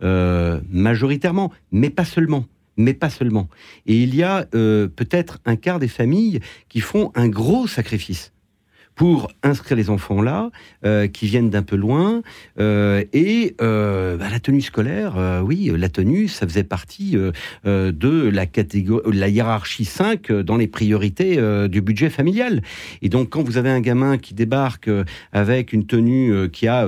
majoritairement, 0.00 1.52
mais 1.72 1.90
pas 1.90 2.06
seulement 2.06 2.46
mais 2.76 2.94
pas 2.94 3.10
seulement. 3.10 3.50
Et 3.84 4.02
il 4.02 4.14
y 4.14 4.22
a 4.22 4.46
peut-être 4.46 5.40
un 5.44 5.56
quart 5.56 5.78
des 5.78 5.88
familles 5.88 6.40
qui 6.70 6.80
font 6.80 7.12
un 7.14 7.28
gros 7.28 7.66
sacrifice 7.66 8.32
pour 9.00 9.32
inscrire 9.42 9.78
les 9.78 9.88
enfants 9.88 10.20
là, 10.20 10.50
euh, 10.84 11.06
qui 11.06 11.24
viennent 11.24 11.48
d'un 11.48 11.62
peu 11.62 11.76
loin. 11.76 12.20
Euh, 12.58 13.02
et 13.14 13.56
euh, 13.62 14.18
bah, 14.18 14.26
la 14.30 14.40
tenue 14.40 14.60
scolaire, 14.60 15.16
euh, 15.16 15.40
oui, 15.40 15.72
la 15.74 15.88
tenue, 15.88 16.28
ça 16.28 16.46
faisait 16.46 16.64
partie 16.64 17.16
euh, 17.16 17.32
euh, 17.64 17.92
de 17.92 18.28
la 18.28 18.44
catégorie, 18.44 19.16
la 19.16 19.30
hiérarchie 19.30 19.86
5 19.86 20.30
dans 20.30 20.58
les 20.58 20.66
priorités 20.66 21.38
du 21.70 21.80
budget 21.80 22.10
familial. 22.10 22.60
Et 23.00 23.08
donc, 23.08 23.30
quand 23.30 23.42
vous 23.42 23.56
avez 23.56 23.70
un 23.70 23.80
gamin 23.80 24.18
qui 24.18 24.34
débarque 24.34 24.90
avec 25.32 25.72
une 25.72 25.86
tenue 25.86 26.50
qui 26.50 26.68
a, 26.68 26.86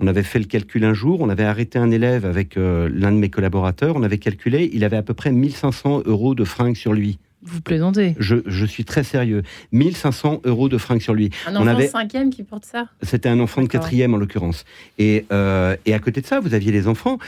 on 0.00 0.08
avait 0.08 0.24
fait 0.24 0.40
le 0.40 0.46
calcul 0.46 0.84
un 0.84 0.94
jour, 0.94 1.20
on 1.20 1.28
avait 1.28 1.44
arrêté 1.44 1.78
un 1.78 1.92
élève 1.92 2.26
avec 2.26 2.56
l'un 2.56 3.12
de 3.12 3.18
mes 3.18 3.30
collaborateurs, 3.30 3.94
on 3.94 4.02
avait 4.02 4.18
calculé, 4.18 4.68
il 4.72 4.82
avait 4.82 4.96
à 4.96 5.02
peu 5.04 5.14
près 5.14 5.30
1500 5.30 6.02
euros 6.06 6.34
de 6.34 6.42
fringues 6.42 6.74
sur 6.74 6.92
lui 6.92 7.20
Vous 7.44 7.60
plaisantez 7.60 8.14
je, 8.18 8.36
je 8.46 8.64
suis 8.64 8.84
très 8.84 9.02
sérieux. 9.02 9.42
1500 9.72 10.42
euros 10.44 10.68
de 10.68 10.78
fringues 10.78 11.00
sur 11.00 11.14
lui. 11.14 11.30
Un 11.46 11.56
enfant 11.56 11.78
de 11.78 11.86
cinquième 11.86 12.30
qui 12.30 12.42
porte 12.44 12.64
ça 12.64 12.86
C'était 13.02 13.28
un 13.28 13.40
enfant 13.40 13.62
de 13.62 13.66
quatrième 13.66 14.14
en 14.14 14.16
l'occurrence. 14.16 14.64
Et, 14.98 15.26
euh, 15.32 15.76
et 15.84 15.94
à 15.94 15.98
côté 15.98 16.20
de 16.20 16.26
ça, 16.26 16.40
vous 16.40 16.54
aviez 16.54 16.70
les 16.70 16.86
enfants 16.86 17.18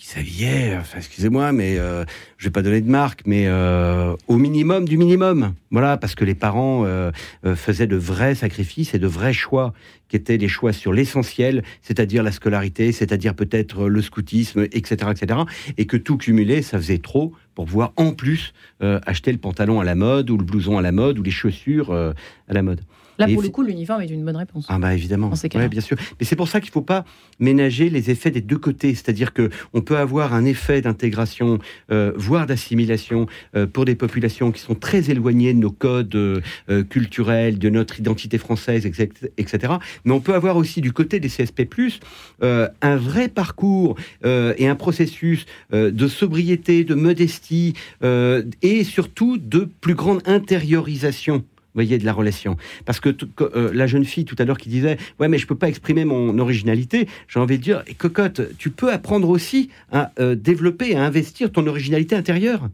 qui 0.00 0.06
s'habillaient, 0.06 0.78
enfin, 0.78 0.96
excusez-moi, 0.96 1.52
mais 1.52 1.78
euh, 1.78 2.06
je 2.38 2.46
vais 2.46 2.50
pas 2.50 2.62
donner 2.62 2.80
de 2.80 2.88
marque, 2.88 3.20
mais 3.26 3.44
euh, 3.48 4.16
au 4.28 4.38
minimum 4.38 4.88
du 4.88 4.96
minimum. 4.96 5.52
Voilà, 5.70 5.98
parce 5.98 6.14
que 6.14 6.24
les 6.24 6.34
parents 6.34 6.86
euh, 6.86 7.10
euh, 7.44 7.54
faisaient 7.54 7.86
de 7.86 7.96
vrais 7.96 8.34
sacrifices 8.34 8.94
et 8.94 8.98
de 8.98 9.06
vrais 9.06 9.34
choix, 9.34 9.74
qui 10.08 10.16
étaient 10.16 10.38
des 10.38 10.48
choix 10.48 10.72
sur 10.72 10.94
l'essentiel, 10.94 11.62
c'est-à-dire 11.82 12.22
la 12.22 12.32
scolarité, 12.32 12.92
c'est-à-dire 12.92 13.34
peut-être 13.34 13.88
le 13.88 14.00
scoutisme, 14.00 14.66
etc., 14.72 15.10
etc. 15.10 15.40
Et 15.76 15.84
que 15.84 15.98
tout 15.98 16.16
cumulé, 16.16 16.62
ça 16.62 16.78
faisait 16.78 16.96
trop 16.96 17.34
pour 17.54 17.66
pouvoir 17.66 17.92
en 17.96 18.12
plus 18.12 18.54
euh, 18.82 19.00
acheter 19.04 19.32
le 19.32 19.38
pantalon 19.38 19.80
à 19.80 19.84
la 19.84 19.96
mode 19.96 20.30
ou 20.30 20.38
le 20.38 20.44
blouson 20.44 20.78
à 20.78 20.82
la 20.82 20.92
mode 20.92 21.18
ou 21.18 21.22
les 21.22 21.30
chaussures 21.30 21.90
euh, 21.90 22.14
à 22.48 22.54
la 22.54 22.62
mode. 22.62 22.80
Là, 23.20 23.32
pour 23.32 23.42
le 23.42 23.48
coup, 23.50 23.62
l'uniforme 23.62 24.02
est 24.02 24.06
une 24.06 24.24
bonne 24.24 24.36
réponse. 24.36 24.66
Ah 24.68 24.78
bah 24.78 24.94
évidemment. 24.94 25.30
Ouais, 25.54 25.68
bien 25.68 25.80
sûr. 25.80 25.96
Mais 26.18 26.26
c'est 26.26 26.36
pour 26.36 26.48
ça 26.48 26.60
qu'il 26.60 26.70
ne 26.70 26.72
faut 26.72 26.82
pas 26.82 27.04
ménager 27.38 27.90
les 27.90 28.10
effets 28.10 28.30
des 28.30 28.40
deux 28.40 28.58
côtés. 28.58 28.94
C'est-à-dire 28.94 29.32
que 29.32 29.50
on 29.74 29.82
peut 29.82 29.98
avoir 29.98 30.32
un 30.34 30.44
effet 30.44 30.80
d'intégration, 30.80 31.58
euh, 31.90 32.12
voire 32.16 32.46
d'assimilation, 32.46 33.26
euh, 33.54 33.66
pour 33.66 33.84
des 33.84 33.94
populations 33.94 34.52
qui 34.52 34.60
sont 34.60 34.74
très 34.74 35.10
éloignées 35.10 35.52
de 35.52 35.58
nos 35.58 35.70
codes 35.70 36.14
euh, 36.14 36.40
culturels, 36.88 37.58
de 37.58 37.68
notre 37.68 38.00
identité 38.00 38.38
française, 38.38 38.86
etc.. 38.86 39.74
Mais 40.04 40.12
on 40.12 40.20
peut 40.20 40.34
avoir 40.34 40.56
aussi 40.56 40.80
du 40.80 40.92
côté 40.92 41.20
des 41.20 41.28
CSP+, 41.28 41.68
un 42.40 42.96
vrai 42.96 43.28
parcours 43.28 43.96
et 44.24 44.68
un 44.68 44.74
processus 44.74 45.46
de 45.72 46.08
sobriété, 46.08 46.84
de 46.84 46.94
modestie 46.94 47.74
et 48.02 48.84
surtout 48.84 49.38
de 49.38 49.68
plus 49.80 49.94
grande 49.94 50.22
intériorisation 50.26 51.44
voyez, 51.74 51.98
de 51.98 52.04
la 52.04 52.12
relation. 52.12 52.56
Parce 52.84 53.00
que 53.00 53.08
tout- 53.10 53.28
que, 53.34 53.44
euh, 53.56 53.70
la 53.74 53.86
jeune 53.86 54.04
fille 54.04 54.24
tout 54.24 54.36
à 54.38 54.44
l'heure 54.44 54.58
qui 54.58 54.68
disait 54.68 54.96
Ouais, 55.18 55.28
mais 55.28 55.38
je 55.38 55.46
peux 55.46 55.54
pas 55.54 55.68
exprimer 55.68 56.04
mon 56.04 56.38
originalité, 56.38 57.08
j'ai 57.28 57.40
envie 57.40 57.58
de 57.58 57.62
dire 57.62 57.82
Et 57.86 57.94
cocotte, 57.94 58.40
tu 58.58 58.70
peux 58.70 58.92
apprendre 58.92 59.28
aussi 59.28 59.70
à 59.92 60.12
euh, 60.20 60.34
développer, 60.34 60.94
à 60.96 61.04
investir 61.04 61.50
ton 61.52 61.66
originalité 61.66 62.14
intérieure. 62.16 62.68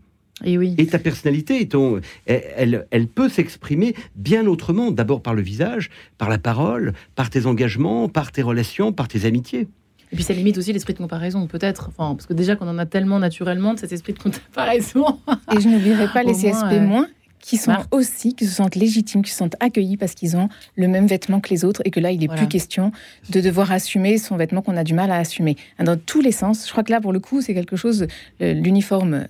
Et 0.44 0.58
oui. 0.58 0.74
Et 0.76 0.86
ta 0.86 0.98
personnalité, 0.98 1.62
et 1.62 1.68
ton, 1.68 2.00
elle, 2.26 2.42
elle, 2.56 2.86
elle 2.90 3.06
peut 3.06 3.30
s'exprimer 3.30 3.94
bien 4.16 4.46
autrement, 4.46 4.90
d'abord 4.90 5.22
par 5.22 5.32
le 5.32 5.40
visage, 5.40 5.88
par 6.18 6.28
la 6.28 6.36
parole, 6.38 6.92
par 7.14 7.30
tes 7.30 7.46
engagements, 7.46 8.08
par 8.10 8.32
tes 8.32 8.42
relations, 8.42 8.92
par 8.92 9.08
tes 9.08 9.24
amitiés. 9.24 9.66
Et 10.12 10.14
puis 10.14 10.22
ça 10.24 10.34
limite 10.34 10.58
aussi 10.58 10.72
l'esprit 10.74 10.92
de 10.92 10.98
comparaison, 10.98 11.46
peut-être. 11.46 11.88
Enfin, 11.88 12.14
parce 12.14 12.26
que 12.26 12.34
déjà 12.34 12.54
qu'on 12.54 12.68
en 12.68 12.76
a 12.78 12.84
tellement 12.86 13.18
naturellement 13.18 13.72
de 13.74 13.78
cet 13.78 13.92
esprit 13.92 14.12
de 14.12 14.18
comparaison. 14.18 15.18
Et 15.56 15.60
je 15.60 15.68
n'oublierai 15.68 16.08
pas 16.12 16.22
les 16.22 16.32
moins, 16.32 16.40
CSP 16.52 16.72
euh, 16.72 16.80
moins 16.80 17.08
qui 17.46 17.58
sont 17.58 17.72
bah. 17.72 17.86
aussi, 17.92 18.34
qui 18.34 18.44
se 18.44 18.52
sentent 18.52 18.74
légitimes, 18.74 19.22
qui 19.22 19.30
se 19.30 19.36
sentent 19.36 19.54
accueillis 19.60 19.96
parce 19.96 20.14
qu'ils 20.14 20.36
ont 20.36 20.48
le 20.74 20.88
même 20.88 21.06
vêtement 21.06 21.38
que 21.38 21.48
les 21.50 21.64
autres 21.64 21.80
et 21.84 21.92
que 21.92 22.00
là, 22.00 22.10
il 22.10 22.18
n'est 22.18 22.26
Voilà. 22.26 22.42
plus 22.42 22.48
question 22.48 22.90
de 23.30 23.40
devoir 23.40 23.70
assumer 23.70 24.18
son 24.18 24.36
vêtement 24.36 24.62
qu'on 24.62 24.76
a 24.76 24.82
du 24.82 24.94
mal 24.94 25.12
à 25.12 25.18
assumer. 25.18 25.56
Dans 25.78 25.96
tous 25.96 26.20
les 26.20 26.32
sens, 26.32 26.66
je 26.66 26.72
crois 26.72 26.82
que 26.82 26.90
là, 26.90 27.00
pour 27.00 27.12
le 27.12 27.20
coup, 27.20 27.40
c'est 27.40 27.54
quelque 27.54 27.76
chose, 27.76 28.08
l'uniforme 28.40 29.28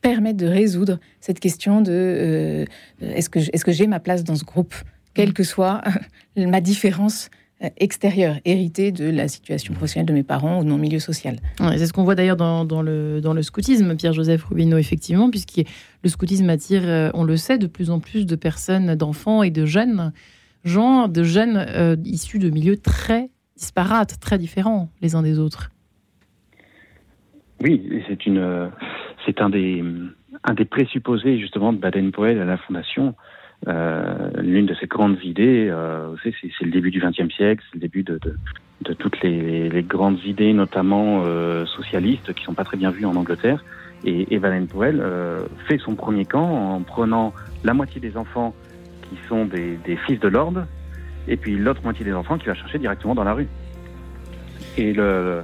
permet 0.00 0.32
de 0.32 0.46
résoudre 0.46 0.98
cette 1.20 1.40
question 1.40 1.82
de 1.82 1.92
euh, 1.92 2.64
est-ce 3.02 3.28
que, 3.28 3.72
j'ai 3.72 3.86
ma 3.86 4.00
place 4.00 4.24
dans 4.24 4.34
ce 4.34 4.44
groupe, 4.44 4.74
quelle 5.12 5.34
que 5.34 5.44
soit 5.44 5.82
ma 6.36 6.62
différence 6.62 7.28
extérieure, 7.76 8.36
héritée 8.44 8.92
de 8.92 9.08
la 9.08 9.28
situation 9.28 9.74
professionnelle 9.74 10.06
de 10.06 10.12
mes 10.12 10.22
parents 10.22 10.60
ou 10.60 10.64
de 10.64 10.68
mon 10.68 10.78
milieu 10.78 10.98
social. 10.98 11.36
Ouais, 11.60 11.78
c'est 11.78 11.86
ce 11.86 11.92
qu'on 11.92 12.04
voit 12.04 12.14
d'ailleurs 12.14 12.36
dans, 12.36 12.64
dans 12.64 12.82
le, 12.82 13.20
dans 13.20 13.34
le 13.34 13.42
scoutisme, 13.42 13.96
Pierre-Joseph 13.96 14.44
Rubino, 14.44 14.76
effectivement, 14.78 15.30
puisque 15.30 15.62
le 16.02 16.08
scoutisme 16.08 16.48
attire, 16.50 16.82
euh, 16.84 17.10
on 17.14 17.24
le 17.24 17.36
sait, 17.36 17.58
de 17.58 17.66
plus 17.66 17.90
en 17.90 18.00
plus 18.00 18.26
de 18.26 18.36
personnes, 18.36 18.94
d'enfants 18.94 19.42
et 19.42 19.50
de 19.50 19.64
jeunes 19.64 20.12
gens, 20.64 21.08
de 21.08 21.22
jeunes 21.22 21.56
euh, 21.56 21.96
issus 22.04 22.38
de 22.38 22.50
milieux 22.50 22.76
très 22.76 23.30
disparates, 23.56 24.18
très 24.20 24.38
différents 24.38 24.90
les 25.00 25.14
uns 25.14 25.22
des 25.22 25.38
autres. 25.38 25.70
Oui, 27.62 28.02
c'est 28.08 28.26
une, 28.26 28.38
euh, 28.38 28.68
c'est 29.24 29.40
un 29.40 29.50
des, 29.50 29.84
un 30.44 30.54
des 30.54 30.64
présupposés 30.64 31.38
justement 31.38 31.72
de 31.72 31.78
Baden-Powell 31.78 32.40
à 32.40 32.44
la 32.44 32.56
Fondation. 32.56 33.14
Euh, 33.68 34.28
L'une 34.42 34.66
de 34.66 34.74
ses 34.74 34.86
grandes 34.86 35.18
idées, 35.22 35.68
euh, 35.70 36.14
c'est 36.22 36.34
c'est 36.40 36.64
le 36.64 36.70
début 36.72 36.90
du 36.90 37.00
XXe 37.00 37.32
siècle, 37.34 37.62
c'est 37.68 37.74
le 37.76 37.80
début 37.80 38.02
de, 38.02 38.18
de, 38.18 38.34
de 38.82 38.92
toutes 38.92 39.20
les, 39.22 39.68
les 39.68 39.82
grandes 39.84 40.18
idées, 40.24 40.52
notamment 40.52 41.22
euh, 41.24 41.64
socialistes, 41.66 42.32
qui 42.34 42.42
sont 42.44 42.54
pas 42.54 42.64
très 42.64 42.76
bien 42.76 42.90
vues 42.90 43.04
en 43.06 43.14
Angleterre. 43.14 43.64
Et, 44.04 44.34
et 44.34 44.38
Baden-Powell 44.40 44.98
euh, 45.00 45.42
fait 45.68 45.78
son 45.78 45.94
premier 45.94 46.24
camp 46.24 46.74
en 46.74 46.80
prenant 46.80 47.32
la 47.62 47.72
moitié 47.72 48.00
des 48.00 48.16
enfants 48.16 48.52
qui 49.08 49.16
sont 49.28 49.44
des, 49.44 49.76
des 49.84 49.94
fils 49.96 50.18
de 50.18 50.26
lord, 50.26 50.54
et 51.28 51.36
puis 51.36 51.56
l'autre 51.56 51.82
moitié 51.84 52.04
des 52.04 52.12
enfants 52.14 52.38
qui 52.38 52.46
va 52.46 52.54
chercher 52.54 52.80
directement 52.80 53.14
dans 53.14 53.22
la 53.22 53.34
rue. 53.34 53.46
Et 54.76 54.92
le, 54.92 55.42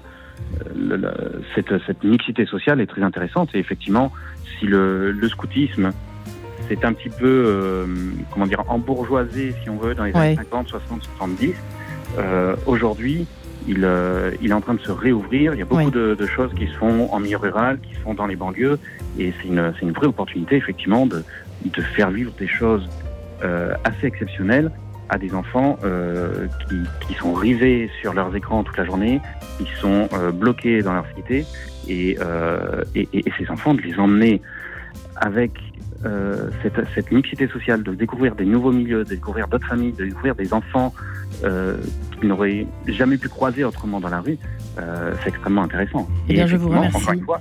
le- 0.75 0.97
le- 0.97 1.43
cette, 1.55 1.73
cette 1.87 2.03
mixité 2.03 2.47
sociale 2.47 2.81
est 2.81 2.87
très 2.87 3.03
intéressante. 3.03 3.55
Et 3.55 3.59
effectivement, 3.61 4.11
si 4.59 4.67
le 4.67 5.17
scoutisme 5.29 5.93
s'est 6.69 6.85
un 6.85 6.93
petit 6.93 7.09
peu, 7.09 7.27
euh, 7.27 7.87
comment 8.33 8.47
dire, 8.47 8.63
embourgeoisé, 8.69 9.55
si 9.63 9.71
on 9.71 9.77
veut, 9.77 9.95
dans 9.95 10.05
les 10.05 10.13
Ouais. 10.13 10.19
années 10.21 10.37
50, 10.37 10.69
60, 10.69 11.03
70, 11.19 11.55
euh, 12.19 12.55
aujourd'hui, 12.67 13.27
il, 13.67 13.81
euh, 13.85 14.31
il 14.41 14.51
est 14.51 14.55
en 14.55 14.61
train 14.61 14.75
de 14.75 14.81
se 14.81 14.91
réouvrir. 14.93 15.55
Il 15.55 15.59
y 15.59 15.63
a 15.63 15.65
beaucoup 15.65 15.85
Ouais. 15.87 15.91
de, 15.91 16.15
de 16.15 16.27
choses 16.27 16.53
qui 16.55 16.67
se 16.67 16.75
font 16.75 17.09
en 17.13 17.21
milieu 17.21 17.37
rural, 17.39 17.79
qui 17.81 17.95
se 17.95 18.01
font 18.01 18.15
dans 18.15 18.27
les 18.27 18.37
banlieues. 18.37 18.79
Et 19.19 19.33
c'est 19.41 19.49
une, 19.49 19.73
c'est 19.79 19.85
une 19.87 19.93
vraie 19.93 20.07
opportunité, 20.07 20.57
effectivement, 20.57 21.07
de, 21.07 21.23
de 21.65 21.83
faire 21.83 22.11
vivre 22.11 22.33
des 22.39 22.49
choses 22.49 22.89
euh, 23.43 23.75
assez 23.85 24.07
exceptionnelles 24.07 24.71
à 25.11 25.17
des 25.17 25.33
enfants 25.35 25.79
qui, 26.69 26.77
qui 27.07 27.15
sont 27.15 27.33
rivés 27.33 27.91
sur 28.03 28.13
leurs 28.13 28.35
écrans 28.37 28.63
toute 28.63 28.77
la 28.77 28.85
journée, 28.85 29.23
qui 29.57 29.67
sont 29.81 30.07
bloqués 30.35 30.83
dans 30.83 30.93
leur 30.93 31.07
cité, 31.17 31.47
et, 31.89 32.19
et, 32.95 33.09
et- 33.15 33.27
et 33.27 33.33
ces 33.39 33.49
enfants, 33.51 33.73
de 33.73 33.81
les 33.81 33.99
emmener 33.99 34.43
avec 35.17 35.53
euh, 36.05 36.51
cette, 36.63 36.81
cette 36.95 37.11
mixité 37.11 37.49
sociale, 37.49 37.83
de 37.83 37.95
découvrir 37.95 38.35
des 38.37 38.45
nouveaux 38.45 38.73
milieux, 38.73 39.05
de 39.05 39.11
découvrir 39.11 39.49
d'autres 39.49 39.67
familles, 39.67 39.93
de 39.93 40.05
découvrir 40.05 40.35
des 40.35 40.53
enfants 40.53 40.95
euh, 41.45 41.77
qu'ils 42.19 42.29
n'auraient 42.29 42.67
jamais 42.87 43.19
pu 43.19 43.29
croiser 43.29 43.65
autrement 43.65 44.01
dans 44.01 44.09
la 44.09 44.21
rue, 44.21 44.39
euh, 44.79 45.13
c'est 45.23 45.31
extrêmement 45.31 45.63
intéressant. 45.63 46.09
Eh 46.29 46.35
bien, 46.35 46.47
je 46.47 46.57
vous 46.57 46.69
remercie. 46.69 46.97
encore 46.97 47.15
une 47.15 47.25
fois, 47.25 47.41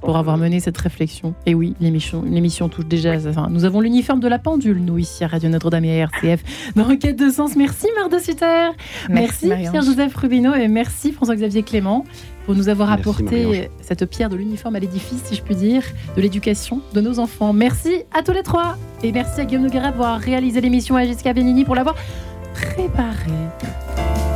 pour 0.00 0.16
avoir 0.16 0.38
mené 0.38 0.60
cette 0.60 0.78
réflexion. 0.78 1.34
Et 1.46 1.54
oui, 1.54 1.74
l'émission, 1.80 2.22
l'émission 2.22 2.68
touche 2.68 2.86
déjà. 2.86 3.14
Enfin, 3.28 3.48
nous 3.50 3.64
avons 3.64 3.80
l'uniforme 3.80 4.20
de 4.20 4.28
la 4.28 4.38
pendule, 4.38 4.78
nous, 4.82 4.98
ici 4.98 5.24
à 5.24 5.26
Radio 5.26 5.50
Notre-Dame 5.50 5.84
et 5.84 6.02
à 6.02 6.04
RCF, 6.04 6.72
dans 6.74 6.84
Requête 6.84 7.16
de 7.16 7.30
Sens. 7.30 7.56
Merci, 7.56 7.86
Marde 7.98 8.18
Sutter. 8.18 8.70
Merci. 9.08 9.48
Pierre-Joseph 9.48 10.14
Rubino. 10.14 10.54
Et 10.54 10.68
merci, 10.68 11.12
François-Xavier 11.12 11.62
Clément, 11.62 12.04
pour 12.44 12.54
nous 12.54 12.68
avoir 12.68 12.88
Merci, 12.88 13.02
apporté 13.02 13.70
cette 13.80 14.06
pierre 14.06 14.28
de 14.28 14.36
l'uniforme 14.36 14.76
à 14.76 14.80
l'édifice, 14.80 15.22
si 15.24 15.34
je 15.34 15.42
puis 15.42 15.54
dire, 15.54 15.82
de 16.16 16.22
l'éducation 16.22 16.80
de 16.92 17.00
nos 17.00 17.18
enfants. 17.18 17.52
Merci 17.52 18.02
à 18.12 18.22
tous 18.22 18.32
les 18.32 18.42
trois. 18.42 18.76
Et 19.02 19.12
merci 19.12 19.40
à 19.40 19.44
Guillaume 19.44 19.64
Noguera 19.64 19.92
pour 19.92 20.04
avoir 20.04 20.20
réalisé 20.20 20.60
l'émission 20.60 20.98
et 20.98 21.02
à 21.02 21.06
Jessica 21.06 21.32
Benini 21.32 21.64
pour 21.64 21.74
l'avoir 21.74 21.94
préparée. 22.54 24.29